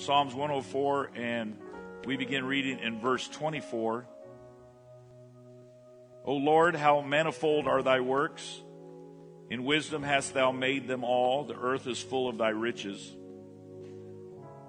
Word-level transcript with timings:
Psalms 0.00 0.34
104, 0.34 1.10
and 1.14 1.58
we 2.06 2.16
begin 2.16 2.46
reading 2.46 2.78
in 2.78 3.00
verse 3.00 3.28
24. 3.28 4.06
O 6.24 6.34
Lord, 6.36 6.74
how 6.74 7.02
manifold 7.02 7.66
are 7.66 7.82
thy 7.82 8.00
works! 8.00 8.62
In 9.50 9.64
wisdom 9.64 10.02
hast 10.02 10.32
thou 10.32 10.52
made 10.52 10.88
them 10.88 11.04
all. 11.04 11.44
The 11.44 11.54
earth 11.54 11.86
is 11.86 12.00
full 12.00 12.30
of 12.30 12.38
thy 12.38 12.48
riches. 12.48 13.14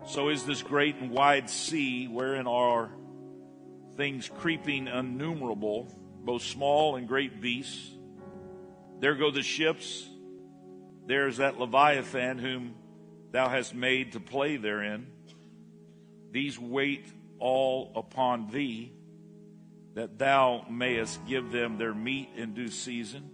So 0.06 0.28
is 0.28 0.44
this 0.44 0.64
great 0.64 0.98
and 0.98 1.12
wide 1.12 1.50
sea, 1.50 2.10
wherein 2.10 2.46
are 2.46 2.90
things 3.96 4.29
creeping 4.38 4.88
innumerable, 4.88 5.88
both 6.26 6.42
small 6.42 6.98
and 6.98 7.08
great 7.08 7.40
beasts. 7.40 7.90
There 9.00 9.16
go 9.16 9.32
the 9.32 9.44
ships. 9.44 10.06
There 11.06 11.29
is 11.29 11.38
that 11.38 11.58
Leviathan 11.58 12.38
whom 12.38 12.76
thou 13.32 13.48
hast 13.48 13.74
made 13.74 14.12
to 14.12 14.20
play 14.20 14.58
therein. 14.58 15.08
These 16.32 16.58
wait 16.58 17.05
all 17.40 17.92
upon 17.96 18.50
thee, 18.50 18.94
that 19.96 20.18
thou 20.18 20.66
mayest 20.70 21.26
give 21.26 21.52
them 21.52 21.78
their 21.78 21.94
meat 21.94 22.30
in 22.36 22.54
due 22.54 22.70
season, 22.70 23.30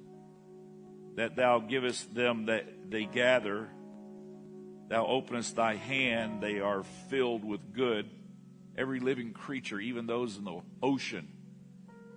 that 1.15 1.35
thou 1.35 1.59
givest 1.59 2.13
them 2.13 2.47
that 2.47 2.89
they 2.89 3.05
gather. 3.05 3.69
Thou 4.89 5.05
openest 5.05 5.55
thy 5.55 5.75
hand, 5.75 6.41
they 6.41 6.59
are 6.59 6.83
filled 7.09 7.43
with 7.43 7.73
good. 7.73 8.09
Every 8.77 8.99
living 8.99 9.33
creature, 9.33 9.79
even 9.79 10.07
those 10.07 10.37
in 10.37 10.45
the 10.45 10.61
ocean, 10.81 11.27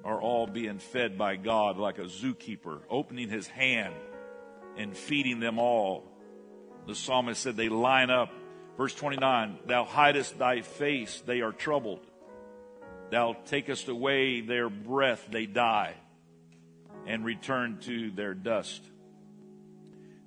are 0.04 0.20
all 0.20 0.46
being 0.46 0.78
fed 0.78 1.18
by 1.18 1.36
God 1.36 1.76
like 1.76 1.98
a 1.98 2.04
zookeeper, 2.04 2.80
opening 2.88 3.28
his 3.28 3.46
hand 3.48 3.94
and 4.76 4.96
feeding 4.96 5.40
them 5.40 5.58
all. 5.58 6.10
The 6.86 6.94
psalmist 6.94 7.42
said 7.42 7.56
they 7.56 7.68
line 7.68 8.10
up. 8.10 8.30
Verse 8.80 8.94
29 8.94 9.58
Thou 9.66 9.84
hidest 9.84 10.38
thy 10.38 10.62
face, 10.62 11.22
they 11.26 11.42
are 11.42 11.52
troubled. 11.52 12.00
Thou 13.10 13.36
takest 13.44 13.88
away 13.88 14.40
their 14.40 14.70
breath, 14.70 15.28
they 15.30 15.44
die, 15.44 15.92
and 17.06 17.22
return 17.22 17.76
to 17.82 18.10
their 18.10 18.32
dust. 18.32 18.82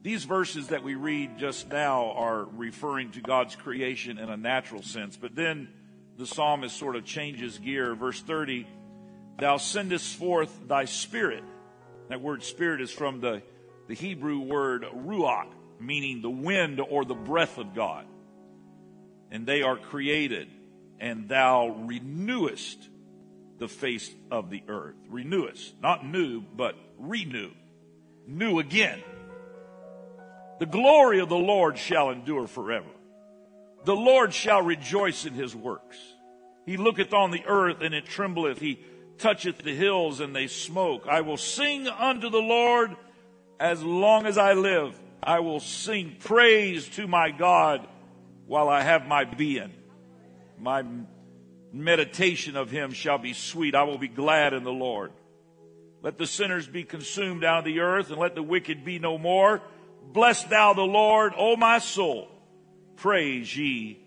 These 0.04 0.26
verses 0.26 0.68
that 0.68 0.84
we 0.84 0.94
read 0.94 1.40
just 1.40 1.68
now 1.72 2.12
are 2.12 2.44
referring 2.44 3.10
to 3.14 3.22
God's 3.22 3.56
creation 3.56 4.20
in 4.20 4.30
a 4.30 4.38
natural 4.38 4.84
sense, 4.84 5.18
but 5.18 5.34
then 5.34 5.70
the 6.20 6.28
psalmist 6.28 6.78
sort 6.78 6.96
of 6.96 7.06
changes 7.06 7.58
gear. 7.58 7.96
Verse 7.96 8.22
30 8.22 8.68
Thou 9.40 9.58
sendest 9.58 10.16
forth 10.16 10.68
thy 10.68 10.86
spirit. 10.86 11.44
That 12.10 12.22
word 12.22 12.44
spirit 12.44 12.82
is 12.82 12.92
from 12.92 13.20
the, 13.20 13.42
the 13.88 13.96
Hebrew 13.96 14.42
word 14.42 14.86
ruach, 14.96 15.48
meaning 15.80 16.22
the 16.22 16.30
wind 16.30 16.80
or 16.80 17.04
the 17.04 17.16
breath 17.16 17.58
of 17.58 17.74
God. 17.74 18.06
And 19.34 19.46
they 19.46 19.64
are 19.64 19.76
created, 19.76 20.48
and 21.00 21.28
thou 21.28 21.68
renewest 21.88 22.88
the 23.58 23.68
face 23.68 24.10
of 24.30 24.50
the 24.52 24.64
earth. 24.68 24.96
Renewest, 25.10 25.74
not 25.82 26.06
new, 26.06 26.42
but 26.42 26.76
renew. 27.00 27.50
New 28.28 28.60
again. 28.60 29.02
The 30.60 30.68
glory 30.68 31.20
of 31.20 31.30
the 31.30 31.36
Lord 31.36 31.78
shall 31.78 32.12
endure 32.12 32.48
forever. 32.48 32.86
The 33.86 33.96
Lord 33.96 34.34
shall 34.34 34.62
rejoice 34.62 35.26
in 35.26 35.34
his 35.34 35.56
works. 35.56 35.98
He 36.66 36.78
looketh 36.78 37.14
on 37.14 37.32
the 37.32 37.44
earth 37.46 37.82
and 37.82 37.94
it 37.94 38.06
trembleth. 38.06 38.60
He 38.60 38.80
toucheth 39.18 39.58
the 39.58 39.76
hills 39.76 40.20
and 40.20 40.36
they 40.36 40.48
smoke. 40.48 41.06
I 41.10 41.22
will 41.22 41.38
sing 41.38 41.88
unto 41.88 42.30
the 42.30 42.38
Lord 42.38 42.96
as 43.60 43.84
long 43.84 44.26
as 44.26 44.38
I 44.38 44.54
live. 44.54 44.98
I 45.22 45.40
will 45.40 45.60
sing 45.60 46.18
praise 46.20 46.88
to 46.90 47.08
my 47.08 47.32
God 47.32 47.88
while 48.46 48.70
I 48.70 48.82
have 48.82 49.08
my 49.08 49.26
being. 49.26 49.72
My 50.60 50.84
meditation 51.72 52.56
of 52.56 52.70
him 52.70 52.94
shall 52.94 53.18
be 53.18 53.34
sweet. 53.34 53.76
I 53.76 53.84
will 53.84 53.98
be 53.98 54.08
glad 54.08 54.54
in 54.54 54.64
the 54.64 54.72
Lord. 54.72 55.12
Let 56.02 56.18
the 56.18 56.28
sinners 56.28 56.68
be 56.68 56.84
consumed 56.84 57.44
out 57.44 57.60
of 57.60 57.66
the 57.66 57.80
earth 57.80 58.10
and 58.10 58.20
let 58.20 58.36
the 58.36 58.44
wicked 58.44 58.84
be 58.84 59.00
no 59.00 59.18
more. 59.18 59.62
Bless 60.06 60.44
thou 60.44 60.74
the 60.74 60.82
Lord, 60.82 61.34
O 61.38 61.56
my 61.56 61.80
soul. 61.80 62.28
Praise 62.98 63.56
ye 63.56 64.00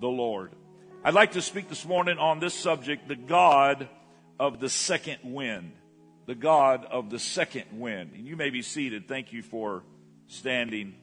the 0.00 0.08
Lord. 0.08 0.52
I'd 1.04 1.14
like 1.14 1.32
to 1.32 1.42
speak 1.42 1.68
this 1.68 1.86
morning 1.86 2.18
on 2.18 2.40
this 2.40 2.54
subject, 2.54 3.08
the 3.08 3.16
God 3.16 3.88
of 4.40 4.58
the 4.58 4.68
second 4.68 5.18
wind. 5.22 5.72
The 6.26 6.34
God 6.34 6.84
of 6.84 7.08
the 7.08 7.18
second 7.18 7.64
wind. 7.72 8.12
And 8.14 8.26
you 8.26 8.36
may 8.36 8.50
be 8.50 8.62
seated. 8.62 9.08
Thank 9.08 9.32
you 9.32 9.42
for 9.42 9.82
standing 10.26 10.94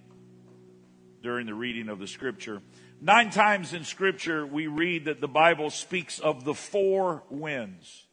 during 1.25 1.47
the 1.47 1.56
reading 1.56 1.90
of 1.90 1.97
the 1.97 2.06
scripture. 2.06 2.62
Nine 3.02 3.31
times 3.31 3.74
in 3.74 3.84
scripture, 3.84 4.46
we 4.46 4.68
read 4.68 5.06
that 5.06 5.22
the 5.22 5.28
Bible 5.28 5.72
speaks 5.72 6.19
of 6.19 6.46
the 6.46 6.53
four 6.53 7.24
winds. 7.31 8.03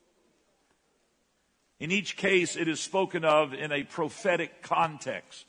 In 1.78 1.90
each 1.90 2.16
case, 2.16 2.56
it 2.56 2.68
is 2.68 2.80
spoken 2.80 3.22
of 3.22 3.52
in 3.52 3.70
a 3.70 3.82
prophetic 3.84 4.62
context. 4.62 5.44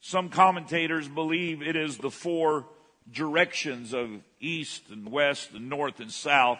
Some 0.00 0.28
commentators 0.28 1.06
believe 1.06 1.62
it 1.62 1.76
is 1.76 1.98
the 1.98 2.10
four 2.10 2.66
directions 3.08 3.94
of 3.94 4.10
east 4.40 4.90
and 4.90 5.12
west 5.12 5.52
and 5.52 5.68
north 5.68 6.00
and 6.00 6.10
south. 6.10 6.58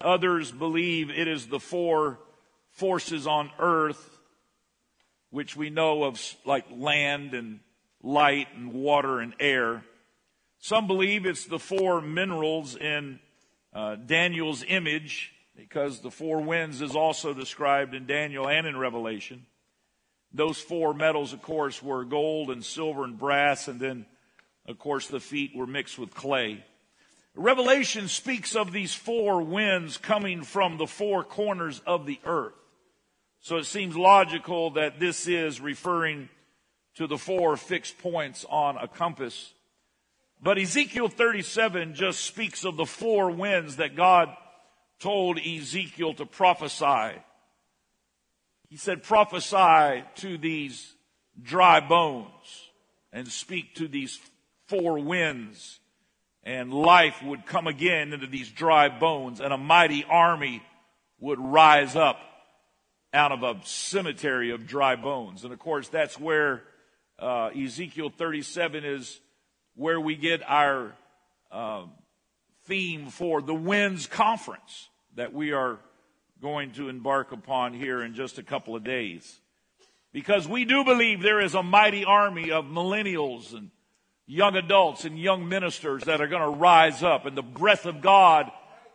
Others 0.00 0.50
believe 0.50 1.10
it 1.10 1.28
is 1.28 1.48
the 1.48 1.60
four 1.60 2.20
forces 2.70 3.26
on 3.26 3.50
earth, 3.58 4.18
which 5.28 5.56
we 5.56 5.68
know 5.68 6.04
of 6.04 6.18
like 6.46 6.64
land 6.70 7.34
and 7.34 7.60
light 8.02 8.48
and 8.54 8.72
water 8.72 9.20
and 9.20 9.34
air. 9.40 9.84
Some 10.58 10.86
believe 10.86 11.26
it's 11.26 11.46
the 11.46 11.58
four 11.58 12.00
minerals 12.00 12.76
in 12.76 13.20
uh, 13.72 13.96
Daniel's 13.96 14.64
image, 14.66 15.32
because 15.54 16.00
the 16.00 16.10
four 16.10 16.40
winds 16.40 16.80
is 16.80 16.94
also 16.94 17.32
described 17.32 17.94
in 17.94 18.06
Daniel 18.06 18.48
and 18.48 18.66
in 18.66 18.76
Revelation. 18.76 19.46
Those 20.32 20.58
four 20.58 20.92
metals, 20.92 21.32
of 21.32 21.40
course, 21.40 21.82
were 21.82 22.04
gold 22.04 22.50
and 22.50 22.64
silver 22.64 23.04
and 23.04 23.18
brass, 23.18 23.68
and 23.68 23.80
then, 23.80 24.06
of 24.66 24.78
course, 24.78 25.06
the 25.06 25.20
feet 25.20 25.52
were 25.54 25.66
mixed 25.66 25.98
with 25.98 26.14
clay. 26.14 26.64
Revelation 27.34 28.08
speaks 28.08 28.56
of 28.56 28.72
these 28.72 28.94
four 28.94 29.42
winds 29.42 29.98
coming 29.98 30.42
from 30.42 30.78
the 30.78 30.86
four 30.86 31.22
corners 31.22 31.80
of 31.86 32.06
the 32.06 32.18
earth. 32.24 32.54
So 33.40 33.56
it 33.56 33.66
seems 33.66 33.96
logical 33.96 34.70
that 34.70 34.98
this 34.98 35.28
is 35.28 35.60
referring 35.60 36.28
to 36.96 37.06
the 37.06 37.18
four 37.18 37.56
fixed 37.56 37.98
points 37.98 38.44
on 38.48 38.76
a 38.76 38.88
compass. 38.88 39.52
But 40.42 40.58
Ezekiel 40.58 41.08
37 41.08 41.94
just 41.94 42.24
speaks 42.24 42.64
of 42.64 42.76
the 42.76 42.86
four 42.86 43.30
winds 43.30 43.76
that 43.76 43.96
God 43.96 44.28
told 44.98 45.38
Ezekiel 45.38 46.14
to 46.14 46.26
prophesy. 46.26 47.18
He 48.68 48.76
said, 48.76 49.02
prophesy 49.02 50.04
to 50.16 50.38
these 50.38 50.92
dry 51.40 51.80
bones 51.80 52.70
and 53.12 53.28
speak 53.28 53.74
to 53.76 53.88
these 53.88 54.18
four 54.66 54.98
winds 54.98 55.78
and 56.42 56.72
life 56.72 57.22
would 57.22 57.44
come 57.44 57.66
again 57.66 58.12
into 58.12 58.26
these 58.26 58.50
dry 58.50 58.88
bones 58.88 59.40
and 59.40 59.52
a 59.52 59.58
mighty 59.58 60.04
army 60.04 60.62
would 61.20 61.40
rise 61.40 61.96
up 61.96 62.18
out 63.12 63.32
of 63.32 63.42
a 63.42 63.60
cemetery 63.64 64.50
of 64.50 64.66
dry 64.66 64.96
bones. 64.96 65.44
And 65.44 65.52
of 65.52 65.58
course, 65.58 65.88
that's 65.88 66.18
where 66.18 66.62
uh, 67.18 67.50
Ezekiel 67.56 68.10
37 68.10 68.84
is 68.84 69.20
where 69.74 70.00
we 70.00 70.16
get 70.16 70.42
our 70.46 70.94
uh, 71.50 71.84
theme 72.64 73.08
for 73.08 73.40
the 73.40 73.54
Winds 73.54 74.06
Conference 74.06 74.88
that 75.14 75.32
we 75.32 75.52
are 75.52 75.78
going 76.42 76.72
to 76.72 76.88
embark 76.88 77.32
upon 77.32 77.72
here 77.72 78.02
in 78.02 78.14
just 78.14 78.38
a 78.38 78.42
couple 78.42 78.76
of 78.76 78.84
days. 78.84 79.40
Because 80.12 80.46
we 80.46 80.64
do 80.64 80.84
believe 80.84 81.22
there 81.22 81.40
is 81.40 81.54
a 81.54 81.62
mighty 81.62 82.04
army 82.04 82.50
of 82.50 82.64
millennials 82.64 83.54
and 83.54 83.70
young 84.26 84.56
adults 84.56 85.04
and 85.04 85.18
young 85.18 85.48
ministers 85.48 86.04
that 86.04 86.20
are 86.20 86.26
going 86.26 86.42
to 86.42 86.58
rise 86.58 87.02
up. 87.02 87.26
And 87.26 87.36
the 87.36 87.42
breath 87.42 87.86
of 87.86 88.00
God 88.00 88.50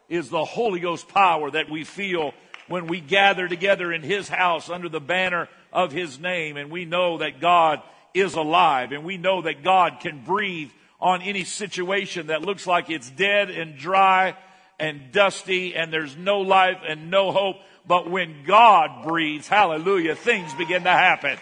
is 0.10 0.30
the 0.30 0.46
Holy 0.46 0.80
Ghost 0.80 1.08
power 1.08 1.50
that 1.52 1.70
we 1.70 1.84
feel 1.84 2.34
when 2.68 2.88
we 2.88 3.00
gather 3.00 3.48
together 3.48 3.92
in 3.92 4.02
His 4.02 4.30
house 4.30 4.70
under 4.70 4.90
the 4.90 5.00
banner 5.00 5.48
of 5.72 5.92
His 5.92 6.20
name. 6.20 6.58
And 6.58 6.70
we 6.70 6.86
know 6.86 7.20
that 7.20 7.40
God 7.40 7.82
is 8.14 8.36
alive 8.36 8.92
and 8.92 9.04
we 9.04 9.18
know 9.18 9.42
that 9.42 9.64
God 9.64 10.00
can 10.00 10.24
breathe 10.24 10.72
on 11.00 11.22
any 11.22 11.44
situation 11.44 12.28
that 12.28 12.44
looks 12.44 12.68
like 12.68 12.90
it's 12.90 13.10
dead 13.10 13.50
and 13.50 13.78
dry 13.78 14.36
and 14.80 15.12
dusty 15.12 15.76
and 15.76 15.92
there's 15.92 16.16
no 16.16 16.42
life 16.42 16.78
and 16.88 17.10
no 17.10 17.32
hope. 17.32 17.58
But 17.88 18.10
when 18.10 18.44
God 18.46 19.04
breathes, 19.04 19.48
hallelujah, 19.48 20.16
things 20.16 20.54
begin 20.54 20.84
to 20.84 20.92
happen. 20.92 21.38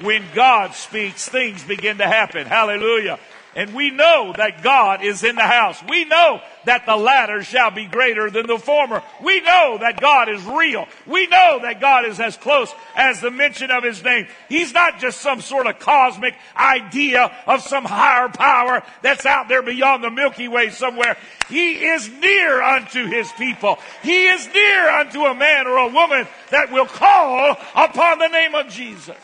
When 0.00 0.24
God 0.34 0.74
speaks, 0.74 1.28
things 1.28 1.62
begin 1.64 1.98
to 1.98 2.06
happen. 2.06 2.46
Hallelujah. 2.46 3.18
And 3.56 3.74
we 3.74 3.90
know 3.90 4.32
that 4.36 4.62
God 4.62 5.02
is 5.02 5.24
in 5.24 5.34
the 5.34 5.42
house. 5.42 5.82
We 5.88 6.04
know 6.04 6.40
that 6.66 6.86
the 6.86 6.96
latter 6.96 7.42
shall 7.42 7.72
be 7.72 7.86
greater 7.86 8.30
than 8.30 8.46
the 8.46 8.58
former. 8.58 9.02
We 9.22 9.40
know 9.40 9.78
that 9.80 10.00
God 10.00 10.28
is 10.28 10.44
real. 10.44 10.86
We 11.04 11.26
know 11.26 11.58
that 11.62 11.80
God 11.80 12.04
is 12.04 12.20
as 12.20 12.36
close 12.36 12.72
as 12.94 13.20
the 13.20 13.30
mention 13.32 13.72
of 13.72 13.82
his 13.82 14.04
name. 14.04 14.28
He's 14.48 14.72
not 14.72 15.00
just 15.00 15.20
some 15.20 15.40
sort 15.40 15.66
of 15.66 15.80
cosmic 15.80 16.34
idea 16.56 17.32
of 17.46 17.62
some 17.62 17.84
higher 17.84 18.28
power 18.28 18.84
that's 19.02 19.26
out 19.26 19.48
there 19.48 19.62
beyond 19.62 20.04
the 20.04 20.10
Milky 20.10 20.46
Way 20.46 20.70
somewhere. 20.70 21.16
He 21.48 21.84
is 21.86 22.08
near 22.08 22.62
unto 22.62 23.06
his 23.06 23.32
people. 23.32 23.80
He 24.04 24.28
is 24.28 24.46
near 24.54 24.90
unto 24.90 25.22
a 25.22 25.34
man 25.34 25.66
or 25.66 25.78
a 25.78 25.88
woman 25.88 26.28
that 26.50 26.70
will 26.70 26.86
call 26.86 27.56
upon 27.74 28.20
the 28.20 28.28
name 28.28 28.54
of 28.54 28.68
Jesus. 28.68 29.16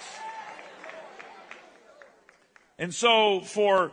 And 2.78 2.92
so 2.92 3.40
for 3.40 3.92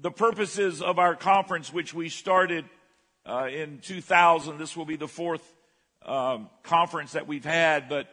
the 0.00 0.10
purposes 0.10 0.80
of 0.80 0.98
our 0.98 1.16
conference, 1.16 1.72
which 1.72 1.92
we 1.92 2.08
started 2.08 2.64
uh, 3.26 3.48
in 3.50 3.78
2000, 3.80 4.56
this 4.58 4.76
will 4.76 4.84
be 4.84 4.96
the 4.96 5.08
fourth 5.08 5.42
um, 6.06 6.48
conference 6.62 7.12
that 7.12 7.26
we've 7.26 7.44
had, 7.44 7.88
but 7.88 8.06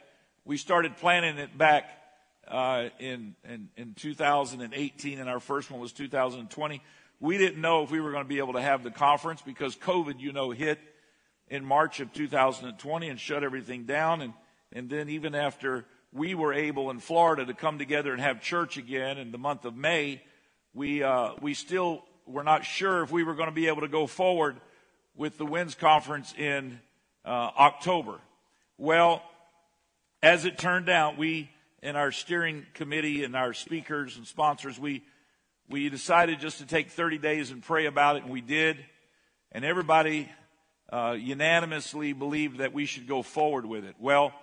we 0.45 0.57
started 0.57 0.97
planning 0.97 1.37
it 1.37 1.55
back 1.55 1.85
uh, 2.47 2.89
in, 2.99 3.35
in, 3.47 3.69
in 3.77 3.93
2018, 3.93 5.19
and 5.19 5.29
our 5.29 5.39
first 5.39 5.69
one 5.69 5.79
was 5.79 5.93
2020. 5.93 6.81
We 7.19 7.37
didn't 7.37 7.61
know 7.61 7.83
if 7.83 7.91
we 7.91 8.01
were 8.01 8.11
going 8.11 8.23
to 8.23 8.29
be 8.29 8.39
able 8.39 8.53
to 8.53 8.61
have 8.61 8.83
the 8.83 8.91
conference 8.91 9.41
because 9.41 9.75
COVID, 9.75 10.19
you 10.19 10.33
know, 10.33 10.49
hit 10.49 10.79
in 11.47 11.63
March 11.63 11.99
of 11.99 12.11
2020 12.13 13.09
and 13.09 13.19
shut 13.19 13.43
everything 13.43 13.85
down. 13.85 14.21
And, 14.21 14.33
and 14.73 14.89
then 14.89 15.09
even 15.09 15.35
after 15.35 15.85
we 16.11 16.33
were 16.33 16.53
able 16.53 16.89
in 16.89 16.99
Florida 16.99 17.45
to 17.45 17.53
come 17.53 17.77
together 17.77 18.11
and 18.11 18.21
have 18.21 18.41
church 18.41 18.77
again 18.77 19.17
in 19.17 19.31
the 19.31 19.37
month 19.37 19.65
of 19.65 19.75
May, 19.75 20.21
we, 20.75 21.01
uh, 21.01 21.31
we 21.41 21.53
still 21.53 22.03
were 22.27 22.43
not 22.43 22.65
sure 22.65 23.01
if 23.01 23.09
we 23.09 23.23
were 23.23 23.33
going 23.33 23.47
to 23.47 23.55
be 23.55 23.67
able 23.67 23.81
to 23.81 23.87
go 23.87 24.05
forward 24.05 24.57
with 25.15 25.37
the 25.37 25.45
WINS 25.45 25.73
conference 25.73 26.33
in 26.37 26.81
uh, 27.23 27.49
October. 27.57 28.19
Well, 28.77 29.23
as 30.21 30.43
it 30.43 30.57
turned 30.57 30.89
out, 30.89 31.17
we 31.17 31.49
in 31.81 31.95
our 31.95 32.11
steering 32.11 32.65
committee 32.73 33.23
and 33.23 33.35
our 33.35 33.53
speakers 33.53 34.17
and 34.17 34.27
sponsors, 34.27 34.77
we 34.77 35.03
we 35.69 35.89
decided 35.89 36.39
just 36.39 36.57
to 36.57 36.65
take 36.65 36.89
30 36.89 37.19
days 37.19 37.51
and 37.51 37.63
pray 37.63 37.85
about 37.85 38.17
it, 38.17 38.23
and 38.23 38.31
we 38.31 38.41
did. 38.41 38.77
And 39.51 39.63
everybody 39.63 40.29
uh, 40.91 41.15
unanimously 41.17 42.13
believed 42.13 42.57
that 42.57 42.73
we 42.73 42.85
should 42.85 43.07
go 43.07 43.23
forward 43.23 43.65
with 43.65 43.85
it. 43.85 43.95
Well, 43.97 44.33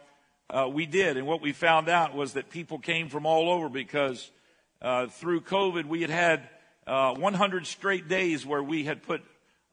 uh, 0.51 0.69
we 0.73 0.87
did, 0.87 1.17
and 1.17 1.27
what 1.27 1.43
we 1.43 1.53
found 1.53 1.89
out 1.89 2.15
was 2.15 2.33
that 2.33 2.49
people 2.49 2.79
came 2.79 3.09
from 3.09 3.27
all 3.27 3.51
over 3.51 3.69
because 3.69 4.31
uh, 4.83 5.07
through 5.07 5.43
COVID, 5.43 5.87
we 5.87 6.01
had 6.01 6.11
had 6.11 6.49
uh, 6.87 7.15
100 7.15 7.67
straight 7.67 8.09
days 8.09 8.45
where 8.45 8.63
we 8.63 8.85
had 8.85 9.03
put 9.05 9.23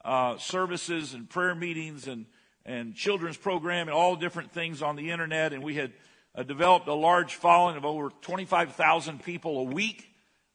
uh, 0.06 0.38
services 0.38 1.16
and 1.16 1.28
prayer 1.28 1.56
meetings 1.56 2.08
and, 2.08 2.28
and 2.64 2.96
children's 2.96 3.36
program 3.36 3.88
and 3.88 3.96
all 3.96 4.16
different 4.16 4.52
things 4.52 4.84
on 4.84 4.96
the 4.96 5.10
internet. 5.10 5.52
And 5.52 5.64
we 5.64 5.74
had 5.74 5.94
uh, 6.36 6.44
developed 6.44 6.88
a 6.88 6.94
large 6.94 7.34
following 7.34 7.76
of 7.76 7.86
over 7.86 8.12
25,000 8.22 9.24
people 9.24 9.60
a 9.60 9.64
week 9.64 10.08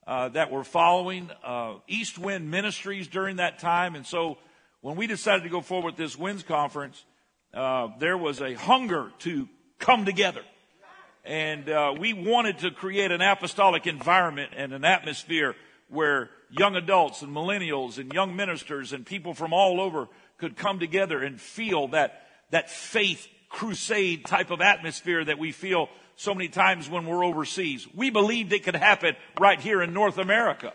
uh, 0.07 0.29
that 0.29 0.53
were 0.53 0.63
following 0.63 1.31
uh, 1.43 1.75
East 1.89 2.17
Wind 2.17 2.49
Ministries 2.49 3.09
during 3.09 3.37
that 3.37 3.59
time. 3.59 3.97
And 3.97 4.07
so 4.07 4.39
when 4.83 4.95
we 4.95 5.09
decided 5.09 5.43
to 5.43 5.49
go 5.49 5.63
forward 5.63 5.87
with 5.87 5.97
this 5.97 6.17
WINS 6.17 6.45
conference, 6.45 7.05
there 7.53 8.17
was 8.17 8.41
a 8.41 8.55
hunger 8.55 9.11
to 9.21 9.49
come 9.81 10.05
together. 10.05 10.43
And 11.25 11.71
uh, 11.71 11.95
we 11.99 12.13
wanted 12.13 12.59
to 12.59 12.71
create 12.71 13.11
an 13.11 13.23
apostolic 13.23 13.87
environment 13.87 14.53
and 14.57 14.73
an 14.73 14.85
atmosphere 14.85 15.57
where 15.89 16.31
young 16.51 16.77
adults 16.77 17.23
and 17.23 17.35
millennials 17.35 17.99
and 17.99 18.13
young 18.13 18.37
ministers 18.37 18.93
and 18.93 19.07
people 19.07 19.33
from 19.33 19.53
all 19.53 19.81
over 19.81 20.09
could 20.39 20.57
come 20.57 20.79
together 20.79 21.23
and 21.23 21.41
feel 21.41 21.89
that, 21.89 22.27
that 22.51 22.71
faith 22.71 23.27
crusade 23.49 24.27
type 24.27 24.51
of 24.51 24.61
atmosphere 24.61 25.25
that 25.25 25.39
we 25.39 25.53
feel 25.53 25.89
so 26.17 26.35
many 26.35 26.49
times 26.49 26.91
when 26.91 27.07
we're 27.07 27.25
overseas. 27.25 27.87
We 27.95 28.11
believed 28.11 28.53
it 28.53 28.65
could 28.65 28.77
happen 28.77 29.17
right 29.41 29.61
here 29.61 29.83
in 29.83 29.95
North 29.95 30.19
America. 30.19 30.73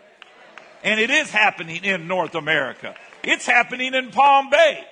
And 0.82 0.98
it 0.98 1.10
is 1.10 1.30
happening 1.30 1.84
in 1.84 2.08
North 2.08 2.34
America. 2.34 2.94
It's 3.22 3.46
happening 3.46 3.94
in 3.94 4.10
Palm 4.10 4.50
Bay 4.50 4.84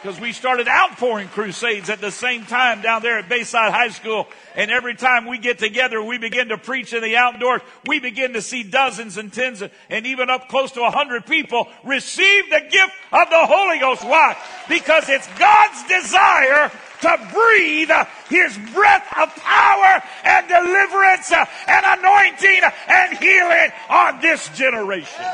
because 0.00 0.20
we 0.20 0.32
started 0.32 0.68
outpouring 0.68 1.28
crusades 1.28 1.90
at 1.90 2.00
the 2.00 2.10
same 2.10 2.44
time 2.44 2.82
down 2.82 3.02
there 3.02 3.18
at 3.18 3.28
Bayside 3.28 3.72
High 3.72 3.88
School. 3.88 4.28
And 4.54 4.70
every 4.70 4.94
time 4.94 5.26
we 5.26 5.38
get 5.38 5.58
together, 5.58 6.02
we 6.02 6.18
begin 6.18 6.48
to 6.48 6.58
preach 6.58 6.92
in 6.92 7.02
the 7.02 7.16
outdoors. 7.16 7.62
We 7.86 7.98
begin 7.98 8.34
to 8.34 8.42
see 8.42 8.62
dozens 8.62 9.16
and 9.16 9.32
tens 9.32 9.62
and 9.90 10.06
even 10.06 10.30
up 10.30 10.48
close 10.48 10.70
to 10.72 10.82
a 10.82 10.90
hundred 10.90 11.26
people 11.26 11.66
receive 11.84 12.48
the 12.50 12.60
gift 12.60 12.92
of 13.12 13.28
the 13.28 13.46
Holy 13.46 13.80
Ghost. 13.80 14.04
Why? 14.04 14.36
Because 14.68 15.08
it's 15.08 15.26
God's 15.38 15.82
desire 15.88 16.70
to 17.00 17.30
breathe 17.32 17.90
His 18.28 18.56
breath 18.72 19.06
of 19.18 19.34
power 19.34 20.02
and 20.24 20.48
deliverance 20.48 21.32
and 21.32 21.98
anointing 21.98 22.60
and 22.88 23.18
healing 23.18 23.72
on 23.88 24.20
this 24.20 24.48
generation. 24.50 25.24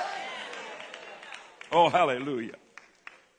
Oh, 1.71 1.91
hallelujah. 1.91 2.55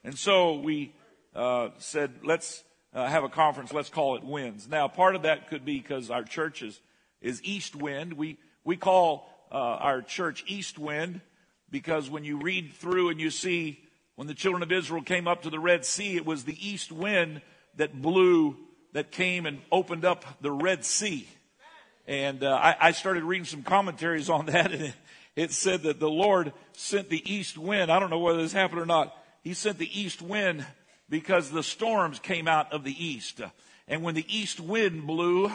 And 0.04 0.16
so 0.16 0.54
we 0.60 0.94
uh, 1.36 1.70
said, 1.78 2.12
let's 2.24 2.64
uh, 2.94 3.06
have 3.08 3.24
a 3.24 3.30
conference, 3.30 3.74
let's 3.74 3.90
call 3.90 4.16
it 4.16 4.24
Winds. 4.24 4.68
Now, 4.68 4.88
part 4.88 5.16
of 5.16 5.24
that 5.24 5.50
could 5.50 5.66
be 5.66 5.80
because 5.80 6.10
our 6.10 6.24
church 6.24 6.62
is, 6.62 6.80
is 7.22 7.44
East 7.44 7.76
Wind. 7.76 8.14
We, 8.14 8.38
we 8.64 8.78
call 8.78 9.30
uh, 9.52 9.56
our 9.56 10.02
church 10.02 10.44
East 10.48 10.80
Wind 10.80 11.22
because 11.70 12.10
when 12.10 12.24
you 12.24 12.38
read 12.38 12.74
through 12.74 13.10
and 13.10 13.20
you 13.20 13.30
see 13.30 13.80
when 14.16 14.28
the 14.28 14.34
children 14.34 14.64
of 14.64 14.72
Israel 14.72 15.02
came 15.02 15.28
up 15.28 15.42
to 15.44 15.50
the 15.50 15.60
Red 15.60 15.86
Sea, 15.86 16.16
it 16.16 16.26
was 16.26 16.46
the 16.46 16.58
east 16.66 16.92
wind 16.92 17.42
that 17.76 18.02
blew, 18.02 18.56
that 18.94 19.12
came 19.12 19.46
and 19.46 19.60
opened 19.72 20.06
up 20.06 20.24
the 20.42 20.52
Red 20.52 20.86
Sea. 20.86 21.28
And 22.08 22.44
uh, 22.44 22.54
I, 22.54 22.76
I, 22.80 22.92
started 22.92 23.24
reading 23.24 23.46
some 23.46 23.64
commentaries 23.64 24.30
on 24.30 24.46
that, 24.46 24.72
and 24.72 24.82
it, 24.84 24.94
it, 25.36 25.52
said 25.52 25.84
that 25.84 26.00
the 26.00 26.10
Lord 26.10 26.54
sent 26.74 27.10
the 27.10 27.22
east 27.30 27.58
wind. 27.58 27.92
I 27.92 28.00
don't 28.00 28.12
know 28.12 28.20
whether 28.20 28.42
this 28.42 28.54
happened 28.54 28.80
or 28.80 28.86
not. 28.86 29.18
He 29.44 29.54
sent 29.54 29.80
the 29.80 30.00
east 30.00 30.22
wind 30.22 30.66
because 31.10 31.52
the 31.52 31.64
storms 31.64 32.20
came 32.20 32.48
out 32.48 32.72
of 32.74 32.84
the 32.84 33.06
east. 33.06 33.42
And 33.88 34.02
when 34.02 34.16
the 34.16 34.26
east 34.28 34.60
wind 34.60 35.06
blew, 35.06 35.52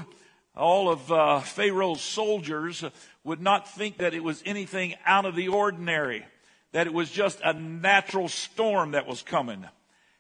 all 0.56 0.90
of 0.90 1.10
uh, 1.10 1.40
Pharaoh's 1.40 2.02
soldiers 2.02 2.84
would 3.24 3.40
not 3.40 3.68
think 3.68 3.98
that 3.98 4.14
it 4.14 4.22
was 4.22 4.42
anything 4.46 4.94
out 5.04 5.26
of 5.26 5.34
the 5.34 5.48
ordinary, 5.48 6.24
that 6.72 6.86
it 6.86 6.92
was 6.92 7.10
just 7.10 7.40
a 7.42 7.52
natural 7.52 8.28
storm 8.28 8.92
that 8.92 9.06
was 9.06 9.22
coming. 9.22 9.64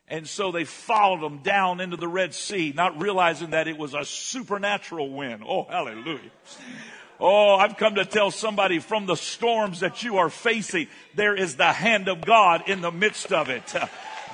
And 0.08 0.28
so 0.28 0.50
they 0.50 0.64
followed 0.64 1.20
them 1.22 1.38
down 1.38 1.80
into 1.80 1.96
the 1.96 2.08
Red 2.08 2.34
Sea, 2.34 2.72
not 2.74 3.00
realizing 3.00 3.50
that 3.50 3.68
it 3.68 3.78
was 3.78 3.94
a 3.94 4.04
supernatural 4.04 5.10
wind. 5.10 5.44
Oh, 5.46 5.66
hallelujah. 5.70 6.30
Oh, 7.20 7.54
I've 7.54 7.76
come 7.76 7.94
to 7.94 8.04
tell 8.04 8.30
somebody 8.32 8.80
from 8.80 9.06
the 9.06 9.14
storms 9.14 9.80
that 9.80 10.02
you 10.02 10.16
are 10.18 10.30
facing, 10.30 10.88
there 11.14 11.36
is 11.36 11.56
the 11.56 11.72
hand 11.72 12.08
of 12.08 12.22
God 12.22 12.68
in 12.68 12.80
the 12.80 12.90
midst 12.90 13.32
of 13.32 13.50
it. 13.50 13.72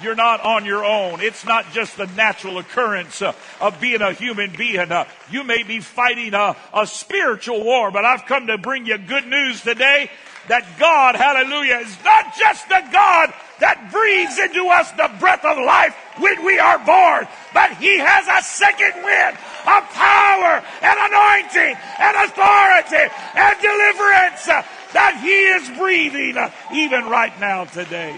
You're 0.03 0.15
not 0.15 0.41
on 0.41 0.65
your 0.65 0.85
own. 0.85 1.21
It's 1.21 1.45
not 1.45 1.73
just 1.73 1.97
the 1.97 2.07
natural 2.09 2.59
occurrence 2.59 3.23
uh, 3.23 3.33
of 3.61 3.81
being 3.81 4.03
a 4.03 4.13
human 4.13 4.53
being. 4.53 4.93
Uh, 4.93 5.07
you 5.31 5.43
may 5.43 5.63
be 5.63 5.81
fighting 5.81 6.35
a, 6.35 6.57
a 6.75 6.87
spiritual 6.87 7.65
war, 7.65 7.91
but 7.91 8.05
I've 8.05 8.27
come 8.27 8.49
to 8.49 8.59
bring 8.59 8.87
you 8.87 8.99
good 8.99 9.27
news 9.27 9.63
today 9.63 10.11
that 10.49 10.79
God, 10.79 11.17
hallelujah, 11.17 11.79
is 11.79 11.97
not 12.05 12.37
just 12.37 12.69
the 12.69 12.83
God 12.93 13.33
that 13.59 13.91
breathes 13.91 14.39
into 14.39 14.69
us 14.69 14.93
the 14.93 15.11
breath 15.19 15.45
of 15.45 15.57
life 15.59 15.95
when 16.19 16.45
we 16.45 16.59
are 16.59 16.79
born, 16.79 17.27
but 17.55 17.73
He 17.79 17.99
has 17.99 18.29
a 18.29 18.45
second 18.45 19.03
wind 19.03 19.35
of 19.67 19.83
power 19.97 20.63
and 20.83 20.97
anointing 21.01 21.75
and 21.99 22.15
authority 22.29 23.05
and 23.35 23.55
deliverance 23.61 24.49
uh, 24.49 24.63
that 24.93 25.19
He 25.25 25.51
is 25.57 25.79
breathing 25.79 26.37
uh, 26.37 26.51
even 26.73 27.07
right 27.07 27.33
now 27.41 27.65
today. 27.65 28.15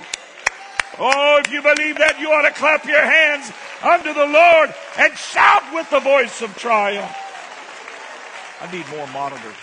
Oh, 1.01 1.41
if 1.45 1.53
you 1.53 1.63
believe 1.63 1.99
that, 1.99 2.19
you 2.19 2.29
ought 2.33 2.43
to 2.43 2.51
clap 2.51 2.85
your 2.85 3.01
hands 3.01 3.53
unto 3.83 4.13
the 4.13 4.27
Lord 4.27 4.75
and 4.99 5.17
shout 5.17 5.63
with 5.73 5.89
the 5.91 6.01
voice 6.01 6.43
of 6.43 6.57
triumph. 6.57 7.15
I 8.61 8.73
need 8.73 8.85
more 8.89 9.07
monitors. 9.09 9.55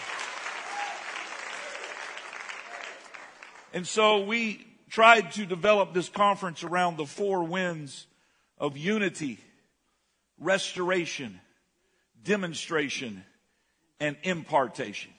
And 3.74 3.86
so 3.86 4.22
we 4.22 4.66
tried 4.90 5.34
to 5.34 5.46
develop 5.46 5.94
this 5.94 6.08
conference 6.08 6.64
around 6.64 6.96
the 6.96 7.06
four 7.06 7.44
winds 7.44 8.08
of 8.58 8.78
unity, 8.78 9.38
restoration, 10.40 11.42
demonstration, 12.24 13.26
and 14.00 14.16
impartation. 14.24 15.12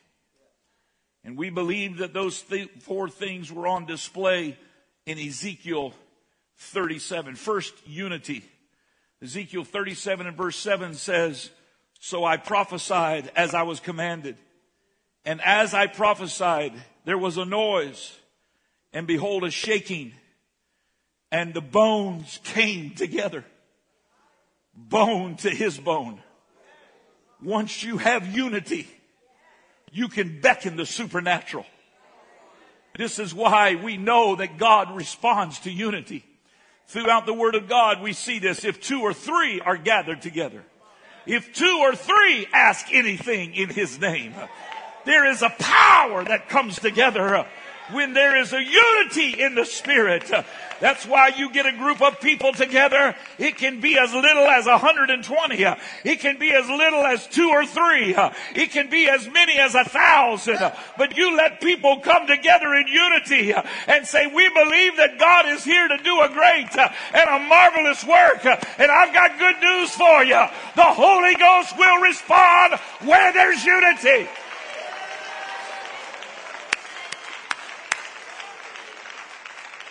And 1.22 1.36
we 1.36 1.50
believed 1.50 1.98
that 1.98 2.14
those 2.14 2.40
th- 2.40 2.70
four 2.78 3.10
things 3.10 3.52
were 3.52 3.66
on 3.66 3.84
display 3.84 4.56
in 5.04 5.18
Ezekiel 5.18 5.92
37. 6.58 7.36
First, 7.36 7.74
unity. 7.86 8.44
Ezekiel 9.22 9.64
37 9.64 10.26
and 10.26 10.36
verse 10.36 10.56
7 10.56 10.94
says, 10.94 11.50
So 12.00 12.24
I 12.24 12.36
prophesied 12.36 13.30
as 13.36 13.54
I 13.54 13.62
was 13.62 13.80
commanded. 13.80 14.36
And 15.24 15.40
as 15.40 15.74
I 15.74 15.86
prophesied, 15.86 16.72
there 17.04 17.18
was 17.18 17.36
a 17.36 17.44
noise, 17.44 18.16
And 18.92 19.06
behold, 19.06 19.44
a 19.44 19.50
shaking, 19.50 20.12
and 21.30 21.52
the 21.52 21.60
bones 21.60 22.40
came 22.44 22.94
together. 22.94 23.44
Bone 24.74 25.36
to 25.36 25.50
his 25.50 25.78
bone. 25.78 26.20
Once 27.42 27.82
you 27.82 27.98
have 27.98 28.34
unity, 28.34 28.88
you 29.90 30.08
can 30.08 30.40
beckon 30.40 30.76
the 30.76 30.86
supernatural. 30.86 31.66
This 32.96 33.18
is 33.18 33.34
why 33.34 33.74
we 33.74 33.96
know 33.96 34.36
that 34.36 34.56
God 34.58 34.94
responds 34.94 35.60
to 35.60 35.70
unity. 35.70 36.24
Throughout 36.86 37.26
the 37.26 37.34
Word 37.34 37.56
of 37.56 37.68
God, 37.68 38.00
we 38.00 38.12
see 38.12 38.38
this. 38.38 38.64
If 38.64 38.80
two 38.80 39.00
or 39.00 39.12
three 39.12 39.60
are 39.60 39.76
gathered 39.76 40.22
together, 40.22 40.62
if 41.26 41.52
two 41.52 41.78
or 41.80 41.96
three 41.96 42.46
ask 42.52 42.86
anything 42.92 43.54
in 43.54 43.70
His 43.70 43.98
name, 43.98 44.34
there 45.04 45.28
is 45.28 45.42
a 45.42 45.50
power 45.58 46.24
that 46.24 46.48
comes 46.48 46.78
together 46.78 47.46
when 47.92 48.12
there 48.12 48.36
is 48.36 48.52
a 48.52 48.62
unity 48.62 49.42
in 49.42 49.54
the 49.54 49.64
Spirit. 49.64 50.30
That's 50.78 51.06
why 51.06 51.28
you 51.28 51.50
get 51.52 51.64
a 51.64 51.72
group 51.72 52.02
of 52.02 52.20
people 52.20 52.52
together. 52.52 53.14
It 53.38 53.56
can 53.56 53.80
be 53.80 53.98
as 53.98 54.12
little 54.12 54.46
as 54.46 54.66
120. 54.66 55.64
It 56.04 56.20
can 56.20 56.38
be 56.38 56.52
as 56.52 56.68
little 56.68 57.04
as 57.04 57.26
two 57.26 57.48
or 57.48 57.64
three. 57.64 58.14
It 58.54 58.72
can 58.72 58.90
be 58.90 59.08
as 59.08 59.26
many 59.28 59.58
as 59.58 59.74
a 59.74 59.84
thousand. 59.84 60.58
But 60.98 61.16
you 61.16 61.34
let 61.36 61.62
people 61.62 62.00
come 62.00 62.26
together 62.26 62.74
in 62.74 62.88
unity 62.88 63.54
and 63.86 64.06
say, 64.06 64.26
we 64.26 64.48
believe 64.50 64.96
that 64.98 65.18
God 65.18 65.46
is 65.46 65.64
here 65.64 65.88
to 65.88 65.96
do 65.98 66.20
a 66.20 66.28
great 66.28 66.76
and 66.76 67.28
a 67.30 67.38
marvelous 67.48 68.04
work. 68.04 68.44
And 68.44 68.90
I've 68.90 69.14
got 69.14 69.38
good 69.38 69.60
news 69.62 69.90
for 69.92 70.24
you. 70.24 70.42
The 70.74 70.82
Holy 70.82 71.34
Ghost 71.36 71.78
will 71.78 72.02
respond 72.02 72.74
where 73.00 73.32
there's 73.32 73.64
unity. 73.64 74.28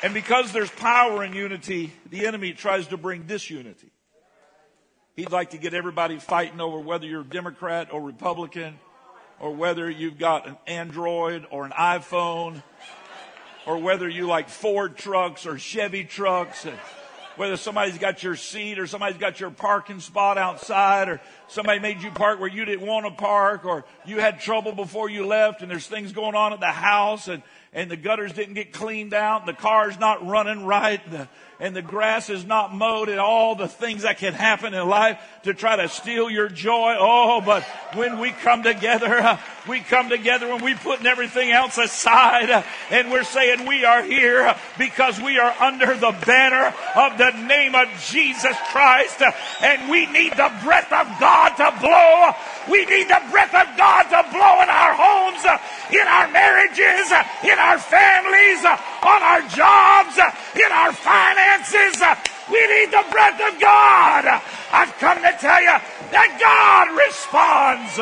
And 0.05 0.13
because 0.13 0.51
there's 0.51 0.69
power 0.69 1.23
in 1.23 1.33
unity, 1.33 1.91
the 2.11 2.27
enemy 2.27 2.53
tries 2.53 2.85
to 2.89 2.97
bring 2.97 3.23
disunity. 3.23 3.89
He'd 5.15 5.31
like 5.31 5.49
to 5.49 5.57
get 5.57 5.73
everybody 5.73 6.19
fighting 6.19 6.61
over 6.61 6.77
whether 6.77 7.07
you're 7.07 7.21
a 7.21 7.23
Democrat 7.23 7.91
or 7.91 8.03
Republican, 8.03 8.77
or 9.39 9.55
whether 9.55 9.89
you've 9.89 10.19
got 10.19 10.47
an 10.47 10.57
Android 10.67 11.47
or 11.49 11.65
an 11.65 11.71
iPhone, 11.71 12.61
or 13.65 13.79
whether 13.79 14.07
you 14.07 14.27
like 14.27 14.47
Ford 14.47 14.95
trucks 14.95 15.47
or 15.47 15.57
Chevy 15.57 16.03
trucks, 16.03 16.65
and 16.65 16.77
whether 17.35 17.57
somebody's 17.57 17.97
got 17.97 18.21
your 18.21 18.35
seat 18.35 18.77
or 18.77 18.85
somebody's 18.85 19.17
got 19.17 19.39
your 19.39 19.49
parking 19.49 19.99
spot 19.99 20.37
outside, 20.37 21.09
or 21.09 21.19
somebody 21.47 21.79
made 21.79 22.03
you 22.03 22.11
park 22.11 22.39
where 22.39 22.47
you 22.47 22.63
didn't 22.63 22.85
want 22.85 23.07
to 23.07 23.11
park, 23.11 23.65
or 23.65 23.85
you 24.05 24.19
had 24.19 24.39
trouble 24.39 24.71
before 24.71 25.09
you 25.09 25.25
left 25.25 25.63
and 25.63 25.71
there's 25.71 25.87
things 25.87 26.11
going 26.11 26.35
on 26.35 26.53
at 26.53 26.59
the 26.59 26.67
house 26.67 27.27
and 27.27 27.41
and 27.75 27.91
the 27.91 27.97
gutters 27.97 28.31
didn't 28.31 28.53
get 28.53 28.71
cleaned 28.71 29.13
out, 29.13 29.41
and 29.41 29.49
the 29.49 29.61
car's 29.61 29.99
not 29.99 30.25
running 30.25 30.65
right, 30.65 31.01
and 31.05 31.13
the, 31.13 31.27
and 31.59 31.75
the 31.75 31.81
grass 31.81 32.29
is 32.29 32.45
not 32.45 32.73
mowed, 32.73 33.09
and 33.09 33.19
all 33.19 33.55
the 33.55 33.67
things 33.67 34.03
that 34.03 34.17
can 34.17 34.33
happen 34.33 34.73
in 34.73 34.87
life 34.87 35.19
to 35.43 35.53
try 35.53 35.75
to 35.75 35.89
steal 35.89 36.29
your 36.29 36.47
joy. 36.47 36.95
Oh, 36.97 37.41
but 37.41 37.63
when 37.93 38.19
we 38.19 38.31
come 38.31 38.63
together, 38.63 39.19
uh, 39.19 39.39
we 39.67 39.81
come 39.81 40.07
together 40.07 40.47
and 40.47 40.61
we 40.61 40.73
putting 40.73 41.05
everything 41.05 41.51
else 41.51 41.77
aside, 41.77 42.49
uh, 42.49 42.63
and 42.91 43.11
we're 43.11 43.25
saying 43.25 43.67
we 43.67 43.83
are 43.83 44.03
here 44.03 44.55
because 44.77 45.19
we 45.19 45.37
are 45.37 45.53
under 45.59 45.95
the 45.95 46.15
banner 46.25 46.73
of 46.95 47.17
the 47.17 47.31
name 47.45 47.75
of 47.75 47.89
Jesus 48.07 48.55
Christ, 48.71 49.21
uh, 49.21 49.31
and 49.61 49.91
we 49.91 50.05
need 50.05 50.31
the 50.31 50.51
breath 50.63 50.93
of 50.93 51.07
God 51.19 51.49
to 51.57 51.77
blow. 51.81 52.31
We 52.71 52.85
need 52.85 53.09
the 53.09 53.21
breath 53.31 53.53
of 53.53 53.77
God 53.77 54.03
to 54.03 54.31
blow 54.31 54.63
in 54.63 54.69
our 54.69 54.95
homes, 54.95 55.43
in 55.91 56.07
our 56.07 56.31
marriages, 56.31 57.11
in 57.43 57.59
our 57.59 57.64
families, 57.79 58.63
on 58.65 59.21
our 59.23 59.41
jobs, 59.49 60.17
in 60.55 60.71
our 60.71 60.93
finances. 60.93 62.01
We 62.49 62.61
need 62.67 62.91
the 62.91 63.03
breath 63.11 63.41
of 63.41 63.59
God. 63.59 64.41
I've 64.71 64.93
come 64.97 65.17
to 65.17 65.35
tell 65.39 65.61
you 65.61 65.77
that 66.11 66.37
God 66.39 66.95
responds 66.97 67.95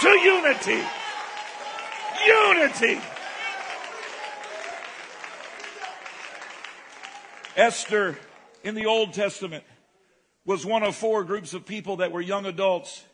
to 0.00 0.08
unity. 0.18 0.82
Unity. 2.26 3.00
Esther 7.56 8.18
in 8.62 8.74
the 8.74 8.86
Old 8.86 9.12
Testament 9.12 9.64
was 10.44 10.64
one 10.64 10.82
of 10.82 10.94
four 10.96 11.24
groups 11.24 11.54
of 11.54 11.66
people 11.66 11.96
that 11.96 12.12
were 12.12 12.20
young 12.20 12.46
adults 12.46 13.04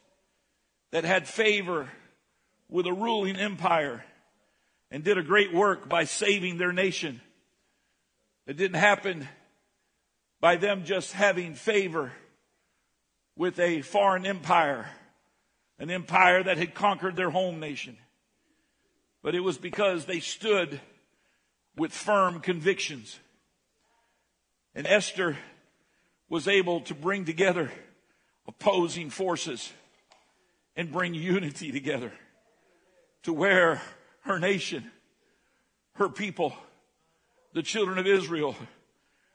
that 0.93 1.05
had 1.05 1.27
favor 1.29 1.89
with 2.69 2.87
a 2.87 2.93
ruling 2.93 3.37
empire 3.37 4.05
and 4.91 5.03
did 5.05 5.19
a 5.19 5.23
great 5.23 5.53
work 5.53 5.89
by 5.89 6.05
saving 6.05 6.59
their 6.59 6.73
nation. 6.73 7.21
It 8.47 8.57
didn't 8.57 8.79
happen 8.79 9.29
by 10.41 10.57
them 10.57 10.85
just 10.85 11.13
having 11.13 11.55
favor 11.55 12.13
with 13.37 13.59
a 13.59 13.83
foreign 13.83 14.25
empire, 14.25 14.87
an 15.79 15.91
empire 15.91 16.43
that 16.43 16.59
had 16.59 16.75
conquered 16.75 17.17
their 17.17 17.31
home 17.31 17.61
nation. 17.61 17.97
But 19.23 19.35
it 19.35 19.41
was 19.41 19.59
because 19.59 20.05
they 20.05 20.21
stood 20.21 20.81
with 21.77 21.93
firm 21.93 22.41
convictions. 22.41 23.19
And 24.75 24.87
Esther 24.87 25.37
was 26.29 26.49
able 26.49 26.81
to 26.83 26.95
bring 26.95 27.25
together 27.25 27.71
opposing 28.47 29.11
forces 29.11 29.73
and 30.77 30.93
bring 30.93 31.15
unity 31.15 31.73
together 31.73 32.13
to 33.25 33.33
where 33.33 33.83
her 34.27 34.39
nation, 34.39 34.91
her 35.95 36.09
people, 36.09 36.53
the 37.55 37.63
children 37.63 37.99
of 37.99 38.07
Israel 38.07 38.57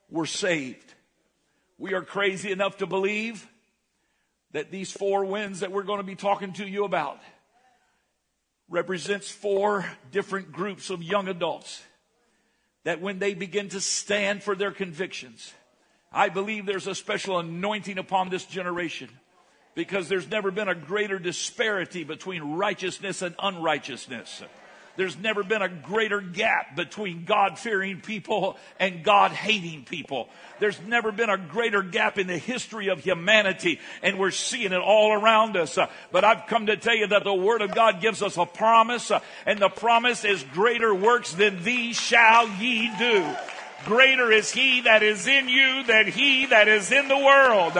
were 0.09 0.25
saved. 0.25 0.93
We 1.77 1.93
are 1.93 2.01
crazy 2.01 2.51
enough 2.51 2.77
to 2.77 2.85
believe 2.85 3.47
that 4.51 4.69
these 4.69 4.91
four 4.91 5.25
winds 5.25 5.61
that 5.61 5.71
we're 5.71 5.83
going 5.83 5.99
to 5.99 6.05
be 6.05 6.15
talking 6.15 6.53
to 6.53 6.67
you 6.67 6.83
about 6.83 7.19
represents 8.69 9.31
four 9.31 9.85
different 10.11 10.51
groups 10.51 10.89
of 10.89 11.01
young 11.01 11.27
adults 11.27 11.81
that 12.83 13.01
when 13.01 13.19
they 13.19 13.33
begin 13.33 13.69
to 13.69 13.79
stand 13.79 14.43
for 14.43 14.55
their 14.55 14.71
convictions, 14.71 15.53
I 16.11 16.29
believe 16.29 16.65
there's 16.65 16.87
a 16.87 16.95
special 16.95 17.39
anointing 17.39 17.97
upon 17.97 18.29
this 18.29 18.45
generation 18.45 19.09
because 19.73 20.09
there's 20.09 20.29
never 20.29 20.51
been 20.51 20.67
a 20.67 20.75
greater 20.75 21.17
disparity 21.17 22.03
between 22.03 22.55
righteousness 22.55 23.21
and 23.21 23.33
unrighteousness. 23.39 24.43
There's 25.01 25.17
never 25.17 25.41
been 25.41 25.63
a 25.63 25.67
greater 25.67 26.21
gap 26.21 26.75
between 26.75 27.25
God 27.25 27.57
fearing 27.57 28.01
people 28.01 28.55
and 28.79 29.03
God 29.03 29.31
hating 29.31 29.83
people. 29.85 30.29
There's 30.59 30.79
never 30.81 31.11
been 31.11 31.31
a 31.31 31.39
greater 31.39 31.81
gap 31.81 32.19
in 32.19 32.27
the 32.27 32.37
history 32.37 32.89
of 32.89 32.99
humanity, 32.99 33.79
and 34.03 34.19
we're 34.19 34.29
seeing 34.29 34.73
it 34.73 34.79
all 34.79 35.11
around 35.11 35.57
us. 35.57 35.75
Uh, 35.75 35.87
but 36.11 36.23
I've 36.23 36.45
come 36.45 36.67
to 36.67 36.77
tell 36.77 36.93
you 36.93 37.07
that 37.07 37.23
the 37.23 37.33
Word 37.33 37.63
of 37.63 37.73
God 37.73 37.99
gives 37.99 38.21
us 38.21 38.37
a 38.37 38.45
promise, 38.45 39.09
uh, 39.09 39.21
and 39.47 39.57
the 39.57 39.69
promise 39.69 40.23
is 40.23 40.43
greater 40.53 40.93
works 40.93 41.33
than 41.33 41.63
these 41.63 41.99
shall 41.99 42.47
ye 42.47 42.95
do. 42.99 43.25
Greater 43.85 44.31
is 44.31 44.51
he 44.51 44.81
that 44.81 45.01
is 45.03 45.27
in 45.27 45.49
you 45.49 45.83
than 45.83 46.07
he 46.07 46.45
that 46.47 46.67
is 46.67 46.91
in 46.91 47.07
the 47.07 47.17
world. 47.17 47.77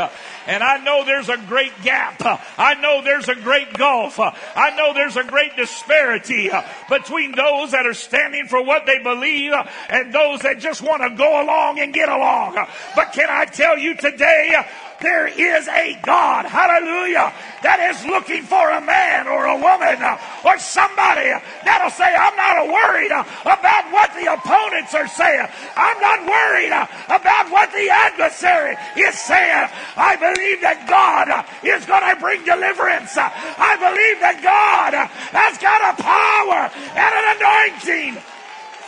And 0.48 0.64
I 0.64 0.78
know 0.84 1.06
there's 1.06 1.30
a 1.30 1.38
great 1.38 1.72
gap. 1.84 2.22
I 2.58 2.74
know 2.76 3.02
there's 3.04 3.30
a 3.30 3.36
great 3.36 3.74
gulf. 3.74 4.20
I 4.20 4.76
know 4.76 4.94
there's 4.94 5.18
a 5.18 5.24
great 5.24 5.56
disparity 5.56 6.50
between 6.90 7.34
those 7.34 7.72
that 7.72 7.86
are 7.86 7.94
standing 7.94 8.48
for 8.48 8.64
what 8.64 8.86
they 8.86 9.00
believe 9.00 9.54
and 9.90 10.14
those 10.14 10.42
that 10.42 10.60
just 10.60 10.82
want 10.82 11.04
to 11.04 11.16
go 11.16 11.44
along 11.44 11.80
and 11.80 11.94
get 11.94 12.10
along. 12.10 12.56
But 12.96 13.14
can 13.14 13.30
I 13.30 13.46
tell 13.46 13.78
you 13.78 13.96
today, 13.96 14.56
there 15.02 15.28
is 15.28 15.68
a 15.68 16.00
God, 16.04 16.46
hallelujah, 16.46 17.34
that 17.64 17.80
is 17.94 18.06
looking 18.06 18.44
for 18.44 18.70
a 18.70 18.82
man 18.82 19.28
or 19.28 19.46
a 19.46 19.58
woman 19.58 19.98
or 20.46 20.58
somebody 20.60 21.34
that'll 21.66 21.90
say, 21.90 22.06
I'm 22.06 22.36
not 22.38 22.68
worried 22.70 23.12
about 23.42 23.91
the 24.22 24.34
opponents 24.34 24.94
are 24.94 25.08
saying. 25.08 25.48
I'm 25.76 26.00
not 26.00 26.20
worried 26.28 26.72
uh, 26.72 26.88
about 27.08 27.52
what 27.52 27.72
the 27.72 27.90
adversary 27.90 28.78
is 28.98 29.18
saying. 29.20 29.70
I 29.98 30.16
believe 30.16 30.62
that 30.62 30.86
God 30.88 31.30
uh, 31.30 31.44
is 31.66 31.86
going 31.86 32.06
to 32.08 32.20
bring 32.22 32.46
deliverance. 32.46 33.18
Uh, 33.18 33.30
I 33.34 33.76
believe 33.82 34.20
that 34.22 34.42
God 34.46 34.94
has 35.34 35.58
got 35.58 35.82
a 35.82 36.02
power 36.02 36.70
and 36.94 37.12
an 37.18 37.26
anointing 37.42 38.22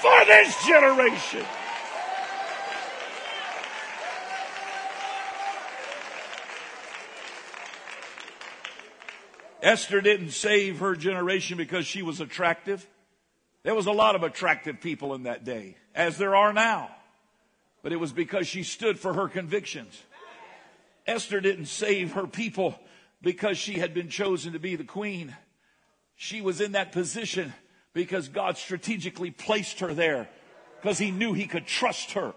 for 0.02 0.26
this 0.26 0.54
generation. 0.66 1.46
Esther 9.62 10.02
didn't 10.02 10.32
save 10.32 10.80
her 10.80 10.94
generation 10.94 11.58
because 11.58 11.88
she 11.88 12.02
was 12.02 12.20
attractive. 12.20 12.86
There 13.64 13.76
was 13.76 13.86
a 13.86 13.92
lot 13.92 14.16
of 14.16 14.24
attractive 14.24 14.82
people 14.82 15.14
in 15.14 15.24
that 15.24 15.46
day, 15.46 15.78
as 15.96 16.18
there 16.18 16.36
are 16.36 16.54
now. 16.54 16.92
But 17.82 17.94
it 17.94 18.00
was 18.00 18.12
because 18.12 18.48
she 18.48 18.64
stood 18.64 19.00
for 19.00 19.14
her 19.14 19.28
convictions. 19.28 20.02
Esther 21.08 21.42
didn't 21.42 21.66
save 21.66 22.14
her 22.14 22.28
people 22.28 22.80
because 23.22 23.58
she 23.58 23.74
had 23.74 23.94
been 23.94 24.10
chosen 24.10 24.54
to 24.54 24.60
be 24.60 24.76
the 24.76 24.84
queen. 24.84 25.36
She 26.16 26.42
was 26.42 26.62
in 26.62 26.74
that 26.74 26.92
position 26.92 27.54
because 27.94 28.28
God 28.28 28.58
strategically 28.58 29.32
placed 29.32 29.80
her 29.80 29.94
there 29.94 30.30
because 30.82 30.98
he 30.98 31.12
knew 31.12 31.34
he 31.34 31.48
could 31.48 31.66
trust 31.66 32.12
her. 32.14 32.34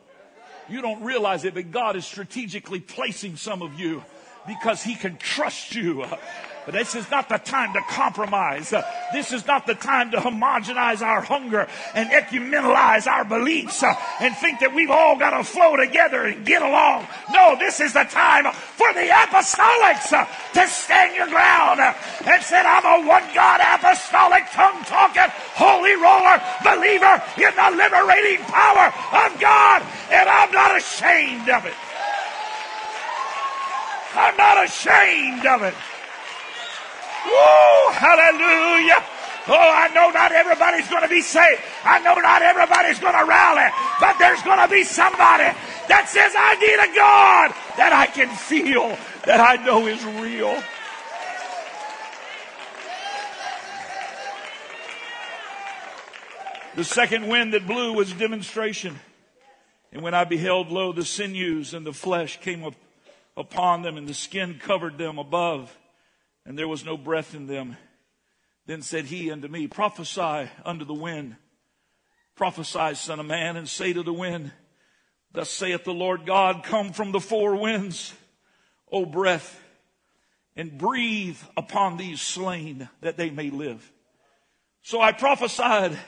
You 0.69 0.83
don't 0.83 1.03
realize 1.03 1.45
it, 1.45 1.55
but 1.55 1.71
God 1.71 1.97
is 1.97 2.05
strategically 2.05 2.81
placing 2.81 3.37
some 3.37 3.63
of 3.63 3.79
you 3.79 4.05
because 4.47 4.83
he 4.83 4.95
can 4.95 5.17
trust 5.17 5.75
you. 5.75 6.05
But 6.67 6.75
this 6.75 6.97
is 6.97 7.09
not 7.13 7.29
the 7.29 7.39
time 7.39 7.73
to 7.75 7.81
compromise. 7.89 8.75
This 9.13 9.33
is 9.33 9.47
not 9.47 9.69
the 9.69 9.77
time 9.77 10.11
to 10.11 10.17
homogenize 10.17 11.01
our 11.01 11.21
hunger 11.23 11.69
and 11.95 12.11
ecumenalize 12.11 13.07
our 13.07 13.25
beliefs 13.25 13.85
and 14.21 14.35
think 14.37 14.59
that 14.59 14.75
we've 14.75 14.91
all 14.91 15.17
got 15.17 15.31
to 15.31 15.45
flow 15.45 15.77
together 15.77 16.27
and 16.27 16.45
get 16.45 16.63
along. 16.63 17.07
No, 17.33 17.55
this 17.57 17.79
is 17.79 17.93
the 17.93 18.03
time 18.03 18.51
for 18.53 18.93
the 18.95 19.07
apostolics 19.07 20.11
to 20.11 20.67
stand 20.67 21.15
your 21.15 21.29
ground 21.29 21.79
and 21.79 22.43
say, 22.43 22.59
I'm 22.59 22.83
a 22.83 23.07
one 23.07 23.23
God 23.33 23.63
apostolic, 23.63 24.51
tongue 24.51 24.83
talking, 24.91 25.31
holy 25.55 25.95
roller 25.95 26.43
believer 26.67 27.23
in 27.39 27.55
the 27.55 27.71
liberating 27.79 28.43
power 28.51 28.91
of 29.23 29.39
God, 29.39 29.87
and 30.11 30.29
I'm 30.29 30.51
not 30.51 30.77
ashamed 30.77 31.49
of 31.49 31.65
it. 31.65 31.79
I'm 34.19 34.37
not 34.37 34.65
ashamed 34.65 35.47
of 35.47 35.63
it. 35.63 35.75
Woo! 37.27 37.93
Hallelujah! 37.93 39.03
Oh, 39.49 39.55
I 39.55 39.89
know 39.95 40.11
not 40.11 40.33
everybody's 40.33 40.89
going 40.89 41.03
to 41.03 41.09
be 41.09 41.23
saved. 41.23 41.61
I 41.85 42.01
know 42.01 42.15
not 42.15 42.43
everybody's 42.43 42.99
going 42.99 43.15
to 43.15 43.25
rally, 43.25 43.71
but 44.01 44.19
there's 44.19 44.43
going 44.43 44.59
to 44.59 44.69
be 44.69 44.83
somebody 44.83 45.45
that 45.89 46.09
says, 46.09 46.33
I 46.37 46.57
need 46.57 46.75
a 46.75 46.97
God 46.97 47.55
that 47.77 47.93
I 47.93 48.07
can 48.07 48.29
feel, 48.35 48.99
that 49.25 49.41
I 49.41 49.63
know 49.65 49.87
is 49.87 50.05
real. 50.05 50.61
The 56.75 56.85
second 56.85 57.29
wind 57.29 57.55
that 57.55 57.67
blew 57.67 57.93
was 57.93 58.13
demonstration. 58.13 58.99
And 59.93 60.03
when 60.03 60.13
I 60.13 60.25
beheld, 60.25 60.71
lo, 60.71 60.93
the 60.93 61.05
sinews 61.05 61.73
and 61.73 61.87
the 61.87 61.93
flesh 61.93 62.41
came 62.41 62.65
up 62.65 62.75
upon 63.37 63.83
them, 63.83 63.97
and 63.97 64.09
the 64.09 64.15
skin 64.15 64.59
covered 64.59 64.99
them 64.99 65.19
above 65.19 65.75
and 66.47 66.57
there 66.57 66.69
was 66.69 66.85
no 66.85 66.97
breath 66.97 67.35
in 67.35 67.47
them. 67.47 67.77
Then 68.67 68.81
said 68.81 69.07
he 69.07 69.31
unto 69.31 69.49
me, 69.49 69.67
Prophesy 69.67 70.49
unto 70.65 70.85
the 70.85 70.95
wind. 70.95 71.37
Prophesy, 72.37 72.95
son 72.95 73.21
of 73.21 73.27
man, 73.27 73.57
and 73.57 73.69
say 73.69 73.93
to 73.93 74.03
the 74.03 74.13
wind, 74.13 74.53
Thus 75.33 75.51
saith 75.51 75.85
the 75.85 75.93
Lord 75.93 76.25
God, 76.25 76.63
Come 76.63 76.93
from 76.93 77.13
the 77.13 77.21
four 77.21 77.57
winds, 77.57 78.15
O 78.91 79.05
breath, 79.05 79.61
and 80.55 80.79
breathe 80.79 81.39
upon 81.57 81.97
these 81.97 82.21
slain 82.21 82.89
that 83.01 83.17
they 83.17 83.31
may 83.31 83.51
live. 83.51 83.93
So 84.83 85.01
I 85.01 85.13
prophesied 85.13 85.99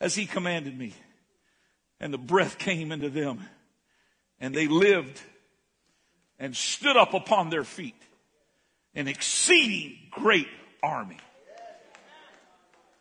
as 0.00 0.14
he 0.14 0.26
commanded 0.26 0.76
me, 0.76 0.94
and 2.00 2.12
the 2.12 2.18
breath 2.18 2.58
came 2.58 2.90
into 2.90 3.10
them, 3.10 3.44
and 4.40 4.54
they 4.54 4.66
lived 4.66 5.20
and 6.38 6.56
stood 6.56 6.96
up 6.96 7.14
upon 7.14 7.50
their 7.50 7.64
feet 7.64 8.00
an 8.94 9.08
exceeding 9.08 9.98
great 10.10 10.48
army. 10.82 11.18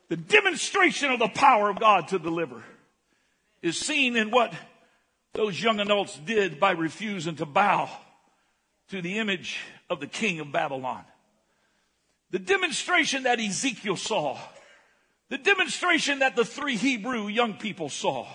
The 0.09 0.17
demonstration 0.17 1.11
of 1.11 1.19
the 1.19 1.27
power 1.27 1.69
of 1.69 1.79
God 1.79 2.09
to 2.09 2.19
deliver 2.19 2.63
is 3.61 3.77
seen 3.77 4.15
in 4.15 4.31
what 4.31 4.53
those 5.33 5.61
young 5.61 5.79
adults 5.79 6.17
did 6.25 6.59
by 6.59 6.71
refusing 6.71 7.35
to 7.35 7.45
bow 7.45 7.89
to 8.89 9.01
the 9.01 9.19
image 9.19 9.59
of 9.89 9.99
the 9.99 10.07
king 10.07 10.39
of 10.39 10.51
Babylon. 10.51 11.03
The 12.31 12.39
demonstration 12.39 13.23
that 13.23 13.39
Ezekiel 13.39 13.95
saw, 13.95 14.37
the 15.29 15.37
demonstration 15.37 16.19
that 16.19 16.35
the 16.35 16.45
three 16.45 16.77
Hebrew 16.77 17.27
young 17.27 17.55
people 17.55 17.89
saw. 17.89 18.27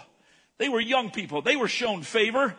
They 0.58 0.68
were 0.68 0.80
young 0.80 1.10
people. 1.10 1.42
They 1.42 1.56
were 1.56 1.68
shown 1.68 2.02
favor 2.02 2.54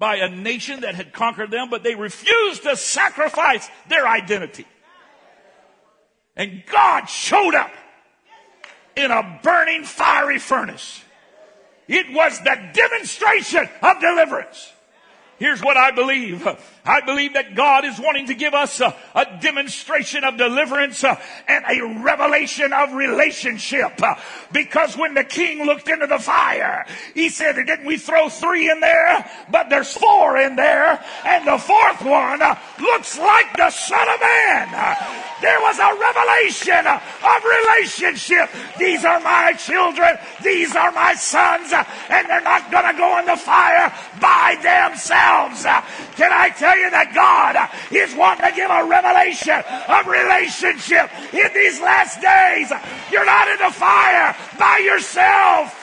by 0.00 0.16
a 0.16 0.30
nation 0.30 0.80
that 0.80 0.94
had 0.96 1.12
conquered 1.12 1.50
them, 1.50 1.68
but 1.70 1.84
they 1.84 1.94
refused 1.94 2.62
to 2.62 2.74
sacrifice 2.74 3.68
their 3.88 4.08
identity. 4.08 4.66
And 6.34 6.64
God 6.66 7.04
showed 7.04 7.54
up 7.54 7.70
in 8.96 9.10
a 9.10 9.40
burning 9.42 9.84
fiery 9.84 10.38
furnace. 10.38 11.04
It 11.86 12.10
was 12.12 12.38
the 12.40 12.56
demonstration 12.72 13.68
of 13.82 14.00
deliverance. 14.00 14.72
Here's 15.38 15.62
what 15.62 15.76
I 15.76 15.90
believe. 15.90 16.48
I 16.84 17.00
believe 17.00 17.34
that 17.34 17.54
God 17.54 17.84
is 17.84 17.98
wanting 17.98 18.26
to 18.28 18.34
give 18.34 18.54
us 18.54 18.80
a, 18.80 18.96
a 19.14 19.38
demonstration 19.40 20.24
of 20.24 20.36
deliverance 20.36 21.04
uh, 21.04 21.20
and 21.46 21.64
a 21.68 22.02
revelation 22.02 22.72
of 22.72 22.92
relationship. 22.92 24.02
Uh, 24.02 24.14
because 24.52 24.96
when 24.96 25.14
the 25.14 25.24
king 25.24 25.66
looked 25.66 25.88
into 25.88 26.06
the 26.06 26.18
fire, 26.18 26.86
he 27.14 27.28
said, 27.28 27.56
didn't 27.56 27.84
we 27.84 27.98
throw 27.98 28.28
three 28.28 28.70
in 28.70 28.80
there? 28.80 29.30
But 29.50 29.68
there's 29.68 29.96
four 29.96 30.38
in 30.38 30.56
there. 30.56 31.02
And 31.24 31.46
the 31.46 31.58
fourth 31.58 32.02
one 32.02 32.42
uh, 32.42 32.58
looks 32.80 33.18
like 33.18 33.56
the 33.56 33.70
son 33.70 34.08
of 34.08 34.20
man. 34.20 34.96
There 35.42 35.60
was 35.60 35.78
a 35.78 35.96
revelation 35.98 36.86
of 36.86 37.44
relationship. 37.44 38.50
These 38.78 39.04
are 39.04 39.20
my 39.20 39.52
children. 39.54 40.18
These 40.42 40.76
are 40.76 40.92
my 40.92 41.14
sons. 41.14 41.72
And 42.08 42.28
they're 42.28 42.40
not 42.40 42.70
going 42.70 42.92
to 42.92 42.98
go 42.98 43.18
in 43.18 43.26
the 43.26 43.36
fire 43.36 43.92
by 44.20 44.58
themselves 44.62 44.90
themselves. 44.90 45.62
Can 46.16 46.32
I 46.32 46.50
tell 46.50 46.69
you 46.76 46.90
that 46.90 47.14
God 47.14 47.56
is 47.90 48.14
wanting 48.14 48.46
to 48.46 48.52
give 48.54 48.70
a 48.70 48.84
revelation 48.84 49.62
of 49.88 50.06
relationship 50.06 51.10
in 51.34 51.52
these 51.54 51.80
last 51.80 52.20
days? 52.20 52.72
You're 53.10 53.24
not 53.24 53.48
in 53.48 53.58
the 53.58 53.72
fire 53.72 54.36
by 54.58 54.78
yourself. 54.78 55.76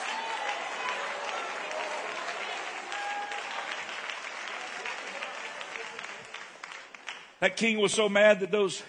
That 7.40 7.56
king 7.56 7.78
was 7.78 7.92
so 7.92 8.08
mad 8.08 8.40
that 8.40 8.50
those 8.50 8.82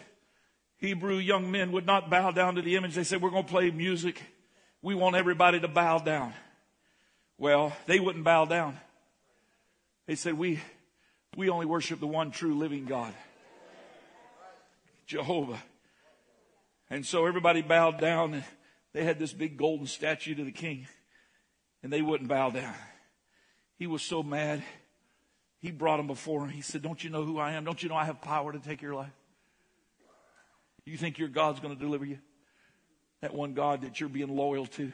Hebrew 0.77 1.17
young 1.17 1.51
men 1.51 1.71
would 1.71 1.85
not 1.85 2.09
bow 2.09 2.31
down 2.31 2.55
to 2.55 2.61
the 2.61 2.75
image. 2.75 2.95
They 2.95 3.03
said, 3.03 3.21
We're 3.21 3.29
going 3.29 3.45
to 3.45 3.49
play 3.49 3.69
music. 3.69 4.21
We 4.81 4.95
want 4.95 5.15
everybody 5.15 5.59
to 5.59 5.67
bow 5.67 5.99
down. 5.99 6.33
Well, 7.37 7.73
they 7.85 7.99
wouldn't 7.99 8.25
bow 8.25 8.45
down. 8.45 8.77
They 10.07 10.15
said, 10.15 10.37
we, 10.37 10.59
we 11.35 11.49
only 11.49 11.65
worship 11.65 11.99
the 11.99 12.07
one 12.07 12.31
true 12.31 12.57
living 12.57 12.85
God, 12.85 13.13
Jehovah. 15.05 15.61
And 16.89 17.05
so 17.05 17.25
everybody 17.25 17.61
bowed 17.61 17.99
down 17.99 18.33
and 18.33 18.43
they 18.93 19.03
had 19.03 19.19
this 19.19 19.31
big 19.31 19.57
golden 19.57 19.85
statue 19.85 20.35
to 20.35 20.43
the 20.43 20.51
king 20.51 20.87
and 21.83 21.93
they 21.93 22.01
wouldn't 22.01 22.29
bow 22.29 22.49
down. 22.49 22.73
He 23.77 23.87
was 23.87 24.01
so 24.01 24.23
mad. 24.23 24.63
He 25.59 25.71
brought 25.71 25.97
them 25.97 26.07
before 26.07 26.43
him. 26.43 26.49
He 26.49 26.61
said, 26.61 26.81
don't 26.81 27.03
you 27.03 27.09
know 27.09 27.23
who 27.23 27.37
I 27.37 27.53
am? 27.53 27.63
Don't 27.63 27.81
you 27.81 27.89
know 27.89 27.95
I 27.95 28.05
have 28.05 28.21
power 28.21 28.51
to 28.51 28.59
take 28.59 28.81
your 28.81 28.95
life? 28.95 29.11
You 30.85 30.97
think 30.97 31.19
your 31.19 31.27
God's 31.27 31.59
going 31.59 31.75
to 31.75 31.79
deliver 31.79 32.05
you? 32.05 32.17
That 33.21 33.33
one 33.33 33.53
God 33.53 33.81
that 33.81 33.99
you're 33.99 34.09
being 34.09 34.35
loyal 34.35 34.65
to. 34.65 34.91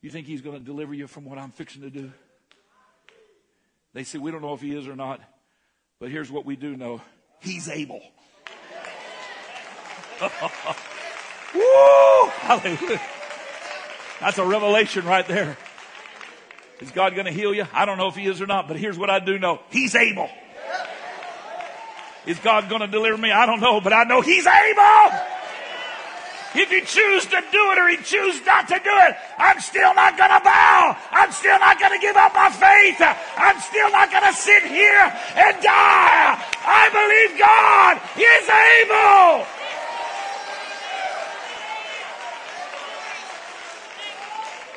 You 0.00 0.10
think 0.10 0.26
he's 0.26 0.40
going 0.40 0.58
to 0.58 0.64
deliver 0.64 0.94
you 0.94 1.06
from 1.06 1.24
what 1.24 1.36
I'm 1.38 1.50
fixing 1.50 1.82
to 1.82 1.90
do? 1.90 2.12
They 3.96 4.04
say, 4.04 4.18
we 4.18 4.30
don't 4.30 4.42
know 4.42 4.52
if 4.52 4.60
he 4.60 4.76
is 4.76 4.86
or 4.88 4.94
not, 4.94 5.22
but 6.00 6.10
here's 6.10 6.30
what 6.30 6.44
we 6.44 6.54
do 6.54 6.76
know. 6.76 7.00
He's 7.40 7.66
able. 7.66 8.02
Woo! 11.54 12.28
Hallelujah. 12.40 13.00
That's 14.20 14.36
a 14.36 14.44
revelation 14.44 15.06
right 15.06 15.26
there. 15.26 15.56
Is 16.80 16.90
God 16.90 17.14
going 17.14 17.24
to 17.24 17.32
heal 17.32 17.54
you? 17.54 17.64
I 17.72 17.86
don't 17.86 17.96
know 17.96 18.08
if 18.08 18.16
he 18.16 18.26
is 18.26 18.42
or 18.42 18.46
not, 18.46 18.68
but 18.68 18.76
here's 18.76 18.98
what 18.98 19.08
I 19.08 19.18
do 19.18 19.38
know. 19.38 19.62
He's 19.70 19.94
able. 19.94 20.28
Is 22.26 22.38
God 22.40 22.68
going 22.68 22.82
to 22.82 22.88
deliver 22.88 23.16
me? 23.16 23.32
I 23.32 23.46
don't 23.46 23.60
know, 23.60 23.80
but 23.80 23.94
I 23.94 24.04
know 24.04 24.20
he's 24.20 24.46
able. 24.46 25.35
If 26.58 26.72
you 26.72 26.80
choose 26.80 27.26
to 27.26 27.44
do 27.52 27.72
it 27.72 27.78
or 27.78 27.90
you 27.90 27.98
choose 27.98 28.40
not 28.46 28.66
to 28.68 28.80
do 28.82 28.90
it, 28.90 29.16
I'm 29.36 29.60
still 29.60 29.92
not 29.92 30.16
going 30.16 30.30
to 30.30 30.40
bow. 30.42 30.96
I'm 31.12 31.30
still 31.30 31.58
not 31.58 31.78
going 31.78 31.92
to 31.92 31.98
give 31.98 32.16
up 32.16 32.34
my 32.34 32.48
faith. 32.48 32.96
I'm 33.36 33.60
still 33.60 33.90
not 33.90 34.10
going 34.10 34.24
to 34.24 34.32
sit 34.32 34.62
here 34.62 35.12
and 35.36 35.62
die. 35.62 36.42
I 36.64 36.88
believe 36.96 37.38
God 37.38 38.00
is 38.16 38.48
able. 38.80 39.44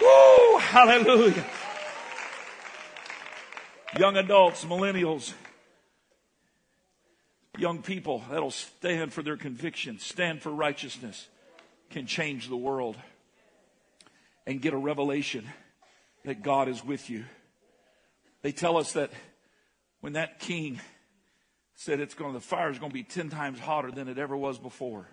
Woo, 0.01 0.59
hallelujah. 0.59 1.45
Young 3.97 4.17
adults, 4.17 4.65
millennials, 4.65 5.33
young 7.57 7.81
people 7.81 8.25
that'll 8.29 8.51
stand 8.51 9.13
for 9.13 9.23
their 9.23 9.37
convictions, 9.37 10.05
stand 10.05 10.41
for 10.41 10.49
righteousness 10.51 11.29
can 11.89 12.05
change 12.05 12.47
the 12.47 12.57
world 12.57 12.97
and 14.45 14.61
get 14.61 14.73
a 14.73 14.77
revelation 14.77 15.47
that 16.25 16.41
God 16.41 16.67
is 16.67 16.83
with 16.83 17.09
you. 17.09 17.25
They 18.41 18.51
tell 18.51 18.77
us 18.77 18.93
that 18.93 19.11
when 20.01 20.13
that 20.13 20.39
king 20.39 20.79
said 21.75 21.99
it's 21.99 22.13
going, 22.13 22.33
the 22.33 22.39
fire 22.39 22.69
is 22.69 22.79
going 22.79 22.91
to 22.91 22.93
be 22.93 23.03
10 23.03 23.29
times 23.29 23.59
hotter 23.59 23.91
than 23.91 24.07
it 24.07 24.17
ever 24.17 24.35
was 24.35 24.57
before. 24.57 25.07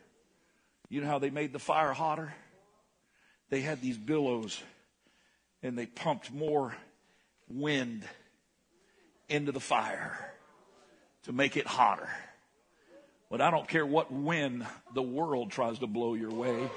You 0.89 1.01
know 1.01 1.07
how 1.07 1.19
they 1.19 1.31
made 1.31 1.53
the 1.53 1.59
fire 1.59 1.93
hotter? 1.93 2.35
They 3.51 3.61
had 3.61 3.81
these 3.81 3.99
billows 3.99 4.61
and 5.63 5.77
they 5.77 5.87
pumped 5.87 6.33
more 6.33 6.77
wind 7.49 8.05
into 9.29 9.53
the 9.53 9.61
fire 9.61 10.33
to 11.25 11.33
make 11.33 11.57
it 11.57 11.67
hotter. 11.67 12.09
But 13.29 13.41
I 13.41 13.51
don't 13.51 13.67
care 13.67 13.85
what 13.85 14.13
wind 14.13 14.67
the 14.95 15.03
world 15.03 15.51
tries 15.51 15.81
to 15.81 15.87
blow 15.87 16.15
your 16.15 16.31
way. 16.31 16.71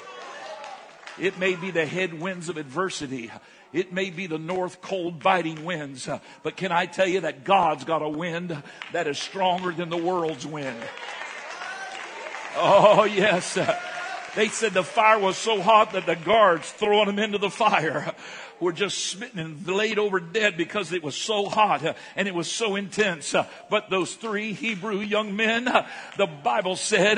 It 1.19 1.38
may 1.38 1.55
be 1.55 1.69
the 1.69 1.85
headwinds 1.85 2.49
of 2.49 2.57
adversity. 2.57 3.29
It 3.71 3.93
may 3.93 4.09
be 4.09 4.25
the 4.25 4.39
north 4.39 4.81
cold 4.81 5.21
biting 5.21 5.63
winds. 5.63 6.09
But 6.41 6.57
can 6.57 6.71
I 6.71 6.88
tell 6.88 7.07
you 7.07 7.21
that 7.21 7.43
God's 7.43 7.83
got 7.83 8.01
a 8.01 8.09
wind 8.09 8.63
that 8.93 9.05
is 9.05 9.19
stronger 9.19 9.71
than 9.71 9.89
the 9.89 9.97
world's 9.97 10.47
wind? 10.47 10.77
Oh, 12.55 13.03
yes. 13.03 13.59
They 14.35 14.47
said 14.47 14.73
the 14.73 14.83
fire 14.83 15.19
was 15.19 15.38
so 15.38 15.62
hot 15.62 15.91
that 15.93 16.05
the 16.05 16.15
guards 16.15 16.71
throwing 16.71 17.07
them 17.07 17.19
into 17.19 17.38
the 17.38 17.49
fire 17.49 18.13
were 18.60 18.72
just 18.72 18.98
smitten 19.06 19.39
and 19.39 19.67
laid 19.67 20.00
over 20.00 20.19
dead 20.19 20.58
because 20.58 20.91
it 20.91 21.04
was 21.04 21.15
so 21.15 21.48
hot 21.48 21.86
uh, 21.86 21.93
and 22.15 22.28
it 22.28 22.36
was 22.36 22.52
so 22.52 22.76
intense. 22.76 23.34
Uh, 23.34 23.45
but 23.69 23.89
those 23.89 24.15
three 24.15 24.54
Hebrew 24.54 25.00
young 25.00 25.36
men, 25.36 25.67
uh, 25.67 25.88
the 26.17 26.28
Bible 26.28 26.76
said 26.76 27.17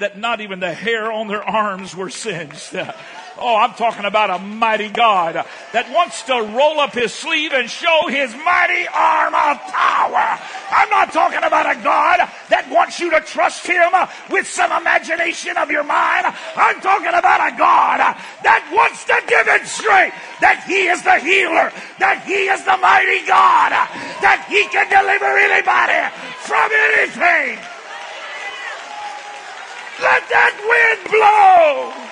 that 0.00 0.18
not 0.18 0.40
even 0.40 0.60
the 0.60 0.72
hair 0.72 1.10
on 1.10 1.28
their 1.28 1.42
arms 1.42 1.94
were 1.94 2.10
singed. 2.10 2.76
Oh, 3.38 3.56
I'm 3.56 3.72
talking 3.74 4.04
about 4.04 4.28
a 4.28 4.38
mighty 4.38 4.90
God 4.90 5.34
that 5.72 5.90
wants 5.90 6.22
to 6.24 6.34
roll 6.52 6.80
up 6.80 6.92
his 6.92 7.14
sleeve 7.14 7.52
and 7.52 7.68
show 7.68 8.06
his 8.08 8.28
mighty 8.44 8.84
arm 8.92 9.32
of 9.32 9.56
power. 9.72 10.36
I'm 10.68 10.90
not 10.90 11.12
talking 11.12 11.40
about 11.40 11.64
a 11.64 11.80
God 11.80 12.28
that 12.52 12.68
wants 12.68 13.00
you 13.00 13.10
to 13.10 13.20
trust 13.20 13.66
him 13.66 13.88
with 14.28 14.46
some 14.46 14.70
imagination 14.72 15.56
of 15.56 15.70
your 15.70 15.84
mind. 15.84 16.28
I'm 16.56 16.80
talking 16.84 17.16
about 17.16 17.40
a 17.40 17.56
God 17.56 18.04
that 18.44 18.68
wants 18.68 19.04
to 19.08 19.16
demonstrate 19.24 20.12
that 20.44 20.64
he 20.68 20.92
is 20.92 21.00
the 21.00 21.16
healer, 21.16 21.72
that 22.04 22.20
he 22.28 22.52
is 22.52 22.60
the 22.68 22.76
mighty 22.76 23.24
God, 23.24 23.72
that 24.20 24.44
he 24.44 24.68
can 24.68 24.92
deliver 24.92 25.32
anybody 25.40 26.04
from 26.44 26.68
anything. 26.68 27.56
Let 30.04 30.20
that 30.28 30.52
wind 30.68 31.00
blow. 31.08 32.11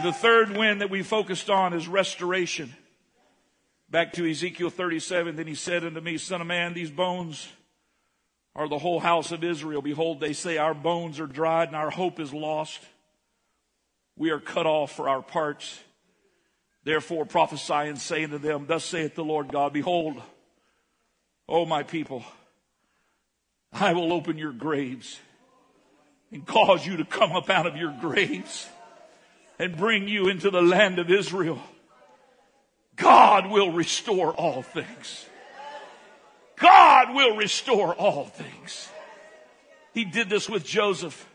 The 0.00 0.12
third 0.12 0.56
wind 0.56 0.80
that 0.80 0.90
we 0.90 1.02
focused 1.02 1.50
on 1.50 1.74
is 1.74 1.86
restoration. 1.86 2.74
Back 3.90 4.14
to 4.14 4.28
Ezekiel 4.28 4.70
37, 4.70 5.36
then 5.36 5.46
he 5.46 5.54
said 5.54 5.84
unto 5.84 6.00
me, 6.00 6.16
Son 6.16 6.40
of 6.40 6.46
man, 6.46 6.72
these 6.72 6.90
bones 6.90 7.46
are 8.56 8.68
the 8.68 8.78
whole 8.78 9.00
house 9.00 9.32
of 9.32 9.44
Israel. 9.44 9.82
Behold, 9.82 10.18
they 10.18 10.32
say, 10.32 10.56
Our 10.56 10.72
bones 10.72 11.20
are 11.20 11.26
dried 11.26 11.68
and 11.68 11.76
our 11.76 11.90
hope 11.90 12.18
is 12.18 12.32
lost. 12.32 12.80
We 14.16 14.30
are 14.30 14.40
cut 14.40 14.66
off 14.66 14.92
for 14.92 15.10
our 15.10 15.22
parts. 15.22 15.78
Therefore 16.84 17.26
prophesy 17.26 17.72
and 17.74 17.98
say 17.98 18.24
unto 18.24 18.38
them, 18.38 18.64
Thus 18.66 18.84
saith 18.84 19.14
the 19.14 19.24
Lord 19.24 19.52
God, 19.52 19.74
Behold, 19.74 20.20
O 21.48 21.66
my 21.66 21.82
people, 21.82 22.24
I 23.72 23.92
will 23.92 24.12
open 24.12 24.38
your 24.38 24.52
graves 24.52 25.20
and 26.30 26.46
cause 26.46 26.86
you 26.86 26.96
to 26.96 27.04
come 27.04 27.32
up 27.32 27.50
out 27.50 27.66
of 27.66 27.76
your 27.76 27.94
graves 28.00 28.66
and 29.62 29.76
bring 29.76 30.08
you 30.08 30.28
into 30.28 30.50
the 30.50 30.60
land 30.60 30.98
of 30.98 31.08
Israel, 31.08 31.62
God 32.96 33.48
will 33.48 33.70
restore 33.70 34.34
all 34.34 34.60
things. 34.60 35.24
God 36.56 37.14
will 37.14 37.36
restore 37.36 37.94
all 37.94 38.24
things. 38.24 38.88
He 39.94 40.04
did 40.04 40.28
this 40.28 40.50
with 40.50 40.64
Joseph. 40.64 41.28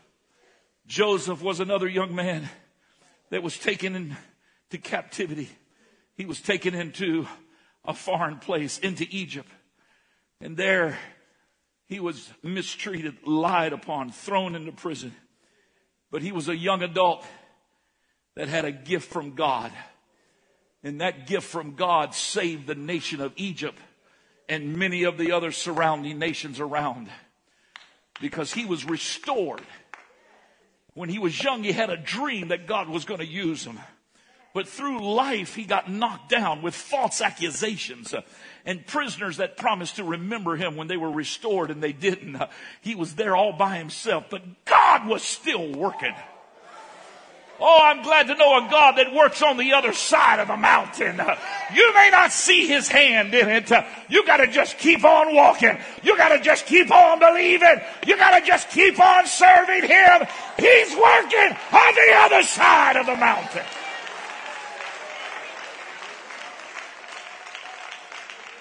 Joseph 0.86 1.40
was 1.40 1.60
another 1.60 1.88
young 1.88 2.14
man 2.14 2.50
that 3.30 3.42
was 3.42 3.56
taken 3.56 3.96
into 3.96 4.78
captivity. 4.82 5.48
He 6.14 6.26
was 6.26 6.42
taken 6.42 6.74
into 6.74 7.26
a 7.86 7.94
foreign 7.94 8.40
place, 8.40 8.78
into 8.78 9.06
Egypt. 9.08 9.48
And 10.38 10.54
there 10.54 10.98
he 11.86 11.98
was 11.98 12.28
mistreated, 12.42 13.26
lied 13.26 13.72
upon, 13.72 14.10
thrown 14.10 14.54
into 14.54 14.72
prison. 14.72 15.14
But 16.10 16.20
he 16.20 16.30
was 16.30 16.50
a 16.50 16.56
young 16.56 16.82
adult 16.82 17.24
that 18.38 18.48
had 18.48 18.64
a 18.64 18.70
gift 18.70 19.10
from 19.10 19.34
God. 19.34 19.72
And 20.84 21.00
that 21.00 21.26
gift 21.26 21.48
from 21.48 21.74
God 21.74 22.14
saved 22.14 22.68
the 22.68 22.76
nation 22.76 23.20
of 23.20 23.32
Egypt 23.34 23.76
and 24.48 24.76
many 24.76 25.02
of 25.02 25.18
the 25.18 25.32
other 25.32 25.50
surrounding 25.50 26.20
nations 26.20 26.60
around 26.60 27.08
because 28.20 28.52
he 28.52 28.64
was 28.64 28.84
restored. 28.84 29.62
When 30.94 31.08
he 31.08 31.18
was 31.18 31.42
young, 31.42 31.64
he 31.64 31.72
had 31.72 31.90
a 31.90 31.96
dream 31.96 32.48
that 32.48 32.68
God 32.68 32.88
was 32.88 33.04
going 33.04 33.18
to 33.18 33.26
use 33.26 33.64
him. 33.64 33.80
But 34.54 34.68
through 34.68 35.00
life, 35.00 35.56
he 35.56 35.64
got 35.64 35.90
knocked 35.90 36.28
down 36.28 36.62
with 36.62 36.76
false 36.76 37.20
accusations 37.20 38.14
uh, 38.14 38.20
and 38.64 38.86
prisoners 38.86 39.38
that 39.38 39.56
promised 39.56 39.96
to 39.96 40.04
remember 40.04 40.54
him 40.54 40.76
when 40.76 40.86
they 40.86 40.96
were 40.96 41.10
restored 41.10 41.72
and 41.72 41.82
they 41.82 41.92
didn't. 41.92 42.36
Uh, 42.36 42.46
he 42.82 42.94
was 42.94 43.16
there 43.16 43.34
all 43.34 43.52
by 43.52 43.78
himself, 43.78 44.26
but 44.30 44.64
God 44.64 45.08
was 45.08 45.24
still 45.24 45.72
working. 45.72 46.14
Oh, 47.60 47.80
I'm 47.82 48.02
glad 48.02 48.28
to 48.28 48.36
know 48.36 48.56
a 48.64 48.70
God 48.70 48.98
that 48.98 49.12
works 49.12 49.42
on 49.42 49.56
the 49.56 49.72
other 49.72 49.92
side 49.92 50.38
of 50.38 50.46
the 50.46 50.56
mountain. 50.56 51.20
You 51.74 51.92
may 51.92 52.08
not 52.12 52.30
see 52.30 52.68
his 52.68 52.86
hand 52.86 53.34
in 53.34 53.48
it. 53.48 53.70
You 54.08 54.24
gotta 54.24 54.46
just 54.46 54.78
keep 54.78 55.04
on 55.04 55.34
walking. 55.34 55.76
You 56.04 56.16
gotta 56.16 56.40
just 56.40 56.66
keep 56.66 56.90
on 56.92 57.18
believing. 57.18 57.80
You 58.06 58.16
gotta 58.16 58.46
just 58.46 58.70
keep 58.70 59.00
on 59.00 59.26
serving 59.26 59.82
him. 59.88 60.26
He's 60.56 60.94
working 60.94 61.56
on 61.72 61.94
the 61.94 62.12
other 62.14 62.42
side 62.44 62.96
of 62.96 63.06
the 63.06 63.16
mountain. 63.16 63.64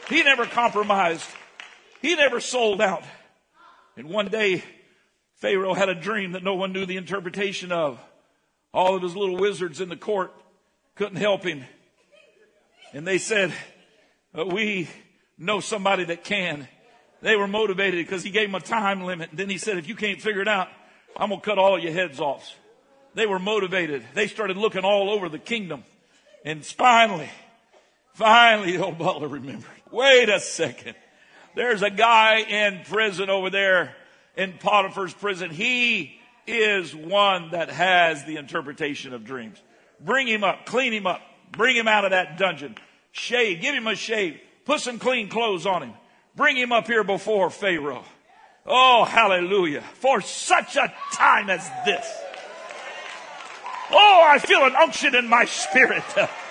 He 0.10 0.24
never 0.24 0.46
compromised. 0.46 1.30
He 2.02 2.16
never 2.16 2.40
sold 2.40 2.82
out. 2.82 3.04
And 3.96 4.10
one 4.10 4.30
day, 4.30 4.64
Pharaoh 5.36 5.76
had 5.76 5.90
a 5.90 5.96
dream 5.96 6.32
that 6.32 6.44
no 6.44 6.56
one 6.56 6.74
knew 6.74 6.86
the 6.88 6.98
interpretation 6.98 7.72
of. 7.72 8.00
All 8.74 8.96
of 8.96 9.02
his 9.02 9.16
little 9.16 9.38
wizards 9.38 9.82
in 9.82 9.90
the 9.90 9.96
court 9.96 10.34
couldn't 10.96 11.18
help 11.18 11.44
him. 11.44 11.64
And 12.94 13.06
they 13.06 13.18
said, 13.18 13.54
uh, 14.38 14.46
we 14.46 14.88
know 15.38 15.60
somebody 15.60 16.06
that 16.06 16.24
can. 16.24 16.68
They 17.22 17.36
were 17.36 17.48
motivated 17.48 18.06
because 18.06 18.24
he 18.24 18.30
gave 18.30 18.50
them 18.50 18.56
a 18.56 18.60
time 18.60 19.04
limit. 19.04 19.32
And 19.32 19.40
then 19.40 19.50
he 19.50 19.58
said, 19.58 19.78
if 19.78 19.88
you 19.88 19.96
can't 19.96 20.22
figure 20.22 20.42
it 20.42 20.48
out, 20.48 20.68
I'm 21.16 21.30
going 21.30 21.42
to 21.42 21.46
cut 21.46 21.58
all 21.58 21.80
your 21.80 21.94
heads 21.94 22.20
off. 22.20 22.56
They 23.16 23.26
were 23.26 23.40
motivated. 23.40 24.04
They 24.14 24.28
started 24.28 24.58
looking 24.58 24.84
all 24.84 25.10
over 25.10 25.30
the 25.30 25.40
kingdom. 25.40 25.84
And 26.46 26.66
finally, 26.66 27.30
finally, 28.14 28.78
the 28.78 28.84
old 28.86 28.98
butler 28.98 29.28
remembered. 29.28 29.66
Wait 29.92 30.30
a 30.30 30.40
second. 30.40 30.96
There's 31.56 31.82
a 31.82 31.90
guy 31.90 32.40
in 32.42 32.82
prison 32.86 33.30
over 33.30 33.50
there 33.50 33.96
in 34.36 34.54
Potiphar's 34.54 35.14
prison. 35.14 35.50
He 35.50 36.17
is 36.48 36.96
one 36.96 37.52
that 37.52 37.70
has 37.70 38.24
the 38.26 38.38
interpretation 38.38 39.14
of 39.14 39.26
dreams. 39.26 39.62
Bring 40.00 40.28
him 40.28 40.44
up, 40.44 40.66
clean 40.66 40.94
him 40.94 41.06
up, 41.06 41.22
bring 41.52 41.76
him 41.76 41.88
out 41.88 42.06
of 42.06 42.12
that 42.12 42.38
dungeon, 42.38 42.76
shave, 43.12 43.62
give 43.62 43.76
him 43.76 43.88
a 43.88 43.96
shave, 43.96 44.40
put 44.66 44.80
some 44.80 45.00
clean 45.00 45.30
clothes 45.30 45.66
on 45.66 45.84
him, 45.84 45.94
bring 46.36 46.56
him 46.56 46.72
up 46.72 46.88
here 46.88 47.04
before 47.04 47.50
Pharaoh. 47.50 48.06
Oh, 48.66 49.06
hallelujah. 49.06 49.82
For 49.82 50.20
such 50.22 50.76
a 50.76 50.94
time 51.14 51.50
as 51.50 51.70
this. 51.86 52.06
Oh, 53.92 54.22
I 54.26 54.40
feel 54.40 54.66
an 54.66 54.76
unction 54.76 55.16
in 55.16 55.30
my 55.30 55.46
spirit. 55.46 56.04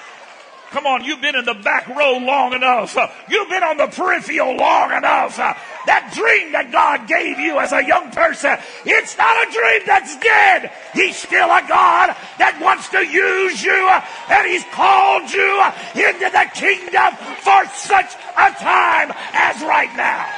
Come 0.77 0.89
on, 0.89 1.05
you've 1.05 1.23
been 1.23 1.35
in 1.35 1.47
the 1.47 1.55
back 1.55 1.89
row 1.89 2.19
long 2.19 2.53
enough. 2.53 2.95
You've 3.31 3.49
been 3.49 3.63
on 3.63 3.79
the 3.79 3.87
peripheral 3.87 4.59
long 4.59 4.93
enough. 4.93 5.39
That 5.39 6.13
dream 6.13 6.53
that 6.53 6.71
God 6.71 7.09
gave 7.09 7.39
you 7.39 7.59
as 7.59 7.73
a 7.73 7.83
young 7.83 8.11
person, 8.11 8.59
it's 8.85 9.17
not 9.17 9.49
a 9.49 9.51
dream 9.51 9.81
that's 9.87 10.19
dead. 10.21 10.71
He's 10.93 11.17
still 11.17 11.49
a 11.49 11.65
God 11.67 12.15
that 12.37 12.61
wants 12.61 12.91
to 12.91 13.01
use 13.01 13.65
you, 13.65 13.89
and 14.29 14.47
He's 14.47 14.65
called 14.77 15.33
you 15.33 15.65
into 15.97 16.29
the 16.29 16.45
kingdom 16.53 17.17
for 17.41 17.65
such 17.73 18.13
a 18.37 18.53
time 18.61 19.17
as 19.33 19.63
right 19.63 19.97
now. 19.97 20.29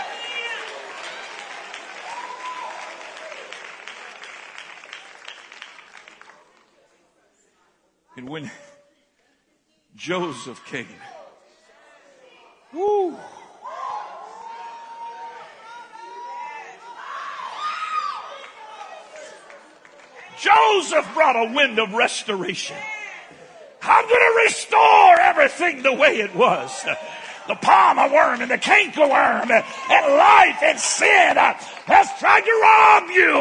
And 8.14 8.28
when 8.28 8.48
Joseph 9.98 10.64
came. 10.64 10.86
Woo! 12.72 13.16
Joseph 20.40 21.12
brought 21.14 21.34
a 21.34 21.52
wind 21.52 21.80
of 21.80 21.92
restoration. 21.94 22.76
I'm 23.82 24.08
going 24.08 24.20
to 24.20 24.42
restore 24.44 25.20
everything 25.20 25.82
the 25.82 25.92
way 25.92 26.20
it 26.20 26.32
was. 26.36 26.84
The 27.48 27.56
palmer 27.56 28.12
worm 28.12 28.42
and 28.42 28.50
the 28.50 28.58
canker 28.58 29.08
worm 29.08 29.50
and 29.50 30.04
life 30.14 30.60
and 30.62 30.78
sin 30.78 31.34
has 31.88 32.06
tried 32.20 32.42
to 32.42 32.52
rob 32.62 33.10
you 33.10 33.32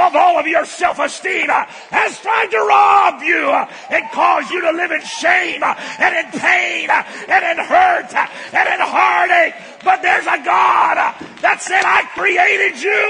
of 0.00 0.14
all 0.14 0.38
of 0.38 0.46
your 0.46 0.64
self-esteem, 0.64 1.48
has 1.90 2.18
tried 2.20 2.46
to 2.46 2.58
rob 2.58 3.20
you 3.22 3.50
and 3.90 4.10
cause 4.12 4.48
you 4.50 4.60
to 4.62 4.70
live 4.70 4.92
in 4.92 5.02
shame 5.02 5.62
and 5.62 6.14
in 6.14 6.40
pain 6.40 6.88
and 6.88 7.58
in 7.58 7.64
hurt 7.66 8.14
and 8.14 8.68
in 8.70 8.80
heartache. 8.80 9.54
But 9.82 10.02
there's 10.02 10.26
a 10.26 10.38
God 10.44 10.96
that 11.42 11.60
said, 11.60 11.82
I 11.84 12.02
created 12.14 12.80
you 12.80 13.02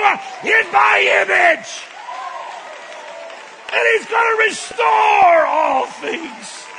in 0.48 0.64
my 0.72 1.05
image. 1.20 1.68
And 3.72 3.83
he's 3.94 4.07
going 4.09 4.24
to 4.24 4.38
restore 4.48 5.46
all 5.46 5.87
things. 5.87 6.70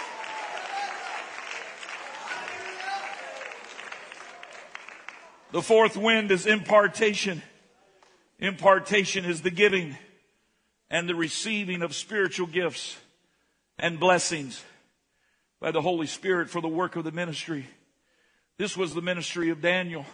The 5.51 5.61
fourth 5.61 5.97
wind 5.97 6.31
is 6.31 6.45
impartation. 6.45 7.41
Impartation 8.39 9.25
is 9.25 9.41
the 9.41 9.51
giving 9.51 9.97
and 10.89 11.09
the 11.09 11.15
receiving 11.15 11.81
of 11.81 11.93
spiritual 11.93 12.47
gifts 12.47 12.97
and 13.77 13.99
blessings 13.99 14.63
by 15.59 15.71
the 15.71 15.81
Holy 15.81 16.07
Spirit 16.07 16.49
for 16.49 16.61
the 16.61 16.69
work 16.69 16.95
of 16.95 17.03
the 17.03 17.11
ministry. 17.11 17.67
This 18.57 18.77
was 18.77 18.93
the 18.93 19.01
ministry 19.01 19.49
of 19.49 19.61
Daniel. 19.61 20.05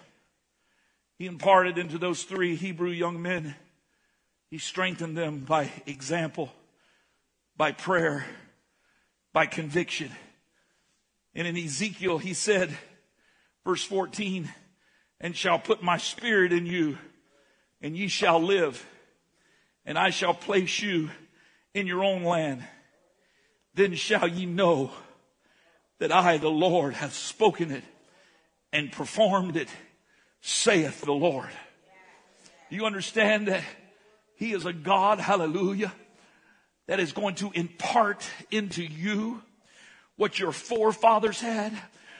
He 1.20 1.28
imparted 1.28 1.78
into 1.78 2.00
those 2.00 2.24
three 2.24 2.56
Hebrew 2.56 2.90
young 2.90 3.22
men. 3.22 3.56
He 4.50 4.58
strengthened 4.58 5.16
them 5.16 5.40
by 5.40 5.70
example, 5.86 6.52
by 7.56 7.74
prayer, 7.74 8.26
by 9.34 9.46
conviction. 9.46 10.12
And 11.36 11.46
in 11.46 11.58
Ezekiel, 11.58 12.18
he 12.18 12.34
said, 12.34 12.76
verse 13.64 13.84
14, 13.84 14.50
and 15.20 15.36
shall 15.36 15.60
put 15.60 15.82
my 15.82 15.98
spirit 15.98 16.54
in 16.54 16.66
you, 16.66 16.98
and 17.82 17.98
ye 17.98 18.08
shall 18.08 18.42
live, 18.42 18.86
and 19.86 19.98
I 19.98 20.10
shall 20.10 20.34
place 20.34 20.82
you 20.82 21.10
in 21.74 21.88
your 21.88 22.04
own 22.04 22.24
land. 22.24 22.64
Then 23.74 23.96
shall 23.96 24.28
ye 24.28 24.46
know 24.46 24.92
that 26.00 26.12
I, 26.12 26.38
the 26.38 26.50
Lord, 26.50 26.94
have 26.94 27.14
spoken 27.14 27.72
it 27.72 27.84
and 28.72 28.92
performed 28.92 29.56
it, 29.56 29.70
saith 30.42 31.02
the 31.02 31.14
Lord. 31.14 31.50
Do 32.70 32.76
you 32.76 32.86
understand 32.86 33.48
that 33.48 33.64
He 34.36 34.52
is 34.52 34.66
a 34.66 34.74
God, 34.74 35.20
hallelujah, 35.20 35.94
that 36.88 37.00
is 37.00 37.12
going 37.12 37.36
to 37.36 37.52
impart 37.52 38.28
into 38.52 38.84
you 38.84 39.42
what 40.16 40.40
your 40.40 40.52
forefathers 40.52 41.40
had, 41.40 41.74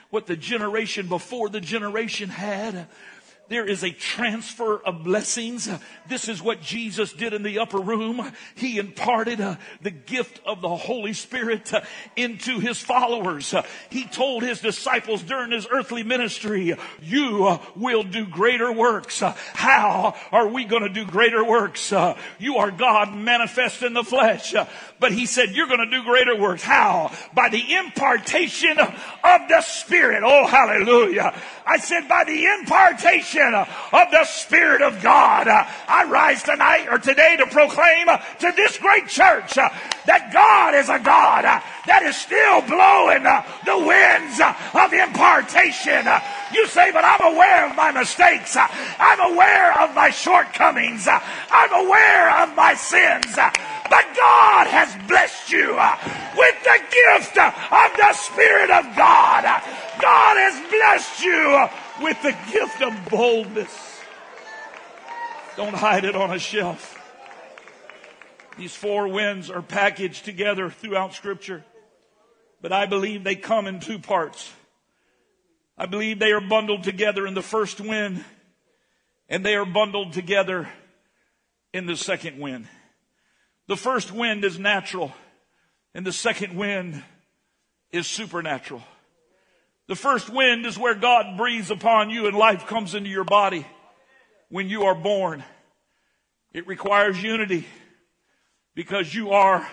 what 0.10 0.28
the 0.28 0.36
generation 0.36 1.08
before 1.08 1.50
the 1.50 1.62
generation 1.62 2.30
had. 2.30 2.88
There 3.50 3.66
is 3.66 3.84
a 3.84 3.92
transfer 3.92 4.78
of 4.78 5.06
blessings. 5.06 5.70
This 6.10 6.28
is 6.28 6.42
what 6.42 6.62
Jesus 6.62 7.14
did 7.14 7.34
in 7.34 7.44
the 7.44 7.60
upper 7.60 7.80
room. 7.80 8.34
He 8.56 8.78
imparted 8.78 9.40
uh, 9.40 9.56
the 9.82 9.92
gift 9.92 10.42
of 10.46 10.62
the 10.62 10.76
Holy 10.76 11.14
Spirit 11.14 11.74
uh, 11.74 11.82
into 12.18 12.60
his 12.60 12.78
followers. 12.78 13.56
He 13.90 14.04
told 14.04 14.44
his 14.44 14.60
disciples 14.60 15.24
during 15.24 15.52
his 15.52 15.66
earthly 15.72 16.04
ministry, 16.04 16.76
you 17.02 17.48
uh, 17.48 17.60
will 17.78 18.04
do 18.04 18.26
greater 18.26 18.72
works. 18.72 19.22
How 19.22 20.16
are 20.34 20.48
we 20.50 20.66
going 20.66 20.84
to 20.84 20.90
do 20.90 21.06
greater 21.06 21.44
works? 21.44 21.94
You 22.40 22.58
are 22.58 22.72
God 22.72 23.16
manifest 23.16 23.82
in 23.82 23.94
the 23.94 24.04
flesh. 24.04 24.54
But 25.00 25.14
he 25.14 25.26
said, 25.26 25.52
you're 25.52 25.68
going 25.68 25.90
to 25.90 25.98
do 25.98 26.04
greater 26.04 26.36
works. 26.36 26.64
How? 26.64 27.14
By 27.34 27.48
the 27.48 27.76
impartation 27.76 28.78
of 28.78 29.42
the 29.48 29.62
Spirit. 29.62 30.24
Oh, 30.26 30.48
hallelujah. 30.48 31.34
I 31.66 31.78
said, 31.78 32.10
by 32.10 32.26
the 32.26 32.44
impartation 32.60 33.37
of 33.40 34.12
the 34.12 34.26
Spirit 34.26 34.82
of 34.82 35.02
God. 35.02 35.48
I 35.48 36.06
rise 36.10 36.44
tonight 36.44 36.88
or 36.90 36.98
today 36.98 37.38
to 37.38 37.46
proclaim 37.48 38.08
to 38.40 38.54
this 38.56 38.78
great 38.78 39.08
church 39.08 39.56
that 39.56 40.32
God 40.34 40.76
is 40.76 40.90
a 40.90 41.00
God 41.00 41.44
that 41.44 42.04
is 42.04 42.18
still 42.18 42.62
blowing 42.62 43.24
the 43.24 43.78
winds 43.86 44.42
of 44.42 44.94
impartation. 44.94 46.08
You 46.54 46.68
say, 46.68 46.92
but 46.92 47.04
I'm 47.04 47.34
aware 47.36 47.70
of 47.70 47.76
my 47.76 47.92
mistakes. 47.92 48.56
I'm 48.58 49.34
aware 49.34 49.78
of 49.82 49.94
my 49.94 50.10
shortcomings. 50.10 51.08
I'm 51.08 51.74
aware 51.86 52.44
of 52.44 52.56
my 52.56 52.74
sins. 52.74 53.36
But 53.36 54.06
God 54.16 54.68
has 54.68 54.92
blessed 55.08 55.52
you 55.52 55.78
with 56.36 56.58
the 56.64 56.80
gift 56.92 57.38
of 57.38 57.90
the 57.96 58.14
Spirit 58.14 58.72
of 58.72 58.84
God. 58.96 59.44
God 60.02 60.36
has 60.38 60.56
blessed 60.70 61.24
you 61.24 61.68
with 62.02 62.22
the 62.22 62.36
gift 62.52 62.82
of 62.82 63.10
boldness. 63.10 64.02
Don't 65.56 65.74
hide 65.74 66.06
it 66.06 66.16
on 66.16 66.32
a 66.32 66.40
shelf. 66.40 66.94
These 68.58 68.76
four 68.76 69.08
winds 69.08 69.50
are 69.50 69.62
packaged 69.62 70.26
together 70.26 70.70
throughout 70.70 71.14
Scripture, 71.14 71.64
but 72.62 72.72
I 72.72 72.86
believe 72.86 73.24
they 73.24 73.36
come 73.36 73.68
in 73.68 73.80
two 73.80 74.00
parts. 74.00 74.52
I 75.78 75.86
believe 75.86 76.18
they 76.18 76.32
are 76.32 76.42
bundled 76.42 76.84
together 76.84 77.28
in 77.28 77.36
the 77.36 77.44
first 77.44 77.80
wind, 77.80 78.26
and 79.30 79.46
they 79.46 79.56
are 79.56 79.66
bundled 79.66 80.14
together 80.14 80.68
in 81.72 81.86
the 81.86 81.96
second 81.96 82.40
wind. 82.40 82.68
The 83.68 83.78
first 83.78 84.12
wind 84.12 84.44
is 84.44 84.58
natural, 84.58 85.14
and 85.94 86.06
the 86.06 86.14
second 86.14 86.56
wind 86.56 87.04
is 87.92 88.08
supernatural. 88.08 88.82
The 89.88 89.96
first 89.96 90.30
wind 90.30 90.66
is 90.66 90.78
where 90.78 90.96
God 90.96 91.38
breathes 91.38 91.72
upon 91.72 92.10
you 92.10 92.28
and 92.28 92.36
life 92.36 92.68
comes 92.68 92.94
into 92.94 93.10
your 93.10 93.24
body 93.24 93.66
when 94.50 94.70
you 94.70 94.84
are 94.84 94.96
born. 94.96 95.44
It 96.54 96.68
requires 96.68 97.22
unity 97.22 97.66
because 98.76 99.14
you 99.14 99.32
are 99.32 99.68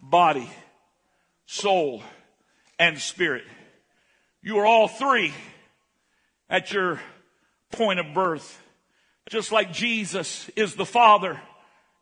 body, 0.00 0.50
soul, 1.46 2.02
and 2.78 2.98
spirit. 2.98 3.44
You 4.42 4.58
are 4.58 4.66
all 4.66 4.86
three 4.86 5.32
at 6.50 6.72
your 6.72 7.00
point 7.72 8.00
of 8.00 8.14
birth. 8.14 8.62
Just 9.30 9.50
like 9.50 9.72
Jesus 9.72 10.48
is 10.56 10.74
the 10.74 10.86
Father 10.86 11.40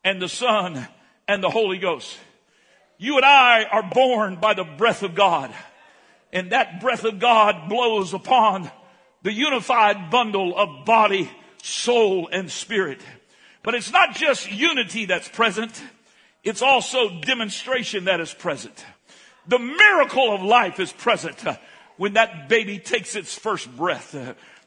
and 0.03 0.21
the 0.21 0.29
Son 0.29 0.87
and 1.27 1.43
the 1.43 1.49
Holy 1.49 1.77
Ghost. 1.77 2.17
You 2.97 3.17
and 3.17 3.25
I 3.25 3.65
are 3.65 3.83
born 3.83 4.37
by 4.37 4.53
the 4.53 4.63
breath 4.63 5.03
of 5.03 5.15
God. 5.15 5.53
And 6.31 6.51
that 6.51 6.81
breath 6.81 7.03
of 7.03 7.19
God 7.19 7.69
blows 7.69 8.13
upon 8.13 8.69
the 9.23 9.31
unified 9.31 10.09
bundle 10.09 10.57
of 10.57 10.85
body, 10.85 11.29
soul, 11.61 12.29
and 12.31 12.51
spirit. 12.51 12.99
But 13.63 13.75
it's 13.75 13.91
not 13.91 14.15
just 14.15 14.51
unity 14.51 15.05
that's 15.05 15.27
present. 15.27 15.81
It's 16.43 16.61
also 16.61 17.19
demonstration 17.21 18.05
that 18.05 18.21
is 18.21 18.33
present. 18.33 18.85
The 19.47 19.59
miracle 19.59 20.33
of 20.33 20.41
life 20.41 20.79
is 20.79 20.91
present 20.93 21.43
when 21.97 22.13
that 22.13 22.47
baby 22.47 22.79
takes 22.79 23.15
its 23.15 23.37
first 23.37 23.75
breath. 23.75 24.15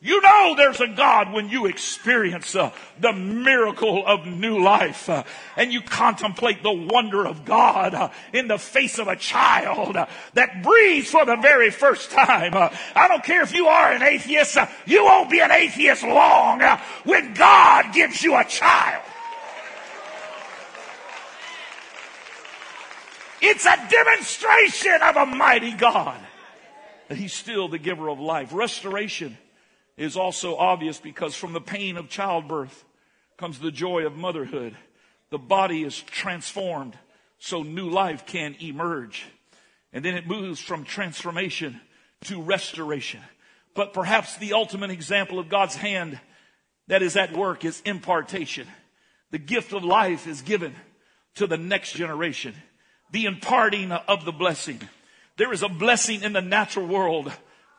You 0.03 0.23
know 0.23 0.55
there's 0.57 0.81
a 0.81 0.89
God 0.89 1.31
when 1.31 1.51
you 1.51 1.67
experience 1.67 2.57
uh, 2.57 2.71
the 2.99 3.13
miracle 3.13 4.03
of 4.07 4.25
new 4.25 4.59
life 4.59 5.11
uh, 5.11 5.25
and 5.57 5.71
you 5.71 5.83
contemplate 5.83 6.63
the 6.63 6.73
wonder 6.73 7.27
of 7.27 7.45
God 7.45 7.93
uh, 7.93 8.09
in 8.33 8.49
the 8.49 8.57
face 8.57 8.99
of 8.99 9.09
a 9.09 9.17
child 9.17 9.99
uh, 9.99 10.07
that 10.33 10.63
breathes 10.63 11.11
for 11.11 11.27
the 11.27 11.37
very 11.37 11.71
first 11.71 12.11
time. 12.13 12.55
Uh, 12.55 12.75
I 12.95 13.09
don't 13.09 13.23
care 13.23 13.43
if 13.43 13.55
you 13.55 13.67
are 13.67 13.93
an 13.93 14.03
atheist, 14.03 14.57
uh, 14.57 14.69
you 14.87 15.05
won't 15.05 15.29
be 15.29 15.41
an 15.41 15.51
atheist 15.51 16.03
long 16.03 16.63
when 17.05 17.35
God 17.35 17.93
gives 17.93 18.23
you 18.23 18.37
a 18.37 18.45
child. 18.45 19.05
It's 23.43 23.67
a 23.67 23.77
demonstration 23.91 25.03
of 25.03 25.17
a 25.17 25.27
mighty 25.27 25.73
God 25.73 26.19
that 27.09 27.19
He's 27.19 27.35
still 27.35 27.69
the 27.69 27.79
giver 27.79 28.09
of 28.09 28.19
life. 28.19 28.55
Restoration 28.55 29.37
is 30.01 30.17
also 30.17 30.57
obvious 30.57 30.99
because 30.99 31.35
from 31.35 31.53
the 31.53 31.61
pain 31.61 31.99
of 31.99 32.09
childbirth 32.09 32.87
comes 33.37 33.59
the 33.59 33.71
joy 33.71 34.07
of 34.07 34.17
motherhood. 34.17 34.75
The 35.29 35.39
body 35.39 35.83
is 35.83 36.01
transformed 36.01 36.97
so 37.39 37.63
new 37.63 37.91
life 37.91 38.25
can 38.25 38.57
emerge. 38.61 39.27
And 39.93 40.03
then 40.03 40.15
it 40.15 40.27
moves 40.27 40.59
from 40.59 40.85
transformation 40.85 41.83
to 42.25 42.41
restoration. 42.41 43.21
But 43.75 43.93
perhaps 43.93 44.37
the 44.39 44.55
ultimate 44.55 44.91
example 44.91 45.39
of 45.39 45.51
God's 45.51 45.77
hand 45.77 46.19
that 46.87 47.03
is 47.03 47.15
at 47.15 47.37
work 47.37 47.67
is 47.67 47.83
impartation. 47.85 48.67
The 49.33 49.39
gift 49.39 49.75
of 49.75 49.85
life 49.85 50.27
is 50.27 50.41
given 50.41 50.75
to 51.35 51.47
the 51.47 51.59
next 51.59 51.93
generation. 51.93 52.55
The 53.13 53.27
imparting 53.27 53.93
of 53.93 54.25
the 54.25 54.33
blessing. 54.33 54.81
There 55.37 55.53
is 55.53 55.63
a 55.63 55.69
blessing 55.69 56.23
in 56.23 56.33
the 56.33 56.41
natural 56.41 56.87
world 56.87 57.31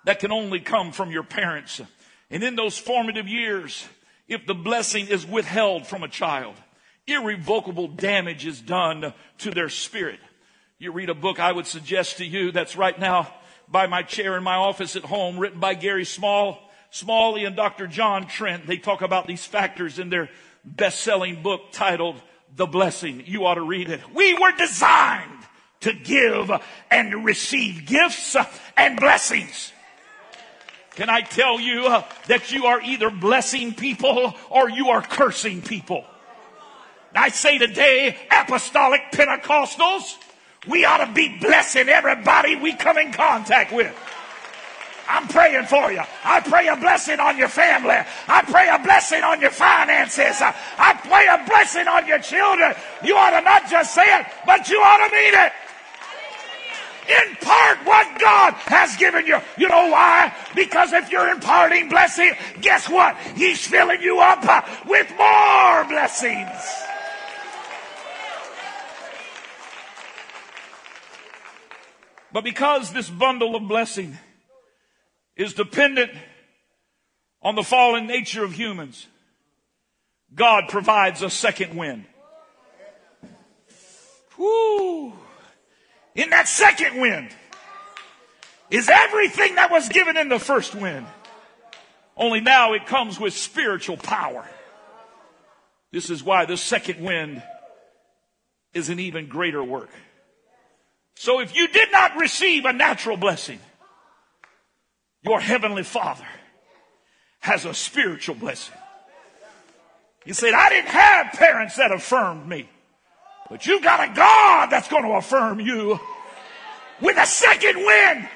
that 0.06 0.20
can 0.20 0.32
only 0.32 0.60
come 0.60 0.92
from 0.92 1.10
your 1.10 1.24
parents. 1.24 1.82
And 2.32 2.44
in 2.44 2.56
those 2.56 2.78
formative 2.78 3.28
years, 3.28 3.86
if 4.28 4.48
the 4.48 4.56
blessing 4.56 5.08
is 5.08 5.28
withheld 5.28 5.86
from 5.86 6.02
a 6.02 6.08
child, 6.08 6.56
irrevocable 7.06 7.89
damage 7.89 8.46
is 8.46 8.62
done 8.62 9.13
to 9.39 9.52
their 9.52 9.70
spirit. 9.70 10.20
You 10.80 10.94
read 10.94 11.10
a 11.10 11.13
book 11.13 11.39
I 11.39 11.52
would 11.52 11.67
suggest 11.67 12.17
to 12.17 12.26
you 12.26 12.52
that's 12.52 12.78
right 12.78 12.98
now 12.98 13.32
by 13.67 13.88
my 13.88 14.02
chair 14.02 14.38
in 14.38 14.44
my 14.44 14.56
office 14.56 14.96
at 14.96 15.04
home, 15.04 15.38
written 15.38 15.60
by 15.60 15.74
Gary 15.74 16.06
Small, 16.06 16.58
Smalley 16.89 17.46
and 17.46 17.56
Dr. 17.56 17.88
John 17.88 18.28
Trent. 18.28 18.65
They 18.65 18.78
talk 18.78 19.02
about 19.02 19.28
these 19.28 19.46
factors 19.46 20.00
in 20.00 20.10
their 20.10 20.30
best-selling 20.63 21.44
book 21.44 21.72
titled 21.72 22.22
The 22.56 22.65
Blessing. 22.65 23.24
You 23.26 23.46
ought 23.46 23.56
to 23.56 23.62
read 23.62 23.89
it. 23.89 24.02
We 24.13 24.34
were 24.34 24.52
designed 24.54 25.39
to 25.82 25.94
give 25.94 26.52
and 26.89 27.26
receive 27.26 27.86
gifts 27.86 28.36
and 28.78 29.00
blessings. 29.00 29.74
Can 31.02 31.10
I 31.10 31.22
tell 31.22 31.60
you 31.60 31.88
uh, 31.88 32.04
that 32.28 32.52
you 32.52 32.68
are 32.68 32.80
either 32.80 33.10
blessing 33.10 33.74
people 33.74 34.36
or 34.52 34.70
you 34.70 34.90
are 34.90 35.02
cursing 35.02 35.64
people? 35.64 36.06
I 37.16 37.30
say 37.30 37.58
today, 37.58 38.16
apostolic 38.30 39.02
Pentecostals, 39.12 40.16
we 40.68 40.86
ought 40.86 41.04
to 41.04 41.12
be 41.12 41.40
blessing 41.40 41.90
everybody 41.90 42.56
we 42.56 42.76
come 42.76 43.00
in 43.00 43.14
contact 43.14 43.74
with. 43.74 43.92
I'm 45.10 45.28
praying 45.28 45.66
for 45.66 45.92
you. 45.92 46.04
I 46.24 46.40
pray 46.42 46.68
a 46.68 46.76
blessing 46.76 47.20
on 47.20 47.36
your 47.36 47.50
family. 47.50 47.98
I 48.28 48.44
pray 48.44 48.70
a 48.70 48.78
blessing 48.78 49.24
on 49.24 49.42
your 49.42 49.50
finances. 49.50 50.40
I 50.40 50.94
pray 51.02 51.26
a 51.26 51.44
blessing 51.50 51.88
on 51.88 52.06
your 52.06 52.20
children. 52.20 52.76
You 53.04 53.18
ought 53.18 53.32
to 53.32 53.42
not 53.42 53.68
just 53.68 53.96
say 53.96 54.06
it, 54.06 54.28
but 54.46 54.70
you 54.70 54.78
ought 54.78 55.08
to 55.08 55.12
mean 55.12 55.34
it. 55.34 55.52
Impart 57.10 57.80
what 57.86 58.20
God 58.20 58.54
has 58.54 58.96
given 58.98 59.26
you. 59.26 59.40
You 59.58 59.68
know 59.68 59.90
why? 59.90 60.34
Because 60.56 60.94
if 60.94 61.12
you're 61.12 61.30
imparting 61.30 61.90
blessing, 61.90 62.32
guess 62.62 62.88
what? 62.88 63.18
He's 63.36 63.66
filling 63.66 64.02
you 64.02 64.20
up 64.20 64.44
uh, 64.46 64.62
with 64.88 65.10
more 65.18 65.84
blessings. 65.86 66.50
But 72.34 72.44
because 72.44 72.94
this 72.94 73.10
bundle 73.10 73.56
of 73.56 73.68
blessing 73.68 74.18
is 75.36 75.54
dependent 75.54 76.12
on 77.42 77.56
the 77.56 77.64
fallen 77.64 78.08
nature 78.08 78.44
of 78.44 78.54
humans, 78.54 79.08
God 80.34 80.70
provides 80.70 81.22
a 81.22 81.30
second 81.30 81.76
wind. 81.76 82.06
Whoo! 84.38 85.14
In 86.15 86.30
that 86.32 86.47
second 86.47 87.00
wind 87.00 87.30
is 88.69 88.89
everything 88.89 89.56
that 89.56 89.71
was 89.71 89.89
given 89.89 90.17
in 90.17 90.30
the 90.30 90.39
first 90.39 90.76
wind. 90.76 91.06
Only 92.17 92.41
now 92.41 92.74
it 92.74 92.86
comes 92.86 93.19
with 93.19 93.34
spiritual 93.34 93.97
power. 93.97 94.47
This 95.91 96.10
is 96.10 96.24
why 96.24 96.45
the 96.45 96.58
second 96.58 97.02
wind 97.02 97.43
is 98.74 98.89
an 98.89 99.00
even 99.00 99.28
greater 99.28 99.63
work. 99.63 99.89
So 101.15 101.39
if 101.39 101.56
you 101.56 101.67
did 101.67 101.91
not 101.91 102.17
receive 102.17 102.65
a 102.65 102.74
natural 102.74 103.17
blessing, 103.17 103.60
your 105.24 105.39
heavenly 105.39 105.84
father 105.84 106.26
has 107.39 107.65
a 107.65 107.74
spiritual 107.74 108.36
blessing. 108.36 108.76
You 110.26 110.34
said, 110.34 110.54
I 110.54 110.69
didn't 110.69 110.89
have 110.89 111.34
parents 111.34 111.76
that 111.78 111.91
affirmed 111.91 112.47
me, 112.47 112.69
but 113.52 113.66
you've 113.66 113.84
got 113.84 114.10
a 114.10 114.14
God 114.14 114.68
that's 114.68 114.88
going 114.88 115.04
to 115.04 115.12
affirm 115.12 115.60
you 115.60 116.00
with 117.02 117.18
a 117.18 117.26
second 117.26 117.76
wind. 117.76 118.30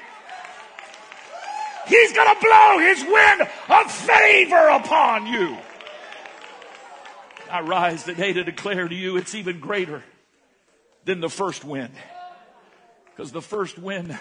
He's 1.88 2.12
going 2.12 2.34
to 2.34 2.40
blow 2.42 2.78
his 2.80 3.02
wind 3.02 3.48
of 3.70 3.90
favor 3.90 4.68
upon 4.68 5.26
you. 5.26 5.56
I 7.50 7.62
rise 7.62 8.04
today 8.04 8.34
to 8.34 8.44
declare 8.44 8.88
to 8.88 8.94
you 8.94 9.16
it's 9.16 9.34
even 9.34 9.58
greater 9.58 10.02
than 11.06 11.20
the 11.20 11.30
first 11.30 11.64
wind. 11.64 11.94
Because 13.06 13.32
the 13.32 13.40
first 13.40 13.78
wind 13.78 14.18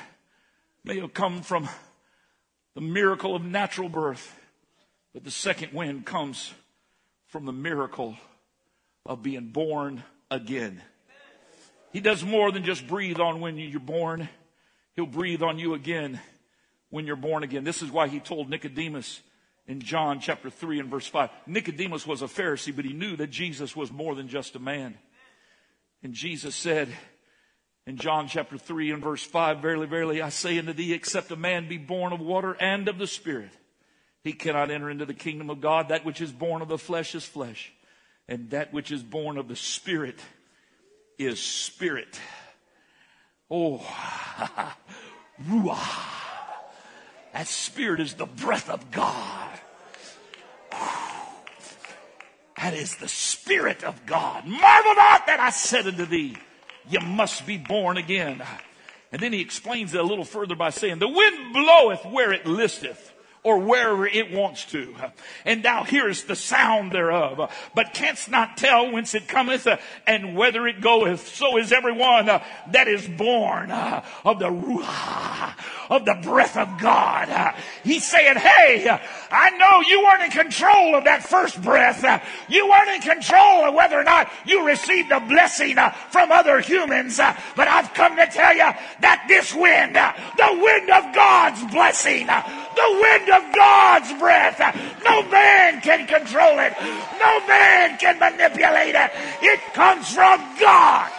may 0.86 1.02
have 1.02 1.14
come 1.14 1.42
from 1.42 1.68
the 2.74 2.80
miracle 2.80 3.36
of 3.36 3.44
natural 3.44 3.90
birth, 3.90 4.34
but 5.14 5.26
the 5.26 5.32
second 5.32 5.74
wind 5.74 6.06
comes 6.06 6.54
from 7.28 7.46
the 7.46 7.52
miracle 7.52 8.16
of 9.06 9.22
being 9.22 9.50
born 9.50 10.02
again. 10.36 10.82
He 11.92 12.02
does 12.02 12.24
more 12.24 12.52
than 12.52 12.64
just 12.64 12.88
breathe 12.88 13.20
on 13.20 13.40
when 13.40 13.58
you're 13.58 13.80
born. 13.80 14.30
He'll 14.96 15.06
breathe 15.06 15.42
on 15.42 15.60
you 15.60 15.74
again 15.74 16.20
when 16.90 17.08
you're 17.08 17.16
born 17.16 17.44
again. 17.44 17.64
This 17.64 17.82
is 17.82 17.92
why 17.92 18.08
he 18.08 18.20
told 18.20 18.50
Nicodemus 18.50 19.22
in 19.68 19.80
John 19.82 20.20
chapter 20.20 20.50
3 20.50 20.80
and 20.80 20.90
verse 20.90 21.08
5. 21.08 21.30
Nicodemus 21.48 22.06
was 22.06 22.22
a 22.22 22.26
Pharisee, 22.26 22.76
but 22.76 22.86
he 22.86 22.94
knew 22.94 23.16
that 23.16 23.32
Jesus 23.32 23.76
was 23.76 23.92
more 23.92 24.14
than 24.14 24.28
just 24.28 24.56
a 24.56 24.60
man. 24.60 24.98
And 26.04 26.14
Jesus 26.14 26.56
said, 26.56 26.90
in 27.88 27.98
John 27.98 28.28
chapter 28.28 28.58
3 28.58 28.92
and 28.92 29.04
verse 29.04 29.24
5, 29.24 29.60
Verily, 29.60 29.88
verily, 29.88 30.22
I 30.22 30.30
say 30.30 30.58
unto 30.58 30.74
thee, 30.74 30.94
except 30.94 31.32
a 31.32 31.36
man 31.36 31.68
be 31.68 31.78
born 31.78 32.14
of 32.14 32.20
water 32.20 32.58
and 32.60 32.88
of 32.88 32.98
the 32.98 33.08
Spirit, 33.08 33.52
he 34.24 34.34
cannot 34.34 34.72
enter 34.72 34.90
into 34.90 35.06
the 35.06 35.14
kingdom 35.14 35.50
of 35.52 35.62
God. 35.62 35.90
That 35.90 36.04
which 36.04 36.20
is 36.20 36.32
born 36.32 36.64
of 36.64 36.68
the 36.68 36.80
flesh 36.80 37.14
is 37.14 37.26
flesh, 37.26 37.72
and 38.28 38.50
that 38.52 38.74
which 38.74 38.92
is 38.92 39.04
born 39.04 39.38
of 39.38 39.48
the 39.48 39.56
Spirit 39.56 40.20
is 41.18 41.40
spirit. 41.40 42.20
Oh, 43.50 43.78
Ruah. 45.48 46.16
That 47.34 47.48
spirit 47.48 48.00
is 48.00 48.14
the 48.14 48.26
breath 48.26 48.70
of 48.70 48.92
God. 48.92 49.60
That 52.58 52.74
is 52.74 52.96
the 52.96 53.10
spirit 53.10 53.84
of 53.84 54.06
God. 54.06 54.46
Marvel 54.46 54.96
not 54.96 55.28
that 55.28 55.40
I 55.40 55.50
said 55.50 55.86
unto 55.86 56.06
thee, 56.06 56.38
you 56.90 57.02
must 57.02 57.46
be 57.46 57.58
born 57.58 57.98
again. 57.98 58.42
And 59.12 59.22
then 59.22 59.34
he 59.34 59.42
explains 59.42 59.94
it 59.94 60.00
a 60.00 60.04
little 60.04 60.24
further 60.24 60.56
by 60.56 60.70
saying, 60.70 61.00
the 61.00 61.08
wind 61.08 61.54
bloweth 61.54 62.06
where 62.06 62.32
it 62.32 62.46
listeth 62.46 63.12
or 63.46 63.60
wherever 63.60 64.08
it 64.08 64.32
wants 64.32 64.66
to. 64.66 64.94
And 65.46 65.64
thou 65.64 65.84
hearest 65.84 66.28
the 66.28 66.36
sound 66.36 66.92
thereof, 66.92 67.54
but 67.76 67.94
canst 67.94 68.30
not 68.30 68.58
tell 68.58 68.92
whence 68.92 69.14
it 69.14 69.28
cometh 69.28 69.68
and 70.08 70.36
whither 70.36 70.68
it 70.68 70.82
goeth. 70.82 71.34
So 71.34 71.58
is 71.58 71.72
everyone 71.72 72.26
that 72.26 72.88
is 72.88 73.08
born 73.08 73.70
of 73.72 74.40
the 74.40 74.50
Ruah, 74.50 75.54
of 75.90 76.06
the 76.06 76.20
breath 76.24 76.58
of 76.58 76.82
God. 76.82 77.54
He's 77.84 78.06
saying, 78.06 78.38
hey, 78.38 79.00
I 79.32 79.52
know 79.52 79.88
you 79.88 80.04
weren't 80.04 80.24
in 80.24 80.32
control 80.32 80.96
of 80.96 81.04
that 81.04 81.24
first 81.24 81.62
breath. 81.62 82.04
You 82.50 82.68
weren't 82.68 82.90
in 82.90 83.02
control 83.02 83.66
of 83.66 83.76
whether 83.76 84.00
or 84.00 84.04
not 84.04 84.32
you 84.48 84.66
received 84.66 85.12
a 85.12 85.20
blessing 85.20 85.76
from 86.10 86.32
other 86.32 86.62
humans. 86.62 87.18
But 87.18 87.68
I've 87.68 87.94
come 87.94 88.16
to 88.16 88.26
tell 88.26 88.54
you 88.54 88.72
that 89.02 89.26
this 89.28 89.54
wind, 89.54 89.94
the 89.96 90.60
wind 90.60 90.90
of 90.90 91.14
God's 91.14 91.64
blessing, 91.72 92.26
the 92.26 93.00
wind 93.02 93.30
of 93.36 93.54
God's 93.54 94.14
breath. 94.20 94.60
No 95.04 95.24
man 95.30 95.82
can 95.82 96.08
control 96.08 96.60
it. 96.60 96.74
No 97.20 97.48
man 97.48 97.98
can 97.98 98.20
manipulate 98.20 98.96
it. 98.96 99.12
It 99.42 99.60
comes 99.74 100.14
from 100.14 100.40
God. 100.60 101.12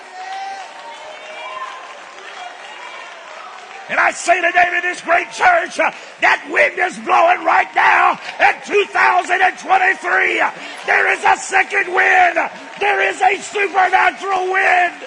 And 3.89 4.01
I 4.01 4.11
say 4.11 4.41
today 4.41 4.67
to 4.75 4.81
this 4.83 5.01
great 5.01 5.31
church, 5.31 5.79
uh, 5.79 5.93
that 6.21 6.43
wind 6.51 6.75
is 6.75 6.99
blowing 7.07 7.47
right 7.47 7.71
now 7.71 8.19
in 8.43 8.55
2023. 8.67 10.43
There 10.87 11.07
is 11.15 11.23
a 11.23 11.37
second 11.39 11.95
wind. 11.95 12.35
There 12.81 13.01
is 13.07 13.23
a 13.23 13.39
supernatural 13.39 14.51
wind. 14.51 14.99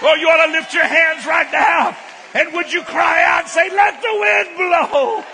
Oh, 0.00 0.16
you 0.16 0.28
ought 0.28 0.46
to 0.46 0.52
lift 0.52 0.72
your 0.72 0.86
hands 0.86 1.26
right 1.26 1.50
now 1.52 1.96
and 2.34 2.52
would 2.52 2.72
you 2.72 2.82
cry 2.82 3.22
out 3.22 3.42
and 3.42 3.48
say, 3.48 3.70
Let 3.70 4.02
the 4.02 4.08
wind 4.12 4.56
blow? 4.56 5.24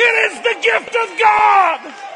It 0.00 0.32
is 0.32 0.38
the 0.42 0.56
gift 0.62 0.94
of 0.94 1.18
God. 1.18 2.07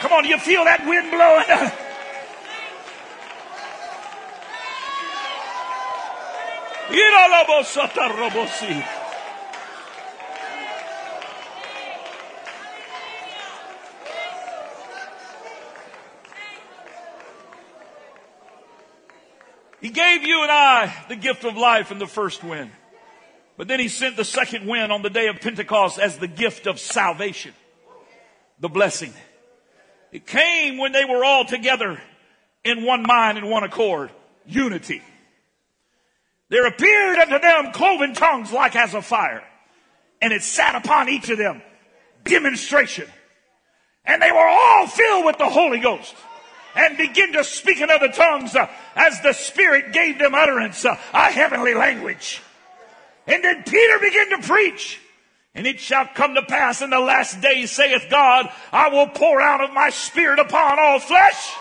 Come 0.00 0.12
on, 0.12 0.24
you 0.24 0.38
feel 0.38 0.64
that 0.64 0.86
wind 0.86 1.10
blowing? 1.10 1.72
He 19.80 19.90
gave 19.90 20.22
you 20.22 20.42
and 20.42 20.50
I 20.50 21.04
the 21.08 21.16
gift 21.16 21.44
of 21.44 21.56
life 21.56 21.92
in 21.92 21.98
the 21.98 22.06
first 22.06 22.42
wind. 22.42 22.70
But 23.58 23.66
then 23.66 23.80
he 23.80 23.88
sent 23.88 24.16
the 24.16 24.24
second 24.24 24.68
wind 24.68 24.92
on 24.92 25.02
the 25.02 25.10
day 25.10 25.26
of 25.26 25.40
Pentecost 25.40 25.98
as 25.98 26.16
the 26.16 26.28
gift 26.28 26.68
of 26.68 26.78
salvation, 26.78 27.52
the 28.60 28.68
blessing. 28.68 29.12
It 30.12 30.26
came 30.26 30.78
when 30.78 30.92
they 30.92 31.04
were 31.04 31.24
all 31.24 31.44
together 31.44 32.00
in 32.64 32.84
one 32.84 33.02
mind 33.02 33.36
and 33.36 33.50
one 33.50 33.64
accord, 33.64 34.12
unity. 34.46 35.02
There 36.50 36.68
appeared 36.68 37.18
unto 37.18 37.40
them 37.40 37.72
cloven 37.72 38.14
tongues 38.14 38.52
like 38.52 38.76
as 38.76 38.94
of 38.94 39.04
fire, 39.04 39.42
and 40.22 40.32
it 40.32 40.42
sat 40.42 40.76
upon 40.76 41.08
each 41.08 41.28
of 41.28 41.36
them. 41.36 41.60
Demonstration. 42.22 43.08
And 44.04 44.22
they 44.22 44.30
were 44.30 44.48
all 44.48 44.86
filled 44.86 45.24
with 45.26 45.38
the 45.38 45.50
Holy 45.50 45.80
Ghost 45.80 46.14
and 46.76 46.96
begin 46.96 47.32
to 47.32 47.42
speak 47.42 47.80
in 47.80 47.90
other 47.90 48.12
tongues 48.12 48.54
uh, 48.54 48.70
as 48.94 49.20
the 49.22 49.32
Spirit 49.32 49.92
gave 49.92 50.20
them 50.20 50.34
utterance, 50.34 50.84
uh, 50.84 50.96
a 51.12 51.32
heavenly 51.32 51.74
language. 51.74 52.40
And 53.28 53.44
then 53.44 53.62
Peter 53.62 53.98
began 54.00 54.30
to 54.30 54.46
preach. 54.48 54.98
And 55.54 55.66
it 55.66 55.80
shall 55.80 56.06
come 56.06 56.34
to 56.34 56.42
pass 56.42 56.82
in 56.82 56.90
the 56.90 57.00
last 57.00 57.40
days, 57.40 57.70
saith 57.72 58.06
God, 58.10 58.50
I 58.72 58.88
will 58.88 59.08
pour 59.08 59.40
out 59.40 59.62
of 59.62 59.72
my 59.72 59.90
spirit 59.90 60.38
upon 60.38 60.78
all 60.78 61.00
flesh, 61.00 61.52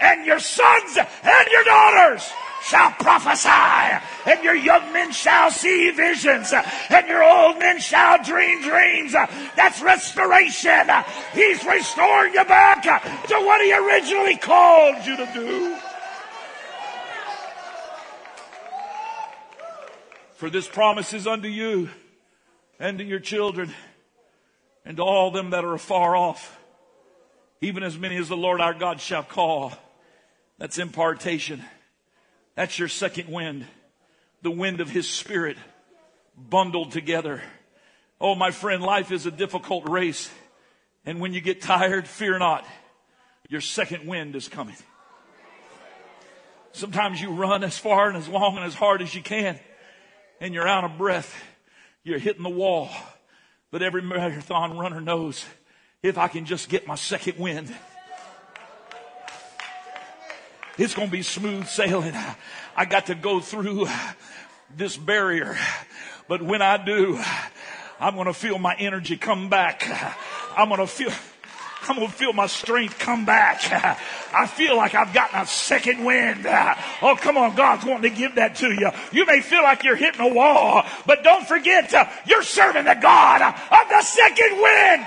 and 0.00 0.24
your 0.24 0.38
sons 0.38 0.96
and 0.96 1.48
your 1.50 1.64
daughters 1.64 2.30
shall 2.62 2.90
prophesy, 2.92 4.00
and 4.24 4.42
your 4.42 4.54
young 4.54 4.92
men 4.92 5.12
shall 5.12 5.50
see 5.50 5.90
visions, 5.90 6.54
and 6.88 7.06
your 7.06 7.22
old 7.22 7.58
men 7.58 7.78
shall 7.80 8.22
dream 8.22 8.62
dreams. 8.62 9.12
That's 9.12 9.82
restoration. 9.82 10.88
He's 11.34 11.62
restoring 11.64 12.32
you 12.32 12.44
back 12.44 12.82
to 12.82 13.34
what 13.40 13.60
He 13.60 13.74
originally 13.74 14.36
called 14.36 15.04
you 15.04 15.16
to 15.16 15.30
do. 15.34 15.76
For 20.38 20.48
this 20.48 20.68
promise 20.68 21.14
is 21.14 21.26
unto 21.26 21.48
you 21.48 21.90
and 22.78 22.98
to 22.98 23.04
your 23.04 23.18
children 23.18 23.74
and 24.84 24.96
to 24.98 25.02
all 25.02 25.32
them 25.32 25.50
that 25.50 25.64
are 25.64 25.74
afar 25.74 26.14
off, 26.14 26.56
even 27.60 27.82
as 27.82 27.98
many 27.98 28.16
as 28.18 28.28
the 28.28 28.36
Lord 28.36 28.60
our 28.60 28.72
God 28.72 29.00
shall 29.00 29.24
call. 29.24 29.72
That's 30.56 30.78
impartation. 30.78 31.64
That's 32.54 32.78
your 32.78 32.86
second 32.86 33.28
wind, 33.28 33.66
the 34.42 34.52
wind 34.52 34.80
of 34.80 34.88
His 34.88 35.08
Spirit 35.08 35.56
bundled 36.36 36.92
together. 36.92 37.42
Oh, 38.20 38.36
my 38.36 38.52
friend, 38.52 38.80
life 38.80 39.10
is 39.10 39.26
a 39.26 39.32
difficult 39.32 39.88
race. 39.88 40.30
And 41.04 41.18
when 41.18 41.34
you 41.34 41.40
get 41.40 41.62
tired, 41.62 42.06
fear 42.06 42.38
not. 42.38 42.64
Your 43.48 43.60
second 43.60 44.06
wind 44.06 44.36
is 44.36 44.46
coming. 44.46 44.76
Sometimes 46.70 47.20
you 47.20 47.30
run 47.30 47.64
as 47.64 47.76
far 47.76 48.06
and 48.06 48.16
as 48.16 48.28
long 48.28 48.54
and 48.54 48.64
as 48.64 48.74
hard 48.74 49.02
as 49.02 49.12
you 49.12 49.20
can, 49.20 49.58
and 50.40 50.54
you're 50.54 50.68
out 50.68 50.84
of 50.84 50.98
breath. 50.98 51.34
You're 52.04 52.18
hitting 52.18 52.42
the 52.42 52.48
wall. 52.48 52.90
But 53.70 53.82
every 53.82 54.02
marathon 54.02 54.78
runner 54.78 55.00
knows 55.00 55.44
if 56.02 56.16
I 56.16 56.28
can 56.28 56.46
just 56.46 56.68
get 56.68 56.86
my 56.86 56.94
second 56.94 57.38
wind, 57.38 57.74
it's 60.78 60.94
going 60.94 61.08
to 61.08 61.12
be 61.12 61.22
smooth 61.22 61.66
sailing. 61.66 62.14
I 62.76 62.84
got 62.84 63.06
to 63.06 63.14
go 63.14 63.40
through 63.40 63.88
this 64.74 64.96
barrier. 64.96 65.56
But 66.28 66.40
when 66.40 66.62
I 66.62 66.76
do, 66.82 67.20
I'm 67.98 68.14
going 68.14 68.26
to 68.26 68.34
feel 68.34 68.58
my 68.58 68.74
energy 68.76 69.16
come 69.16 69.48
back. 69.48 69.84
I'm 70.56 70.68
going 70.68 70.80
to 70.80 70.86
feel. 70.86 71.10
I'm 71.86 71.96
going 71.96 72.08
to 72.08 72.12
feel 72.12 72.32
my 72.32 72.46
strength 72.46 72.98
come 72.98 73.24
back. 73.24 73.62
I 74.34 74.46
feel 74.46 74.76
like 74.76 74.94
I've 74.94 75.12
gotten 75.12 75.40
a 75.40 75.46
second 75.46 76.04
wind. 76.04 76.46
Oh, 77.00 77.14
come 77.14 77.36
on. 77.36 77.54
God's 77.54 77.84
wanting 77.84 78.10
to 78.10 78.16
give 78.16 78.34
that 78.34 78.56
to 78.56 78.72
you. 78.72 78.90
You 79.12 79.24
may 79.24 79.40
feel 79.40 79.62
like 79.62 79.84
you're 79.84 79.96
hitting 79.96 80.20
a 80.20 80.34
wall, 80.34 80.84
but 81.06 81.22
don't 81.22 81.46
forget, 81.46 81.94
uh, 81.94 82.06
you're 82.26 82.42
serving 82.42 82.84
the 82.84 82.98
God 83.00 83.40
of 83.40 83.88
the 83.88 84.02
second 84.02 84.60
wind. 84.60 85.06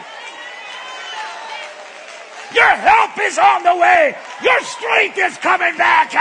Your 2.53 2.67
help 2.67 3.11
is 3.19 3.37
on 3.37 3.63
the 3.63 3.75
way. 3.75 4.15
Your 4.43 4.61
strength 4.61 5.17
is 5.17 5.37
coming 5.37 5.75
back. 5.77 6.13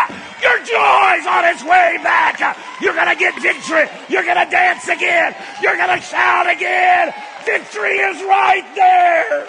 Your 0.42 0.58
joy's 0.58 1.26
on 1.26 1.44
its 1.44 1.62
way 1.62 1.98
back. 2.02 2.38
You're 2.80 2.94
going 2.94 3.08
to 3.08 3.16
get 3.16 3.40
victory. 3.42 3.86
You're 4.08 4.24
going 4.24 4.42
to 4.44 4.50
dance 4.50 4.88
again. 4.88 5.34
You're 5.62 5.76
going 5.76 5.98
to 5.98 6.04
shout 6.04 6.48
again. 6.48 7.12
Victory 7.44 7.98
is 7.98 8.22
right 8.22 8.66
there. 8.74 9.48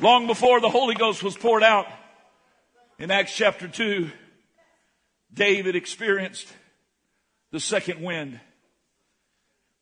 Long 0.00 0.28
before 0.28 0.60
the 0.60 0.68
Holy 0.68 0.94
Ghost 0.94 1.24
was 1.24 1.36
poured 1.36 1.64
out 1.64 1.86
in 3.00 3.10
Acts 3.10 3.34
chapter 3.34 3.66
2, 3.66 4.10
David 5.34 5.74
experienced 5.74 6.46
the 7.50 7.58
second 7.58 8.00
wind. 8.00 8.38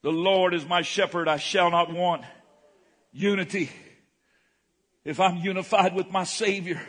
The 0.03 0.11
Lord 0.11 0.55
is 0.55 0.67
my 0.67 0.83
shepherd, 0.83 1.29
I 1.29 1.37
shall 1.37 1.71
not 1.71 1.93
want. 1.93 2.25
Unity. 3.13 3.71
If 5.05 5.21
I'm 5.21 5.37
unified 5.37 5.95
with 5.95 6.11
my 6.11 6.25
Savior, 6.25 6.81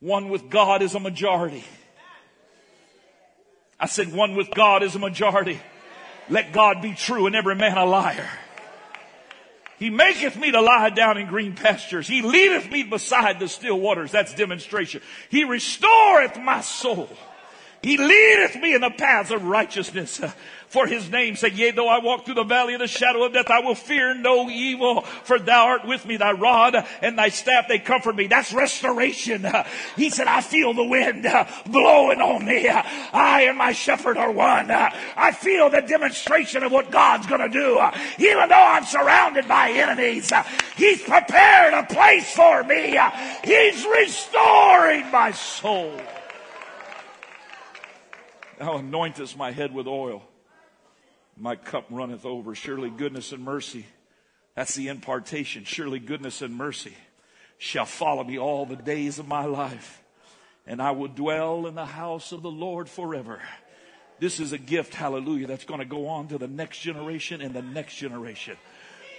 one 0.00 0.28
with 0.28 0.50
God 0.50 0.82
is 0.82 0.94
a 0.94 1.00
majority. 1.00 1.64
I 3.80 3.86
said 3.86 4.12
one 4.12 4.36
with 4.36 4.50
God 4.50 4.82
is 4.82 4.94
a 4.94 4.98
majority. 4.98 5.58
Let 6.28 6.52
God 6.52 6.82
be 6.82 6.94
true 6.94 7.26
and 7.26 7.34
every 7.34 7.54
man 7.54 7.78
a 7.78 7.84
liar. 7.84 8.28
He 9.78 9.90
maketh 9.90 10.36
me 10.36 10.52
to 10.52 10.60
lie 10.60 10.90
down 10.90 11.18
in 11.18 11.26
green 11.26 11.54
pastures. 11.54 12.06
He 12.06 12.22
leadeth 12.22 12.70
me 12.70 12.84
beside 12.84 13.40
the 13.40 13.48
still 13.48 13.78
waters. 13.78 14.12
That's 14.12 14.32
demonstration. 14.34 15.02
He 15.30 15.44
restoreth 15.44 16.38
my 16.38 16.60
soul. 16.60 17.08
He 17.84 17.98
leadeth 17.98 18.56
me 18.56 18.74
in 18.74 18.80
the 18.80 18.88
paths 18.88 19.30
of 19.30 19.44
righteousness 19.44 20.18
for 20.68 20.86
his 20.86 21.10
name's 21.10 21.40
sake. 21.40 21.54
Yea, 21.54 21.70
though 21.72 21.86
I 21.86 21.98
walk 21.98 22.24
through 22.24 22.36
the 22.36 22.44
valley 22.44 22.72
of 22.72 22.80
the 22.80 22.86
shadow 22.86 23.24
of 23.24 23.34
death, 23.34 23.50
I 23.50 23.60
will 23.60 23.74
fear 23.74 24.14
no 24.14 24.48
evil, 24.48 25.02
for 25.02 25.38
thou 25.38 25.66
art 25.66 25.86
with 25.86 26.06
me, 26.06 26.16
thy 26.16 26.32
rod 26.32 26.74
and 27.02 27.18
thy 27.18 27.28
staff, 27.28 27.68
they 27.68 27.78
comfort 27.78 28.16
me. 28.16 28.26
That's 28.26 28.54
restoration. 28.54 29.46
He 29.96 30.08
said, 30.08 30.28
I 30.28 30.40
feel 30.40 30.72
the 30.72 30.82
wind 30.82 31.26
blowing 31.66 32.22
on 32.22 32.46
me. 32.46 32.70
I 32.70 33.42
and 33.48 33.58
my 33.58 33.72
shepherd 33.72 34.16
are 34.16 34.32
one. 34.32 34.70
I 34.70 35.32
feel 35.32 35.68
the 35.68 35.82
demonstration 35.82 36.62
of 36.62 36.72
what 36.72 36.90
God's 36.90 37.26
to 37.26 37.48
do. 37.50 37.86
Even 38.18 38.48
though 38.48 38.54
I'm 38.54 38.86
surrounded 38.86 39.46
by 39.46 39.68
enemies, 39.72 40.32
he's 40.74 41.02
prepared 41.02 41.74
a 41.74 41.82
place 41.82 42.34
for 42.34 42.64
me. 42.64 42.98
He's 43.44 43.84
restoring 43.84 45.10
my 45.10 45.32
soul. 45.32 46.00
Thou 48.58 48.78
anointest 48.78 49.36
my 49.36 49.52
head 49.52 49.74
with 49.74 49.86
oil 49.86 50.22
my 51.36 51.56
cup 51.56 51.86
runneth 51.90 52.24
over. 52.24 52.54
Surely 52.54 52.90
goodness 52.90 53.32
and 53.32 53.44
mercy, 53.44 53.86
that's 54.54 54.74
the 54.74 54.88
impartation. 54.88 55.64
Surely 55.64 55.98
goodness 55.98 56.42
and 56.42 56.54
mercy 56.54 56.94
shall 57.58 57.86
follow 57.86 58.24
me 58.24 58.38
all 58.38 58.66
the 58.66 58.76
days 58.76 59.18
of 59.18 59.26
my 59.26 59.44
life. 59.44 60.02
And 60.66 60.80
I 60.80 60.92
will 60.92 61.08
dwell 61.08 61.66
in 61.66 61.74
the 61.74 61.84
house 61.84 62.32
of 62.32 62.42
the 62.42 62.50
Lord 62.50 62.88
forever. 62.88 63.40
This 64.20 64.40
is 64.40 64.52
a 64.52 64.58
gift, 64.58 64.94
hallelujah, 64.94 65.46
that's 65.46 65.64
going 65.64 65.80
to 65.80 65.86
go 65.86 66.06
on 66.06 66.28
to 66.28 66.38
the 66.38 66.46
next 66.46 66.78
generation 66.78 67.40
and 67.40 67.54
the 67.54 67.62
next 67.62 67.96
generation. 67.96 68.56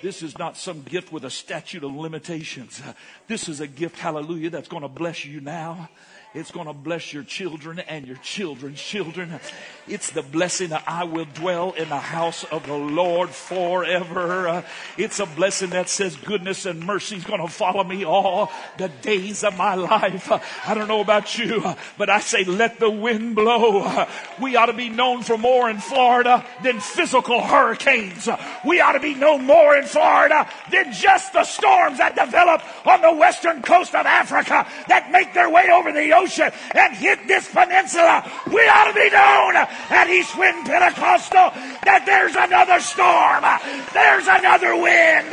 This 0.01 0.23
is 0.23 0.37
not 0.37 0.57
some 0.57 0.81
gift 0.81 1.11
with 1.11 1.25
a 1.25 1.29
statute 1.29 1.83
of 1.83 1.93
limitations. 1.93 2.81
This 3.27 3.49
is 3.49 3.59
a 3.59 3.67
gift, 3.67 3.99
hallelujah, 3.99 4.49
that's 4.49 4.67
going 4.67 4.83
to 4.83 4.89
bless 4.89 5.25
you 5.25 5.41
now 5.41 5.89
it's 6.35 6.51
going 6.51 6.67
to 6.67 6.73
bless 6.73 7.13
your 7.13 7.23
children 7.23 7.79
and 7.79 8.05
your 8.05 8.17
children's 8.17 8.81
children. 8.81 9.39
It's 9.87 10.09
the 10.09 10.21
blessing 10.21 10.69
that 10.69 10.83
I 10.85 11.05
will 11.05 11.27
dwell 11.33 11.71
in 11.71 11.87
the 11.87 11.97
house 11.97 12.43
of 12.43 12.67
the 12.67 12.75
Lord 12.75 13.29
forever. 13.29 14.65
It's 14.97 15.21
a 15.21 15.25
blessing 15.25 15.69
that 15.69 15.87
says 15.87 16.17
goodness 16.17 16.65
and 16.65 16.85
mercy 16.85 17.15
is 17.15 17.23
going 17.23 17.39
to 17.39 17.47
follow 17.47 17.85
me 17.85 18.03
all 18.03 18.51
the 18.77 18.89
days 19.01 19.45
of 19.45 19.57
my 19.57 19.75
life. 19.75 20.29
I 20.67 20.73
don't 20.73 20.89
know 20.89 20.99
about 20.99 21.37
you, 21.37 21.63
but 21.97 22.09
I 22.09 22.19
say 22.19 22.43
let 22.43 22.79
the 22.81 22.89
wind 22.89 23.35
blow. 23.35 24.05
We 24.41 24.57
ought 24.57 24.65
to 24.65 24.73
be 24.73 24.89
known 24.89 25.23
for 25.23 25.37
more 25.37 25.69
in 25.69 25.77
Florida 25.77 26.45
than 26.63 26.81
physical 26.81 27.41
hurricanes. 27.41 28.27
We 28.65 28.81
ought 28.81 28.93
to 28.93 28.99
be 28.99 29.15
known 29.15 29.45
more 29.45 29.77
in 29.77 29.85
Florida 29.85 30.49
than 30.69 30.91
just 30.91 31.31
the 31.31 31.45
storms 31.45 31.99
that 31.99 32.15
develop 32.15 32.61
on 32.85 33.01
the 33.01 33.13
western 33.13 33.61
coast 33.61 33.95
of 33.95 34.05
Africa 34.05 34.67
that 34.89 35.11
make 35.11 35.33
their 35.33 35.49
way 35.49 35.69
over 35.71 35.93
the 35.93 36.11
ocean 36.11 36.24
ocean 36.25 36.51
and 36.73 36.95
hit 36.95 37.27
this 37.27 37.47
peninsula, 37.47 38.25
we 38.47 38.61
ought 38.67 38.89
to 38.89 38.93
be 38.93 39.09
known 39.13 39.55
at 39.93 40.09
East 40.09 40.37
Wind 40.37 40.65
Pentecostal 40.65 41.53
that 41.85 42.01
there's 42.05 42.33
another 42.35 42.81
storm, 42.81 43.45
there's 43.93 44.25
another 44.25 44.73
wind. 44.73 45.29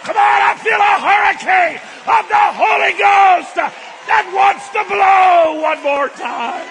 Come 0.00 0.16
on, 0.16 0.40
I 0.48 0.56
feel 0.64 0.80
a 0.80 0.96
hurricane 1.04 1.76
of 2.08 2.24
the 2.30 2.44
Holy 2.56 2.94
Ghost 2.96 3.54
that 4.08 4.24
wants 4.32 4.64
to 4.72 4.80
blow 4.88 5.60
one 5.60 5.82
more 5.82 6.08
time. 6.08 6.70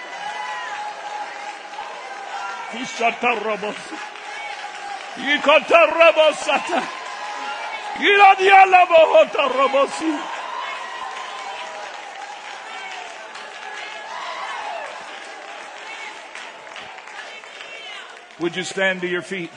Would 18.42 18.58
you 18.58 18.66
stand 18.66 19.00
to 19.00 19.08
your 19.08 19.22
feet? 19.22 19.50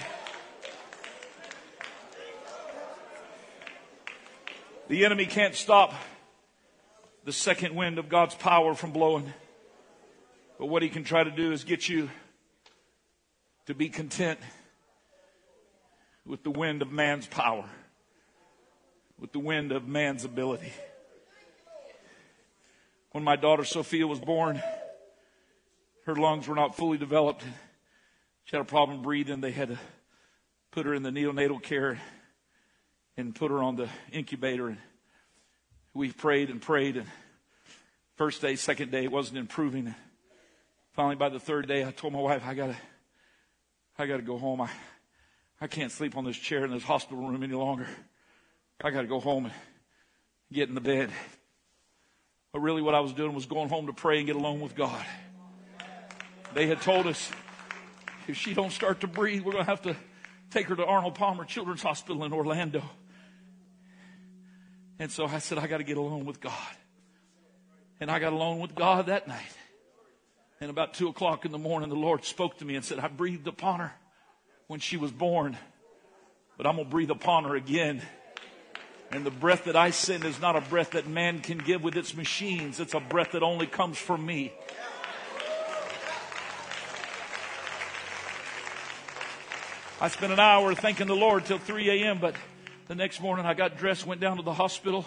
The 4.86 5.04
enemy 5.04 5.26
can't 5.26 5.56
stop 5.56 5.92
the 7.24 7.32
second 7.32 7.74
wind 7.74 7.98
of 7.98 8.08
God's 8.08 8.36
power 8.36 8.76
from 8.76 8.92
blowing. 8.92 9.32
But 10.60 10.66
what 10.66 10.82
he 10.82 10.88
can 10.88 11.02
try 11.02 11.24
to 11.24 11.30
do 11.32 11.50
is 11.50 11.64
get 11.64 11.88
you 11.88 12.08
to 13.66 13.74
be 13.74 13.88
content 13.88 14.38
with 16.24 16.44
the 16.44 16.50
wind 16.50 16.82
of 16.82 16.92
man's 16.92 17.26
power 17.26 17.68
with 19.18 19.32
the 19.32 19.38
wind 19.38 19.72
of 19.72 19.86
man's 19.86 20.24
ability. 20.24 20.72
When 23.12 23.24
my 23.24 23.36
daughter 23.36 23.64
Sophia 23.64 24.06
was 24.06 24.20
born, 24.20 24.62
her 26.04 26.14
lungs 26.14 26.46
were 26.46 26.54
not 26.54 26.76
fully 26.76 26.98
developed. 26.98 27.42
She 28.44 28.56
had 28.56 28.62
a 28.62 28.68
problem 28.68 29.02
breathing. 29.02 29.40
They 29.40 29.50
had 29.50 29.68
to 29.68 29.78
put 30.70 30.86
her 30.86 30.94
in 30.94 31.02
the 31.02 31.10
neonatal 31.10 31.62
care 31.62 31.98
and 33.16 33.34
put 33.34 33.50
her 33.50 33.62
on 33.62 33.76
the 33.76 33.88
incubator. 34.12 34.68
And 34.68 34.78
we 35.94 36.12
prayed 36.12 36.50
and 36.50 36.62
prayed. 36.62 36.96
And 36.96 37.06
first 38.16 38.40
day, 38.40 38.56
second 38.56 38.90
day, 38.90 39.04
it 39.04 39.12
wasn't 39.12 39.38
improving. 39.38 39.94
Finally, 40.92 41.16
by 41.16 41.28
the 41.28 41.40
third 41.40 41.66
day, 41.66 41.84
I 41.84 41.90
told 41.90 42.12
my 42.12 42.20
wife, 42.20 42.42
I 42.44 42.54
gotta, 42.54 42.76
I 43.98 44.06
gotta 44.06 44.22
go 44.22 44.38
home. 44.38 44.60
I, 44.60 44.70
I 45.60 45.66
can't 45.66 45.90
sleep 45.90 46.16
on 46.16 46.24
this 46.24 46.36
chair 46.36 46.64
in 46.64 46.70
this 46.70 46.84
hospital 46.84 47.26
room 47.26 47.42
any 47.42 47.54
longer. 47.54 47.88
I 48.80 48.90
got 48.90 49.00
to 49.02 49.08
go 49.08 49.18
home 49.18 49.46
and 49.46 49.54
get 50.52 50.68
in 50.68 50.76
the 50.76 50.80
bed. 50.80 51.10
But 52.52 52.60
really, 52.60 52.80
what 52.80 52.94
I 52.94 53.00
was 53.00 53.12
doing 53.12 53.34
was 53.34 53.46
going 53.46 53.68
home 53.68 53.86
to 53.86 53.92
pray 53.92 54.18
and 54.18 54.26
get 54.26 54.36
alone 54.36 54.60
with 54.60 54.76
God. 54.76 55.04
They 56.54 56.68
had 56.68 56.80
told 56.80 57.08
us 57.08 57.30
if 58.28 58.36
she 58.36 58.54
don't 58.54 58.70
start 58.70 59.00
to 59.00 59.08
breathe, 59.08 59.42
we're 59.42 59.52
going 59.52 59.64
to 59.64 59.70
have 59.70 59.82
to 59.82 59.96
take 60.50 60.66
her 60.66 60.76
to 60.76 60.84
Arnold 60.84 61.16
Palmer 61.16 61.44
Children's 61.44 61.82
Hospital 61.82 62.24
in 62.24 62.32
Orlando. 62.32 62.82
And 65.00 65.10
so 65.10 65.26
I 65.26 65.40
said, 65.40 65.58
I 65.58 65.66
got 65.66 65.78
to 65.78 65.84
get 65.84 65.96
alone 65.96 66.24
with 66.24 66.40
God. 66.40 66.52
And 68.00 68.12
I 68.12 68.20
got 68.20 68.32
alone 68.32 68.60
with 68.60 68.76
God 68.76 69.06
that 69.06 69.26
night. 69.26 69.56
And 70.60 70.70
about 70.70 70.94
two 70.94 71.08
o'clock 71.08 71.44
in 71.44 71.50
the 71.50 71.58
morning, 71.58 71.88
the 71.88 71.96
Lord 71.96 72.24
spoke 72.24 72.58
to 72.58 72.64
me 72.64 72.76
and 72.76 72.84
said, 72.84 73.00
I 73.00 73.08
breathed 73.08 73.48
upon 73.48 73.80
her 73.80 73.92
when 74.68 74.78
she 74.78 74.96
was 74.96 75.10
born, 75.10 75.56
but 76.56 76.66
I'm 76.66 76.76
going 76.76 76.86
to 76.86 76.90
breathe 76.90 77.10
upon 77.10 77.42
her 77.42 77.56
again 77.56 78.02
and 79.10 79.24
the 79.24 79.30
breath 79.30 79.64
that 79.64 79.76
I 79.76 79.90
send 79.90 80.24
is 80.24 80.40
not 80.40 80.56
a 80.56 80.60
breath 80.60 80.90
that 80.90 81.06
man 81.06 81.40
can 81.40 81.58
give 81.58 81.82
with 81.82 81.96
its 81.96 82.14
machines. 82.14 82.78
It's 82.78 82.94
a 82.94 83.00
breath 83.00 83.32
that 83.32 83.42
only 83.42 83.66
comes 83.66 83.96
from 83.98 84.24
me. 84.24 84.52
I 90.00 90.08
spent 90.08 90.32
an 90.32 90.38
hour 90.38 90.74
thanking 90.74 91.08
the 91.08 91.16
Lord 91.16 91.44
till 91.44 91.58
3 91.58 91.90
a.m., 91.90 92.18
but 92.18 92.36
the 92.86 92.94
next 92.94 93.20
morning 93.20 93.46
I 93.46 93.54
got 93.54 93.76
dressed, 93.78 94.06
went 94.06 94.20
down 94.20 94.36
to 94.36 94.44
the 94.44 94.52
hospital, 94.52 95.04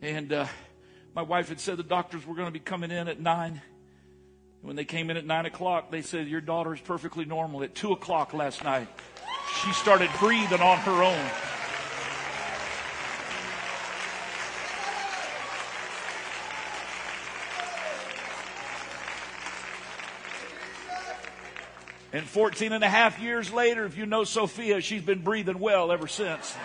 and 0.00 0.32
uh, 0.32 0.46
my 1.14 1.22
wife 1.22 1.48
had 1.48 1.58
said 1.58 1.78
the 1.78 1.82
doctors 1.82 2.24
were 2.24 2.36
going 2.36 2.46
to 2.46 2.52
be 2.52 2.60
coming 2.60 2.92
in 2.92 3.08
at 3.08 3.18
9. 3.18 3.60
When 4.62 4.76
they 4.76 4.84
came 4.84 5.10
in 5.10 5.16
at 5.16 5.26
9 5.26 5.46
o'clock, 5.46 5.90
they 5.90 6.02
said, 6.02 6.28
Your 6.28 6.40
daughter 6.40 6.74
is 6.74 6.80
perfectly 6.80 7.24
normal. 7.24 7.62
At 7.64 7.74
2 7.74 7.92
o'clock 7.92 8.34
last 8.34 8.62
night, 8.62 8.86
she 9.62 9.72
started 9.72 10.10
breathing 10.20 10.60
on 10.60 10.78
her 10.78 11.02
own. 11.02 11.47
And 22.10 22.24
14 22.24 22.72
and 22.72 22.82
a 22.82 22.88
half 22.88 23.20
years 23.20 23.52
later, 23.52 23.84
if 23.84 23.98
you 23.98 24.06
know 24.06 24.24
Sophia, 24.24 24.80
she's 24.80 25.02
been 25.02 25.20
breathing 25.20 25.58
well 25.58 25.92
ever 25.92 26.06
since. 26.06 26.56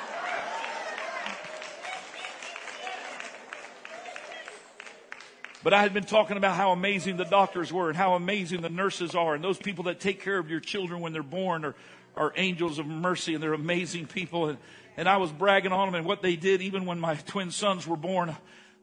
But 5.63 5.73
I 5.73 5.81
had 5.81 5.93
been 5.93 6.05
talking 6.05 6.37
about 6.37 6.55
how 6.55 6.71
amazing 6.71 7.17
the 7.17 7.25
doctors 7.25 7.71
were 7.71 7.89
and 7.89 7.97
how 7.97 8.15
amazing 8.15 8.61
the 8.61 8.69
nurses 8.69 9.15
are. 9.15 9.35
And 9.35 9.43
those 9.43 9.57
people 9.57 9.85
that 9.85 9.99
take 9.99 10.21
care 10.21 10.37
of 10.37 10.49
your 10.49 10.59
children 10.61 11.01
when 11.01 11.11
they're 11.13 11.23
born 11.23 11.65
are, 11.65 11.75
are 12.15 12.33
angels 12.35 12.79
of 12.79 12.85
mercy 12.85 13.33
and 13.33 13.43
they're 13.43 13.53
amazing 13.53 14.07
people. 14.07 14.47
And, 14.47 14.57
and 14.95 15.09
I 15.09 15.17
was 15.17 15.31
bragging 15.31 15.71
on 15.73 15.87
them 15.87 15.95
and 15.95 16.05
what 16.05 16.21
they 16.21 16.35
did 16.37 16.61
even 16.61 16.85
when 16.85 16.99
my 16.99 17.15
twin 17.15 17.51
sons 17.51 17.87
were 17.87 17.97
born 17.97 18.29
uh, 18.29 18.35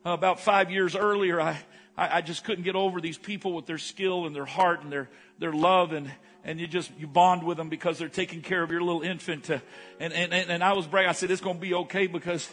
about 0.05 0.41
five 0.41 0.71
years 0.71 0.97
earlier. 0.97 1.39
I, 1.41 1.59
I, 1.97 2.19
I 2.19 2.21
just 2.23 2.45
couldn't 2.45 2.65
get 2.65 2.77
over 2.77 3.01
these 3.01 3.19
people 3.19 3.55
with 3.55 3.67
their 3.67 3.79
skill 3.79 4.27
and 4.27 4.35
their 4.35 4.47
heart 4.47 4.83
and 4.83 4.91
their, 4.91 5.11
their 5.39 5.53
love 5.53 5.93
and, 5.93 6.11
and 6.45 6.59
you 6.59 6.67
just 6.67 6.91
you 6.99 7.07
bond 7.07 7.43
with 7.43 7.57
them 7.57 7.69
because 7.69 7.99
they're 7.99 8.09
taking 8.09 8.43
care 8.43 8.63
of 8.63 8.71
your 8.71 8.83
little 8.83 9.03
infant. 9.03 9.45
To, 9.45 9.61
and, 9.99 10.13
and, 10.13 10.33
and 10.33 10.65
I 10.65 10.73
was 10.73 10.87
bragging. 10.87 11.11
I 11.11 11.13
said 11.13 11.31
it's 11.31 11.41
going 11.41 11.57
to 11.57 11.61
be 11.61 11.75
okay 11.75 12.07
because 12.07 12.49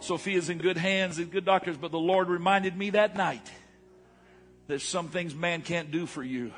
Sophia's 0.00 0.48
in 0.48 0.58
good 0.58 0.76
hands 0.76 1.18
and 1.18 1.30
good 1.30 1.44
doctors. 1.44 1.76
But 1.76 1.90
the 1.90 1.98
Lord 1.98 2.28
reminded 2.28 2.76
me 2.76 2.90
that 2.90 3.16
night 3.16 3.50
that 4.68 4.80
some 4.80 5.08
things 5.08 5.34
man 5.34 5.62
can't 5.62 5.90
do 5.90 6.06
for 6.06 6.22
you. 6.22 6.52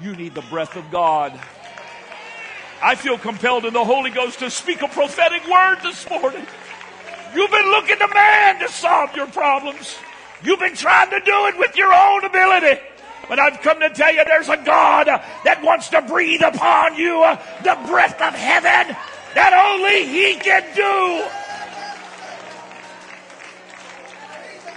You 0.00 0.14
need 0.14 0.34
the 0.34 0.42
breath 0.42 0.76
of 0.76 0.90
God. 0.90 1.38
I 2.82 2.94
feel 2.96 3.16
compelled 3.16 3.64
in 3.64 3.72
the 3.72 3.84
Holy 3.84 4.10
Ghost 4.10 4.40
to 4.40 4.50
speak 4.50 4.82
a 4.82 4.88
prophetic 4.88 5.48
word 5.48 5.78
this 5.82 6.08
morning. 6.10 6.46
You've 7.34 7.50
been 7.50 7.70
looking 7.70 7.98
to 7.98 8.08
man 8.12 8.60
to 8.60 8.68
solve 8.68 9.16
your 9.16 9.26
problems. 9.28 9.96
You've 10.42 10.60
been 10.60 10.76
trying 10.76 11.10
to 11.10 11.20
do 11.20 11.46
it 11.46 11.58
with 11.58 11.76
your 11.76 11.92
own 11.92 12.24
ability. 12.24 12.80
But 13.28 13.38
I've 13.38 13.60
come 13.62 13.80
to 13.80 13.90
tell 13.90 14.14
you 14.14 14.24
there's 14.24 14.48
a 14.48 14.56
God 14.56 15.06
that 15.06 15.62
wants 15.62 15.88
to 15.90 16.02
breathe 16.02 16.42
upon 16.42 16.96
you 16.96 17.20
the 17.62 17.78
breath 17.86 18.20
of 18.20 18.34
heaven 18.34 18.96
that 19.34 19.52
only 19.52 20.06
He 20.06 20.36
can 20.36 20.62
do. 20.74 21.28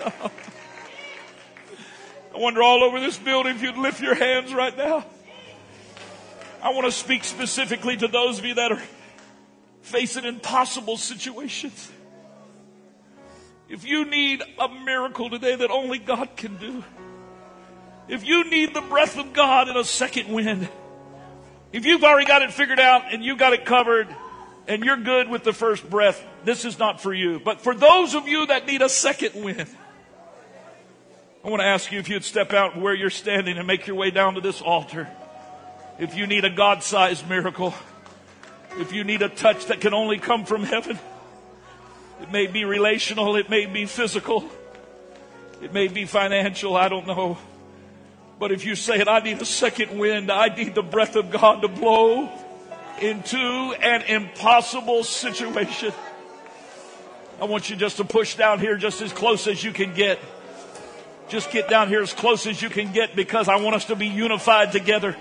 I 2.36 2.40
wonder 2.40 2.62
all 2.62 2.84
over 2.84 3.00
this 3.00 3.18
building 3.18 3.56
if 3.56 3.64
you'd 3.64 3.78
lift 3.78 4.02
your 4.02 4.16
hands 4.16 4.54
right 4.54 4.78
now. 4.78 5.06
I 6.62 6.72
want 6.72 6.86
to 6.86 6.92
speak 6.92 7.24
specifically 7.24 7.98
to 7.98 8.08
those 8.08 8.40
of 8.40 8.46
you 8.46 8.56
that 8.56 8.72
are 8.72 8.82
facing 9.82 10.26
impossible 10.26 10.98
situations. 10.98 11.92
If 13.70 13.86
you 13.86 14.06
need 14.06 14.44
a 14.60 14.70
miracle 14.70 15.30
today 15.30 15.56
that 15.56 15.72
only 15.72 16.00
God 16.00 16.30
can 16.36 16.58
do, 16.58 16.84
if 18.08 18.26
you 18.26 18.50
need 18.50 18.74
the 18.74 18.82
breath 18.82 19.18
of 19.18 19.34
God 19.34 19.70
in 19.70 19.78
a 19.78 19.84
second 19.84 20.30
wind, 20.30 20.68
if 21.74 21.86
you've 21.86 22.04
already 22.04 22.26
got 22.26 22.42
it 22.42 22.54
figured 22.54 22.80
out 22.80 23.14
and 23.14 23.24
you've 23.24 23.38
got 23.38 23.54
it 23.54 23.66
covered 23.66 24.08
and 24.68 24.84
you're 24.84 24.98
good 24.98 25.30
with 25.30 25.44
the 25.44 25.54
first 25.54 25.90
breath, 25.90 26.24
this 26.44 26.66
is 26.66 26.80
not 26.80 27.02
for 27.02 27.14
you. 27.14 27.40
But 27.40 27.62
for 27.62 27.74
those 27.74 28.16
of 28.16 28.28
you 28.28 28.46
that 28.48 28.66
need 28.66 28.82
a 28.82 28.90
second 28.90 29.44
wind, 29.44 29.68
I 31.44 31.50
want 31.50 31.62
to 31.62 31.66
ask 31.66 31.92
you 31.92 32.00
if 32.00 32.10
you'd 32.10 32.24
step 32.24 32.54
out 32.54 32.78
where 32.78 32.94
you're 32.94 33.10
standing 33.10 33.58
and 33.58 33.68
make 33.68 33.88
your 33.88 33.96
way 33.96 34.12
down 34.12 34.36
to 34.36 34.42
this 34.42 34.62
altar. 34.62 35.08
If 36.00 36.16
you 36.16 36.28
need 36.28 36.46
a 36.46 36.50
God 36.50 36.84
sized 36.84 37.28
miracle, 37.28 37.74
if 38.78 38.94
you 38.94 39.04
need 39.04 39.22
a 39.22 39.30
touch 39.30 39.66
that 39.68 39.82
can 39.82 39.94
only 39.94 40.20
come 40.20 40.46
from 40.46 40.64
heaven, 40.64 41.00
it 42.22 42.32
may 42.32 42.48
be 42.48 42.66
relational, 42.66 43.36
it 43.36 43.50
may 43.50 43.66
be 43.66 43.86
physical, 43.86 44.50
it 45.62 45.74
may 45.74 45.88
be 45.88 46.06
financial, 46.06 46.76
I 46.76 46.90
don't 46.90 47.08
know. 47.08 47.38
But 48.40 48.52
if 48.52 48.66
you 48.66 48.76
say 48.76 49.00
it, 49.00 49.08
I 49.08 49.20
need 49.20 49.42
a 49.42 49.46
second 49.46 49.98
wind, 49.98 50.32
I 50.32 50.48
need 50.54 50.76
the 50.76 50.84
breath 50.84 51.16
of 51.16 51.32
God 51.32 51.62
to 51.62 51.68
blow 51.68 52.30
into 53.02 53.38
an 53.38 54.04
impossible 54.04 55.04
situation. 55.04 55.92
I 57.42 57.46
want 57.46 57.70
you 57.70 57.76
just 57.76 57.98
to 57.98 58.04
push 58.04 58.36
down 58.36 58.60
here 58.60 58.78
just 58.78 59.02
as 59.02 59.12
close 59.12 59.48
as 59.48 59.64
you 59.64 59.72
can 59.72 59.94
get. 59.94 60.20
Just 61.30 61.52
get 61.52 61.68
down 61.68 61.90
here 61.90 62.02
as 62.02 62.14
close 62.14 62.48
as 62.48 62.62
you 62.62 62.70
can 62.70 62.94
get 62.94 63.16
because 63.16 63.48
I 63.50 63.58
want 63.58 63.76
us 63.76 63.86
to 63.86 63.96
be 63.96 64.08
unified 64.08 64.72
together. 64.72 65.16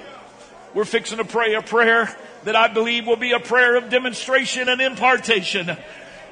We're 0.75 0.85
fixing 0.85 1.19
to 1.19 1.25
pray 1.25 1.55
a 1.55 1.63
prayer 1.63 2.15
that 2.45 2.55
I 2.55 2.69
believe 2.69 3.07
will 3.07 3.17
be 3.17 3.33
a 3.33 3.41
prayer 3.41 3.77
of 3.77 3.91
demonstration 3.91 4.69
and 4.69 4.81
impartation. 4.81 5.77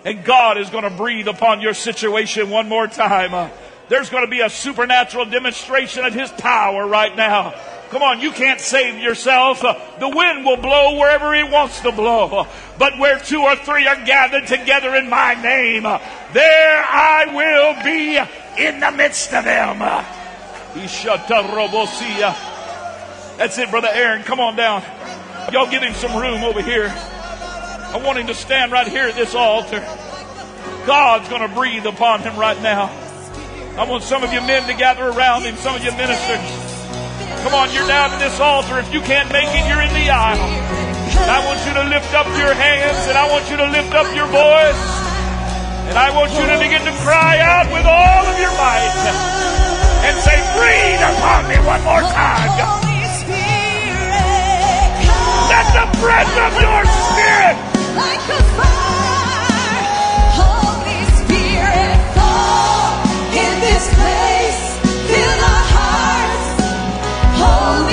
And 0.04 0.24
God 0.24 0.58
is 0.58 0.70
going 0.70 0.84
to 0.84 0.90
breathe 0.90 1.28
upon 1.28 1.60
your 1.60 1.74
situation 1.74 2.50
one 2.50 2.68
more 2.68 2.86
time. 2.86 3.50
There's 3.88 4.08
going 4.10 4.24
to 4.24 4.30
be 4.30 4.40
a 4.40 4.48
supernatural 4.48 5.26
demonstration 5.26 6.04
of 6.04 6.14
His 6.14 6.30
power 6.32 6.86
right 6.86 7.14
now. 7.16 7.54
Come 7.90 8.02
on, 8.02 8.18
you 8.18 8.32
can't 8.32 8.60
save 8.60 8.98
yourself. 8.98 9.60
The 9.60 10.08
wind 10.08 10.44
will 10.44 10.56
blow 10.56 10.98
wherever 10.98 11.34
it 11.34 11.48
wants 11.50 11.80
to 11.80 11.92
blow. 11.92 12.48
But 12.78 12.98
where 12.98 13.20
two 13.20 13.42
or 13.42 13.54
three 13.56 13.86
are 13.86 14.04
gathered 14.04 14.46
together 14.48 14.96
in 14.96 15.08
my 15.08 15.34
name, 15.34 15.82
there 15.82 16.84
I 16.84 17.26
will 17.32 17.84
be 17.84 18.16
in 18.60 18.80
the 18.80 18.90
midst 18.90 19.32
of 19.32 19.44
them. 19.44 19.78
That's 23.36 23.58
it, 23.58 23.70
Brother 23.70 23.90
Aaron. 23.92 24.22
Come 24.22 24.40
on 24.40 24.56
down. 24.56 24.82
Y'all 25.52 25.70
give 25.70 25.82
him 25.82 25.94
some 25.94 26.20
room 26.20 26.42
over 26.42 26.62
here. 26.62 26.88
I 26.88 28.00
want 28.04 28.18
him 28.18 28.26
to 28.26 28.34
stand 28.34 28.72
right 28.72 28.88
here 28.88 29.06
at 29.06 29.14
this 29.14 29.36
altar. 29.36 29.80
God's 30.84 31.28
going 31.28 31.42
to 31.48 31.54
breathe 31.54 31.86
upon 31.86 32.22
him 32.22 32.36
right 32.36 32.60
now. 32.60 32.90
I 33.74 33.82
want 33.90 34.02
some 34.06 34.22
of 34.22 34.32
you 34.32 34.40
men 34.40 34.62
to 34.70 34.74
gather 34.74 35.02
around 35.02 35.42
him, 35.42 35.56
some 35.56 35.74
of 35.74 35.82
you 35.82 35.90
ministers. 35.98 36.46
Come 37.42 37.58
on, 37.58 37.74
you're 37.74 37.86
down 37.90 38.14
to 38.14 38.18
this 38.22 38.38
altar. 38.38 38.78
If 38.78 38.94
you 38.94 39.02
can't 39.02 39.30
make 39.34 39.50
it, 39.50 39.66
you're 39.66 39.82
in 39.82 39.90
the 39.92 40.08
aisle. 40.14 40.38
And 40.38 41.30
I 41.30 41.42
want 41.42 41.58
you 41.66 41.74
to 41.74 41.84
lift 41.90 42.14
up 42.14 42.30
your 42.38 42.54
hands 42.54 43.10
and 43.10 43.18
I 43.18 43.26
want 43.26 43.50
you 43.50 43.58
to 43.58 43.66
lift 43.68 43.90
up 43.92 44.06
your 44.14 44.30
voice. 44.30 44.82
And 45.90 45.98
I 45.98 46.14
want 46.14 46.30
you 46.38 46.46
to 46.46 46.56
begin 46.56 46.86
to 46.86 46.94
cry 47.02 47.42
out 47.42 47.66
with 47.74 47.84
all 47.84 48.22
of 48.30 48.38
your 48.38 48.54
might 48.56 48.94
and 50.06 50.14
say, 50.22 50.38
breathe 50.54 51.02
upon 51.02 51.50
me 51.50 51.58
one 51.66 51.82
more 51.82 52.00
time. 52.14 52.54
Let 55.50 55.66
the 55.74 55.86
breath 55.98 56.30
of 56.30 56.54
your 56.62 56.82
spirit 56.86 57.58
like 57.98 58.22
a 58.22 58.40
fire, 58.54 59.84
place. 63.88 64.64
Lord, 67.40 67.90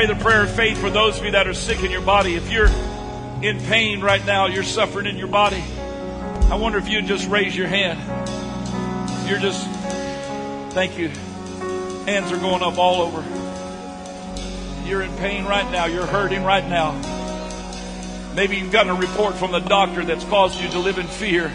pray 0.00 0.14
the 0.14 0.22
prayer 0.22 0.44
of 0.44 0.50
faith 0.50 0.78
for 0.78 0.88
those 0.88 1.18
of 1.18 1.26
you 1.26 1.32
that 1.32 1.46
are 1.46 1.52
sick 1.52 1.82
in 1.82 1.90
your 1.90 2.00
body. 2.00 2.34
If 2.34 2.50
you're 2.50 2.70
in 3.42 3.60
pain 3.66 4.00
right 4.00 4.24
now, 4.24 4.46
you're 4.46 4.64
suffering 4.64 5.04
in 5.04 5.18
your 5.18 5.28
body. 5.28 5.62
I 6.48 6.54
wonder 6.54 6.78
if 6.78 6.88
you'd 6.88 7.04
just 7.04 7.28
raise 7.28 7.54
your 7.54 7.66
hand. 7.66 7.98
You're 9.28 9.38
just, 9.38 9.62
thank 10.72 10.96
you. 10.96 11.08
Hands 12.06 12.32
are 12.32 12.38
going 12.38 12.62
up 12.62 12.78
all 12.78 13.02
over. 13.02 13.22
You're 14.88 15.02
in 15.02 15.14
pain 15.18 15.44
right 15.44 15.70
now. 15.70 15.84
You're 15.84 16.06
hurting 16.06 16.44
right 16.44 16.66
now. 16.66 16.92
Maybe 18.34 18.56
you've 18.56 18.72
gotten 18.72 18.92
a 18.92 18.98
report 18.98 19.34
from 19.34 19.52
the 19.52 19.60
doctor 19.60 20.02
that's 20.02 20.24
caused 20.24 20.62
you 20.62 20.70
to 20.70 20.78
live 20.78 20.96
in 20.96 21.08
fear. 21.08 21.52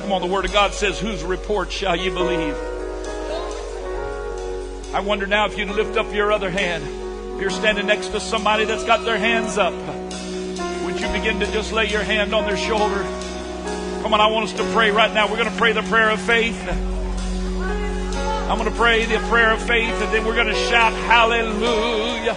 Come 0.00 0.12
on, 0.12 0.20
the 0.20 0.28
Word 0.28 0.44
of 0.44 0.52
God 0.52 0.74
says, 0.74 1.00
Whose 1.00 1.24
report 1.24 1.72
shall 1.72 1.96
you 1.96 2.12
believe? 2.12 2.56
I 4.96 5.00
wonder 5.00 5.26
now 5.26 5.44
if 5.44 5.58
you'd 5.58 5.68
lift 5.68 5.98
up 5.98 6.10
your 6.14 6.32
other 6.32 6.48
hand. 6.48 6.82
If 7.34 7.40
you're 7.42 7.50
standing 7.50 7.86
next 7.86 8.08
to 8.12 8.18
somebody 8.18 8.64
that's 8.64 8.82
got 8.82 9.04
their 9.04 9.18
hands 9.18 9.58
up, 9.58 9.74
would 9.74 10.98
you 10.98 11.06
begin 11.08 11.38
to 11.40 11.52
just 11.52 11.70
lay 11.70 11.90
your 11.90 12.02
hand 12.02 12.32
on 12.32 12.46
their 12.46 12.56
shoulder? 12.56 13.02
Come 14.00 14.14
on, 14.14 14.22
I 14.22 14.28
want 14.28 14.46
us 14.48 14.54
to 14.54 14.64
pray 14.72 14.90
right 14.90 15.12
now. 15.12 15.28
We're 15.28 15.36
going 15.36 15.50
to 15.50 15.58
pray 15.58 15.72
the 15.72 15.82
prayer 15.82 16.08
of 16.08 16.20
faith. 16.22 16.58
I'm 16.66 18.56
going 18.56 18.70
to 18.70 18.74
pray 18.74 19.04
the 19.04 19.18
prayer 19.28 19.52
of 19.52 19.60
faith 19.60 19.92
and 19.92 20.14
then 20.14 20.24
we're 20.24 20.34
going 20.34 20.46
to 20.46 20.54
shout 20.54 20.94
hallelujah. 20.94 22.32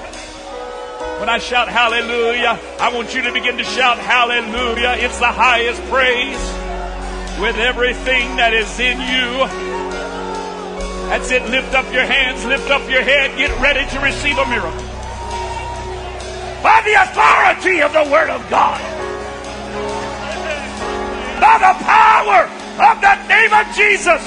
When 1.22 1.30
I 1.30 1.38
shout 1.38 1.70
hallelujah, 1.70 2.60
I 2.82 2.94
want 2.94 3.16
you 3.16 3.22
to 3.22 3.32
begin 3.32 3.56
to 3.56 3.64
shout 3.64 4.00
hallelujah. 4.00 4.98
It's 4.98 5.18
the 5.18 5.32
highest 5.32 5.82
praise 5.84 6.36
with 7.40 7.56
everything 7.56 8.36
that 8.36 8.54
is 8.54 8.78
in 8.82 9.00
you. 9.00 9.69
That's 11.10 11.32
it. 11.32 11.42
Lift 11.50 11.74
up 11.74 11.92
your 11.92 12.06
hands, 12.06 12.46
lift 12.46 12.70
up 12.70 12.88
your 12.88 13.02
head, 13.02 13.36
get 13.36 13.50
ready 13.60 13.82
to 13.90 14.00
receive 14.00 14.38
a 14.38 14.46
miracle. 14.46 14.86
By 16.62 16.86
the 16.86 16.94
authority 17.02 17.82
of 17.82 17.92
the 17.94 18.06
Word 18.14 18.30
of 18.30 18.48
God, 18.50 18.80
by 21.42 21.58
the 21.58 21.74
power 21.82 22.46
of 22.78 23.02
the 23.02 23.16
name 23.26 23.54
of 23.58 23.66
Jesus, 23.74 24.22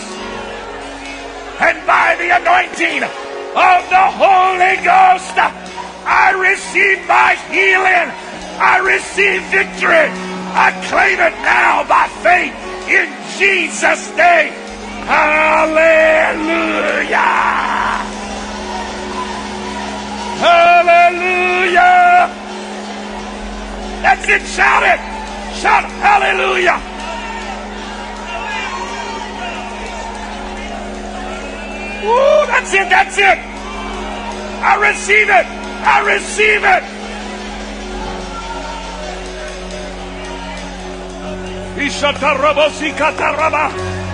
and 1.62 1.87
by 1.87 2.16
the 2.18 2.35
anointing 2.35 3.05
of 3.07 3.80
the 3.87 4.07
Holy 4.18 4.74
Ghost, 4.83 5.39
I 5.39 6.35
receive 6.35 6.99
my 7.07 7.39
healing. 7.47 8.11
I 8.59 8.83
receive 8.83 9.43
victory. 9.55 10.11
I 10.51 10.74
claim 10.91 11.20
it 11.20 11.37
now 11.47 11.87
by 11.87 12.09
faith 12.26 12.55
in 12.91 13.07
Jesus' 13.39 14.11
name. 14.16 14.62
Hallelujah! 15.07 16.53
Hallelujah! 20.42 22.30
That's 24.03 24.28
it, 24.28 24.42
shout 24.46 24.82
it! 24.82 25.00
Shout 25.61 25.84
hallelujah! 25.84 26.80
Woo, 32.05 32.46
that's 32.46 32.72
it, 32.74 32.88
that's 32.88 33.18
it! 33.18 33.38
I 34.62 34.76
receive 34.80 35.28
it! 35.28 35.46
I 35.84 36.00
receive 36.14 36.64
it! 36.64 36.82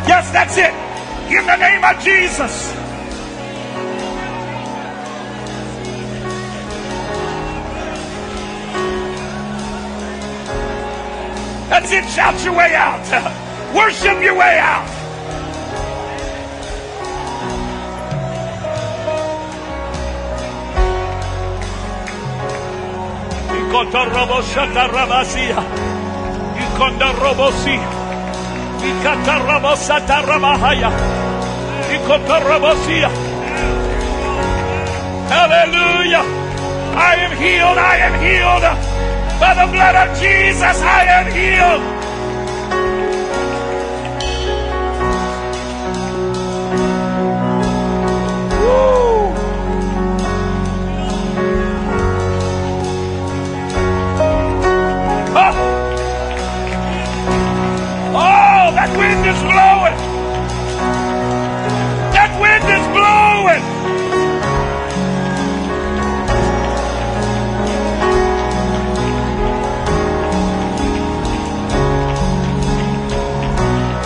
Yes, 0.09 0.31
that's 0.31 0.57
it. 0.57 0.73
In 1.31 1.45
the 1.45 1.57
name 1.57 1.85
of 1.85 2.03
Jesus. 2.03 2.73
That's 11.69 11.93
it. 11.93 12.09
Shout 12.09 12.43
your 12.43 12.57
way 12.57 12.75
out. 12.75 13.05
Worship 13.77 14.23
your 14.23 14.35
way 14.35 14.59
out. 14.59 14.89
Ikonda 26.57 27.13
robosi. 27.13 27.98
Hallelujah. 35.29 36.25
I 36.97 37.15
am 37.27 37.37
healed. 37.37 37.79
I 37.79 37.97
am 37.99 38.15
healed. 38.23 38.63
By 39.41 39.55
the 39.55 39.73
blood 39.73 39.95
of 39.95 40.19
Jesus, 40.19 40.83
I 40.83 41.05
am 41.05 41.27
healed. 41.33 41.98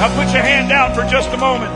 Now 0.02 0.08
put 0.16 0.34
your 0.34 0.42
hand 0.42 0.68
down 0.68 0.96
for 0.96 1.08
just 1.08 1.30
a 1.30 1.36
moment. 1.36 1.72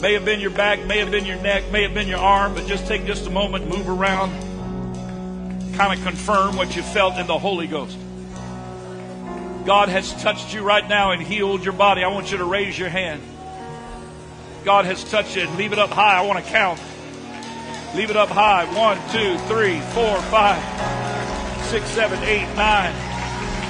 May 0.00 0.12
have 0.12 0.24
been 0.24 0.38
your 0.38 0.52
back, 0.52 0.86
may 0.86 0.98
have 1.00 1.10
been 1.10 1.24
your 1.24 1.40
neck, 1.40 1.72
may 1.72 1.82
have 1.82 1.92
been 1.92 2.06
your 2.06 2.20
arm, 2.20 2.54
but 2.54 2.68
just 2.68 2.86
take 2.86 3.04
just 3.04 3.26
a 3.26 3.30
moment, 3.30 3.68
move 3.68 3.88
around, 3.88 4.30
kind 5.74 5.92
of 5.92 6.04
confirm 6.06 6.54
what 6.54 6.76
you 6.76 6.82
felt 6.82 7.16
in 7.16 7.26
the 7.26 7.36
Holy 7.36 7.66
Ghost. 7.66 7.98
God 9.66 9.88
has 9.88 10.12
touched 10.22 10.54
you 10.54 10.62
right 10.62 10.88
now 10.88 11.10
and 11.10 11.20
healed 11.20 11.64
your 11.64 11.74
body. 11.74 12.04
I 12.04 12.06
want 12.06 12.30
you 12.30 12.38
to 12.38 12.44
raise 12.44 12.78
your 12.78 12.90
hand. 12.90 13.20
God 14.64 14.84
has 14.84 15.02
touched 15.02 15.34
you. 15.34 15.48
Leave 15.56 15.72
it 15.72 15.80
up 15.80 15.90
high. 15.90 16.16
I 16.16 16.24
want 16.24 16.44
to 16.44 16.48
count. 16.48 16.80
Leave 17.96 18.10
it 18.10 18.16
up 18.16 18.28
high. 18.28 18.66
One, 18.78 18.98
two, 19.10 19.36
three, 19.48 19.80
four, 19.80 20.22
five, 20.30 20.62
six, 21.64 21.86
seven, 21.86 22.22
eight, 22.22 22.46
nine, 22.54 23.09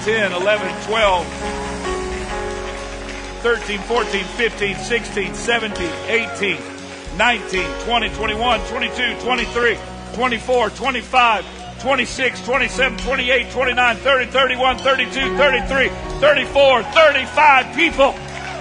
10, 0.05 0.33
11, 0.33 0.83
12, 0.87 1.27
13, 3.43 3.79
14, 3.81 4.25
15, 4.25 4.77
16, 4.77 5.35
17, 5.35 5.91
18, 6.09 6.59
19, 7.19 7.67
20, 7.85 8.09
21, 8.09 8.61
22, 8.61 9.21
23, 9.21 9.79
24, 10.15 10.71
25, 10.71 11.81
26, 11.81 12.45
27, 12.47 12.99
28, 12.99 13.51
29, 13.51 13.97
30, 13.97 14.31
31, 14.31 14.79
32, 14.79 15.37
33, 15.37 15.89
34, 15.89 16.83
35 16.83 17.77
people 17.77 18.13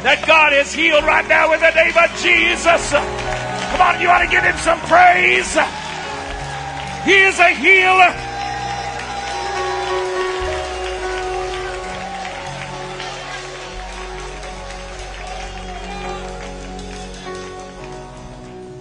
that 0.04 0.24
God 0.28 0.52
has 0.52 0.74
healed 0.74 1.06
right 1.06 1.28
now 1.28 1.54
in 1.54 1.60
the 1.62 1.72
name 1.72 1.96
of 1.96 2.10
Jesus. 2.20 2.92
Come 2.92 3.82
on, 3.82 4.02
you 4.02 4.10
ought 4.10 4.20
to 4.20 4.28
give 4.28 4.44
him 4.44 4.58
some 4.58 4.80
praise. 4.82 5.56
He 7.06 7.24
is 7.24 7.40
a 7.40 7.56
healer. 7.56 8.29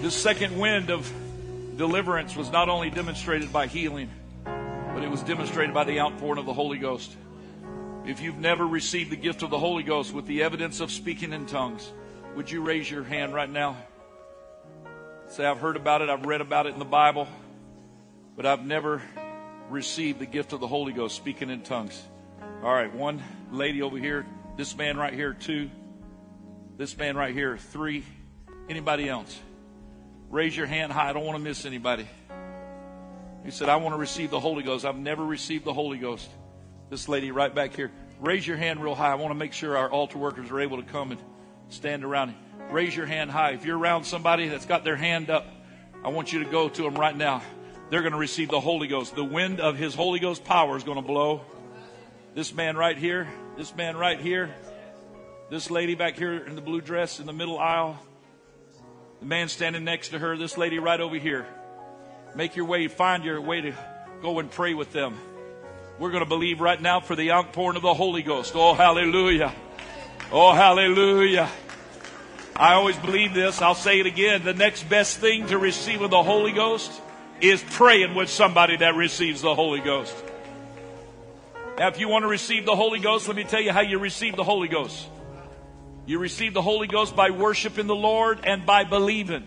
This 0.09 0.23
second 0.23 0.59
wind 0.59 0.89
of 0.89 1.13
deliverance 1.77 2.35
was 2.35 2.51
not 2.51 2.71
only 2.71 2.89
demonstrated 2.89 3.53
by 3.53 3.67
healing, 3.67 4.09
but 4.43 5.03
it 5.03 5.11
was 5.11 5.23
demonstrated 5.23 5.75
by 5.75 5.85
the 5.85 6.01
outpouring 6.01 6.39
of 6.39 6.47
the 6.47 6.55
Holy 6.55 6.79
Ghost. 6.79 7.15
If 8.07 8.23
you've 8.23 8.39
never 8.39 8.67
received 8.67 9.11
the 9.11 9.17
gift 9.17 9.43
of 9.43 9.51
the 9.51 9.59
Holy 9.59 9.83
Ghost 9.83 10.15
with 10.15 10.25
the 10.25 10.43
evidence 10.45 10.81
of 10.81 10.91
speaking 10.91 11.35
in 11.35 11.45
tongues, 11.45 11.93
would 12.35 12.51
you 12.51 12.63
raise 12.63 12.91
your 12.91 13.05
hand 13.05 13.35
right 13.35 13.51
now? 13.51 13.77
Say, 15.27 15.45
I've 15.45 15.59
heard 15.59 15.77
about 15.77 16.01
it, 16.01 16.09
I've 16.09 16.25
read 16.25 16.41
about 16.41 16.65
it 16.65 16.73
in 16.73 16.79
the 16.79 16.87
Bible, 16.87 17.29
but 18.35 18.47
I've 18.47 18.65
never 18.65 19.03
received 19.69 20.21
the 20.21 20.27
gift 20.27 20.55
of 20.55 20.61
the 20.61 20.69
Holy 20.69 20.95
Ghost 20.95 21.17
speaking 21.17 21.51
in 21.51 21.61
tongues. 21.61 22.03
All 22.63 22.73
right, 22.73 22.95
one 22.95 23.23
lady 23.53 23.83
over 23.83 23.99
here, 23.99 24.25
this 24.57 24.75
man 24.75 24.97
right 24.97 25.13
here, 25.13 25.35
two, 25.35 25.69
this 26.79 26.97
man 26.97 27.15
right 27.15 27.35
here, 27.35 27.59
three. 27.59 28.05
Anybody 28.71 29.07
else? 29.07 29.39
Raise 30.31 30.57
your 30.57 30.67
hand 30.67 30.93
high. 30.93 31.09
I 31.09 31.13
don't 31.13 31.25
want 31.25 31.39
to 31.39 31.43
miss 31.43 31.65
anybody. 31.65 32.07
He 33.45 33.51
said, 33.51 33.69
I 33.69 33.77
want 33.77 33.95
to 33.95 33.99
receive 33.99 34.31
the 34.31 34.41
Holy 34.41 34.63
Ghost. 34.63 34.85
I've 34.85 34.99
never 34.99 35.25
received 35.25 35.65
the 35.65 35.73
Holy 35.73 35.97
Ghost. 35.97 36.29
This 36.91 37.09
lady 37.09 37.31
right 37.31 37.55
back 37.55 37.75
here. 37.75 37.91
Raise 38.21 38.47
your 38.47 38.57
hand 38.57 38.83
real 38.83 38.95
high. 38.95 39.13
I 39.13 39.15
want 39.15 39.31
to 39.31 39.39
make 39.39 39.53
sure 39.53 39.77
our 39.77 39.91
altar 39.91 40.19
workers 40.19 40.51
are 40.51 40.61
able 40.61 40.83
to 40.83 40.83
come 40.83 41.13
and 41.13 41.21
stand 41.71 42.05
around. 42.05 42.35
Raise 42.71 42.95
your 42.95 43.07
hand 43.07 43.31
high. 43.31 43.53
If 43.53 43.65
you're 43.65 43.79
around 43.79 44.05
somebody 44.05 44.49
that's 44.49 44.67
got 44.67 44.85
their 44.85 44.97
hand 44.97 45.31
up, 45.31 45.47
I 46.05 46.09
want 46.09 46.33
you 46.33 46.45
to 46.45 46.51
go 46.51 46.69
to 46.69 46.83
them 46.83 46.97
right 46.97 47.17
now. 47.17 47.43
They're 47.89 48.03
going 48.03 48.13
to 48.13 48.19
receive 48.19 48.51
the 48.51 48.61
Holy 48.61 48.87
Ghost. 48.87 49.15
The 49.15 49.25
wind 49.25 49.61
of 49.61 49.79
His 49.79 49.95
Holy 49.95 50.21
Ghost 50.21 50.45
power 50.45 50.77
is 50.77 50.85
going 50.85 51.01
to 51.01 51.07
blow. 51.07 51.41
This 52.35 52.53
man 52.53 52.77
right 52.77 52.99
here, 52.99 53.27
this 53.57 53.75
man 53.75 53.97
right 53.97 54.21
here, 54.21 54.55
this 55.49 55.71
lady 55.71 55.95
back 55.95 56.17
here 56.17 56.37
in 56.37 56.55
the 56.55 56.61
blue 56.61 56.83
dress 56.83 57.19
in 57.19 57.27
the 57.27 57.33
middle 57.33 57.59
aisle, 57.59 57.99
the 59.21 59.27
man 59.27 59.49
standing 59.49 59.85
next 59.85 60.11
to 60.11 60.19
her, 60.19 60.37
this 60.37 60.57
lady 60.57 60.79
right 60.79 61.01
over 61.01 61.17
here. 61.17 61.47
Make 62.35 62.57
your 62.57 62.67
way, 62.67 62.89
find 62.89 63.25
your 63.25 63.41
way 63.41 63.61
to 63.63 63.73
go 64.23 64.39
and 64.39 64.51
pray 64.51 64.75
with 64.75 64.93
them. 64.93 65.19
We're 65.99 66.11
going 66.11 66.23
to 66.23 66.29
believe 66.29 66.61
right 66.61 66.81
now 66.81 67.01
for 67.01 67.17
the 67.17 67.33
outpouring 67.33 67.77
of 67.77 67.83
the 67.83 67.95
Holy 67.95 68.23
Ghost. 68.23 68.53
Oh, 68.55 68.75
hallelujah. 68.75 69.53
Oh, 70.31 70.53
hallelujah. 70.53 71.49
I 72.55 72.75
always 72.75 72.97
believe 72.97 73.35
this. 73.35 73.61
I'll 73.63 73.75
say 73.75 73.99
it 74.01 74.07
again. 74.07 74.45
The 74.45 74.55
next 74.55 74.89
best 74.89 75.19
thing 75.19 75.47
to 75.49 75.59
receiving 75.59 76.11
the 76.11 76.23
Holy 76.23 76.53
Ghost 76.53 76.93
is 77.41 77.63
praying 77.71 78.15
with 78.15 78.29
somebody 78.29 78.77
that 78.77 78.95
receives 78.95 79.43
the 79.43 79.55
Holy 79.55 79.81
Ghost. 79.81 80.15
Now, 81.79 81.89
if 81.89 82.01
you 82.01 82.09
want 82.09 82.25
to 82.25 82.29
receive 82.29 82.67
the 82.67 82.75
Holy 82.75 82.99
Ghost, 82.99 83.29
let 83.29 83.37
me 83.37 83.45
tell 83.45 83.61
you 83.61 83.73
how 83.73 83.81
you 83.81 83.99
receive 83.99 84.37
the 84.37 84.45
Holy 84.45 84.69
Ghost. 84.69 85.07
You 86.09 86.19
receive 86.19 86.55
the 86.55 86.63
Holy 86.63 86.87
Ghost 86.87 87.15
by 87.15 87.29
worshiping 87.29 87.87
the 87.87 87.95
Lord 87.95 88.41
and 88.45 88.65
by 88.65 88.85
believing. 88.85 89.45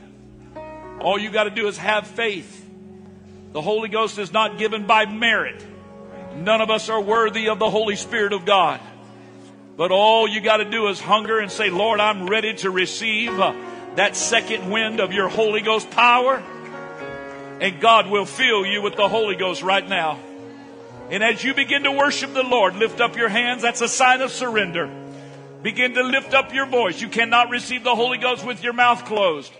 All 0.99 1.18
you 1.18 1.32
got 1.32 1.45
to 1.45 1.49
do 1.49 1.68
is 1.68 1.76
have 1.80 2.05
faith. 2.05 2.64
The 3.51 3.64
Holy 3.64 3.89
Ghost 3.89 4.20
is 4.20 4.32
not 4.32 4.59
given 4.59 4.86
by 4.86 5.07
merit. 5.07 5.66
None 6.36 6.62
of 6.62 6.70
us 6.70 6.88
are 6.88 7.01
worthy 7.01 7.49
of 7.49 7.57
the 7.57 7.68
Holy 7.68 7.95
Spirit 7.95 8.32
of 8.32 8.45
God. 8.45 8.80
But 9.76 9.89
all 9.91 10.28
you 10.28 10.39
got 10.39 10.57
to 10.57 10.70
do 10.70 10.88
is 10.89 10.99
hunger 10.99 11.39
and 11.39 11.51
say, 11.51 11.72
Lord, 11.72 11.99
I'm 11.99 12.30
ready 12.30 12.53
to 12.57 12.70
receive 12.70 13.32
uh, 13.39 13.55
that 13.95 14.16
second 14.16 14.70
wind 14.70 14.99
of 14.99 15.14
your 15.14 15.30
Holy 15.30 15.62
Ghost 15.62 15.89
power. 15.89 16.43
And 17.59 17.82
God 17.82 18.05
will 18.05 18.26
fill 18.26 18.68
you 18.68 18.84
with 18.84 18.95
the 18.95 19.09
Holy 19.09 19.36
Ghost 19.36 19.64
right 19.64 19.89
now. 19.89 20.20
And 21.09 21.24
as 21.24 21.43
you 21.43 21.55
begin 21.55 21.86
to 21.86 21.91
worship 21.91 22.36
the 22.36 22.43
Lord, 22.43 22.76
lift 22.76 23.01
up 23.01 23.18
your 23.18 23.30
hands. 23.30 23.64
That's 23.64 23.82
a 23.82 23.88
sign 23.88 24.22
of 24.22 24.30
surrender. 24.30 25.01
Begin 25.62 25.93
to 25.93 26.03
lift 26.03 26.34
up 26.34 26.53
your 26.53 26.66
voice. 26.66 27.01
You 27.01 27.07
cannot 27.07 27.49
receive 27.49 27.84
the 27.84 27.95
Holy 27.95 28.18
Ghost 28.18 28.45
with 28.45 28.64
your 28.64 28.74
mouth 28.74 29.05
closed. 29.05 29.53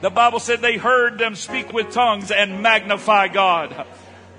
The 0.00 0.10
Bible 0.10 0.38
said 0.38 0.60
they 0.60 0.76
heard 0.76 1.18
them 1.18 1.34
speak 1.34 1.72
with 1.72 1.90
tongues 1.92 2.30
and 2.30 2.62
magnify 2.62 3.28
God. 3.28 3.86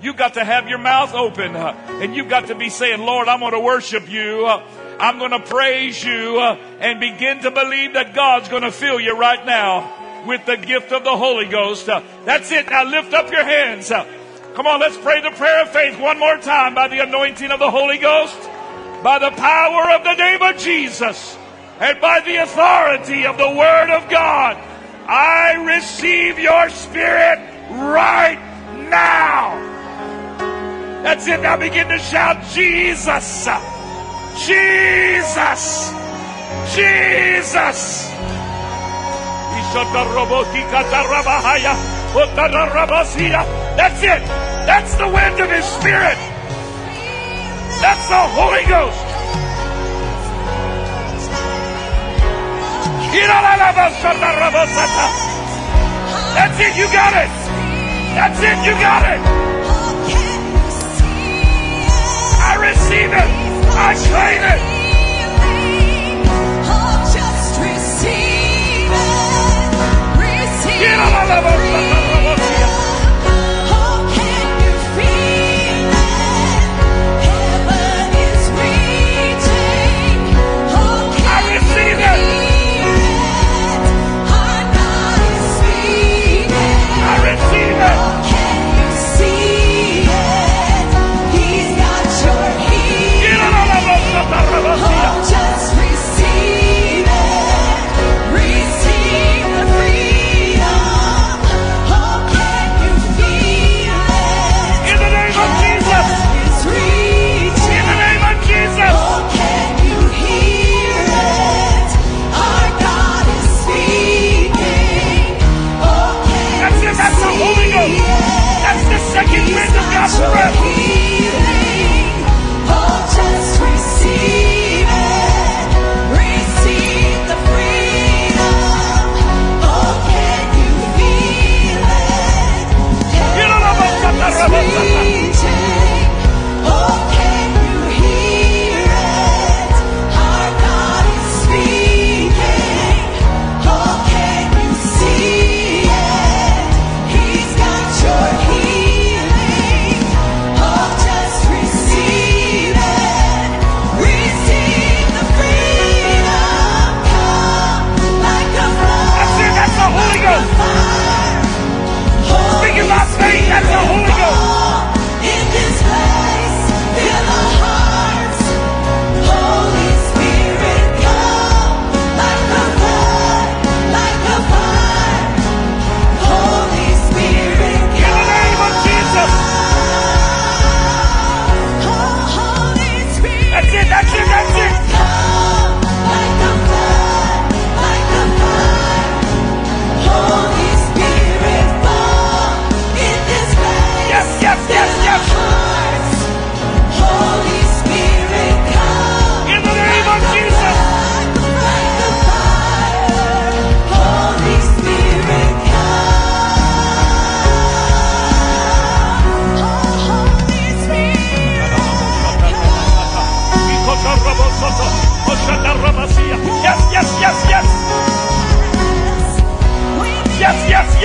You 0.00 0.14
got 0.14 0.34
to 0.34 0.44
have 0.44 0.68
your 0.68 0.78
mouth 0.78 1.12
open 1.12 1.54
and 1.54 2.16
you 2.16 2.24
got 2.24 2.46
to 2.46 2.54
be 2.54 2.70
saying, 2.70 3.00
Lord, 3.00 3.28
I'm 3.28 3.40
going 3.40 3.52
to 3.52 3.60
worship 3.60 4.10
you. 4.10 4.46
I'm 4.46 5.18
going 5.18 5.32
to 5.32 5.40
praise 5.40 6.02
you 6.02 6.40
and 6.40 7.00
begin 7.00 7.40
to 7.40 7.50
believe 7.50 7.92
that 7.92 8.14
God's 8.14 8.48
going 8.48 8.62
to 8.62 8.72
fill 8.72 8.98
you 8.98 9.18
right 9.18 9.44
now 9.44 10.24
with 10.26 10.46
the 10.46 10.56
gift 10.56 10.92
of 10.92 11.04
the 11.04 11.16
Holy 11.16 11.46
Ghost. 11.46 11.84
That's 11.86 12.50
it. 12.50 12.70
Now 12.70 12.84
lift 12.84 13.12
up 13.12 13.30
your 13.30 13.44
hands. 13.44 13.90
Come 13.90 14.66
on, 14.66 14.80
let's 14.80 14.96
pray 14.96 15.20
the 15.20 15.30
prayer 15.30 15.62
of 15.62 15.70
faith 15.70 16.00
one 16.00 16.18
more 16.18 16.38
time 16.38 16.74
by 16.74 16.88
the 16.88 17.00
anointing 17.00 17.50
of 17.50 17.58
the 17.58 17.70
Holy 17.70 17.98
Ghost, 17.98 18.36
by 19.02 19.18
the 19.18 19.30
power 19.30 19.90
of 19.92 20.04
the 20.04 20.14
name 20.14 20.42
of 20.42 20.56
Jesus, 20.58 21.36
and 21.80 22.00
by 22.00 22.20
the 22.20 22.36
authority 22.36 23.26
of 23.26 23.38
the 23.38 23.50
Word 23.50 23.90
of 23.90 24.08
God. 24.10 24.56
I 25.08 25.54
receive 25.64 26.38
your 26.38 26.70
Spirit 26.70 27.38
right 27.70 28.38
now. 28.88 29.58
That's 31.02 31.26
it. 31.26 31.40
Now 31.40 31.56
begin 31.56 31.88
to 31.88 31.98
shout, 31.98 32.44
Jesus. 32.52 33.48
Jesus. 34.46 35.90
Jesus. 36.74 38.10
That's 43.76 44.02
it. 44.02 44.22
That's 44.66 44.94
the 44.96 45.08
wind 45.08 45.40
of 45.40 45.50
His 45.50 45.64
Spirit. 45.64 46.29
That's 47.80 48.08
the 48.08 48.22
Holy 48.36 48.64
Ghost. 48.68 49.00
That's 56.34 56.60
it. 56.60 56.76
You 56.76 56.86
got 56.92 57.12
it. 57.12 57.30
That's 58.14 58.38
it. 58.38 58.58
You 58.66 58.72
got 58.80 59.02
it. 59.02 59.20
I 62.42 62.56
receive 62.60 63.10
it. 63.10 63.30
I 63.72 63.94
claim 64.08 64.42
it. 64.52 64.60
Oh, 66.68 67.00
just 67.12 67.60
receive 67.60 68.90
it. 68.92 69.20
Receive 70.20 70.84
it. 71.64 71.69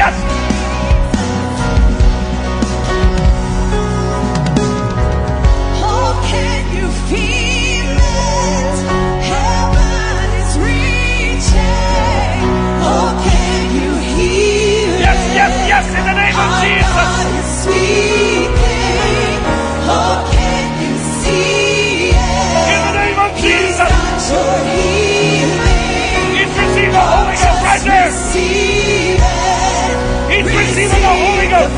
Yes! 0.06 0.45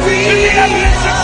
Of 0.09 1.16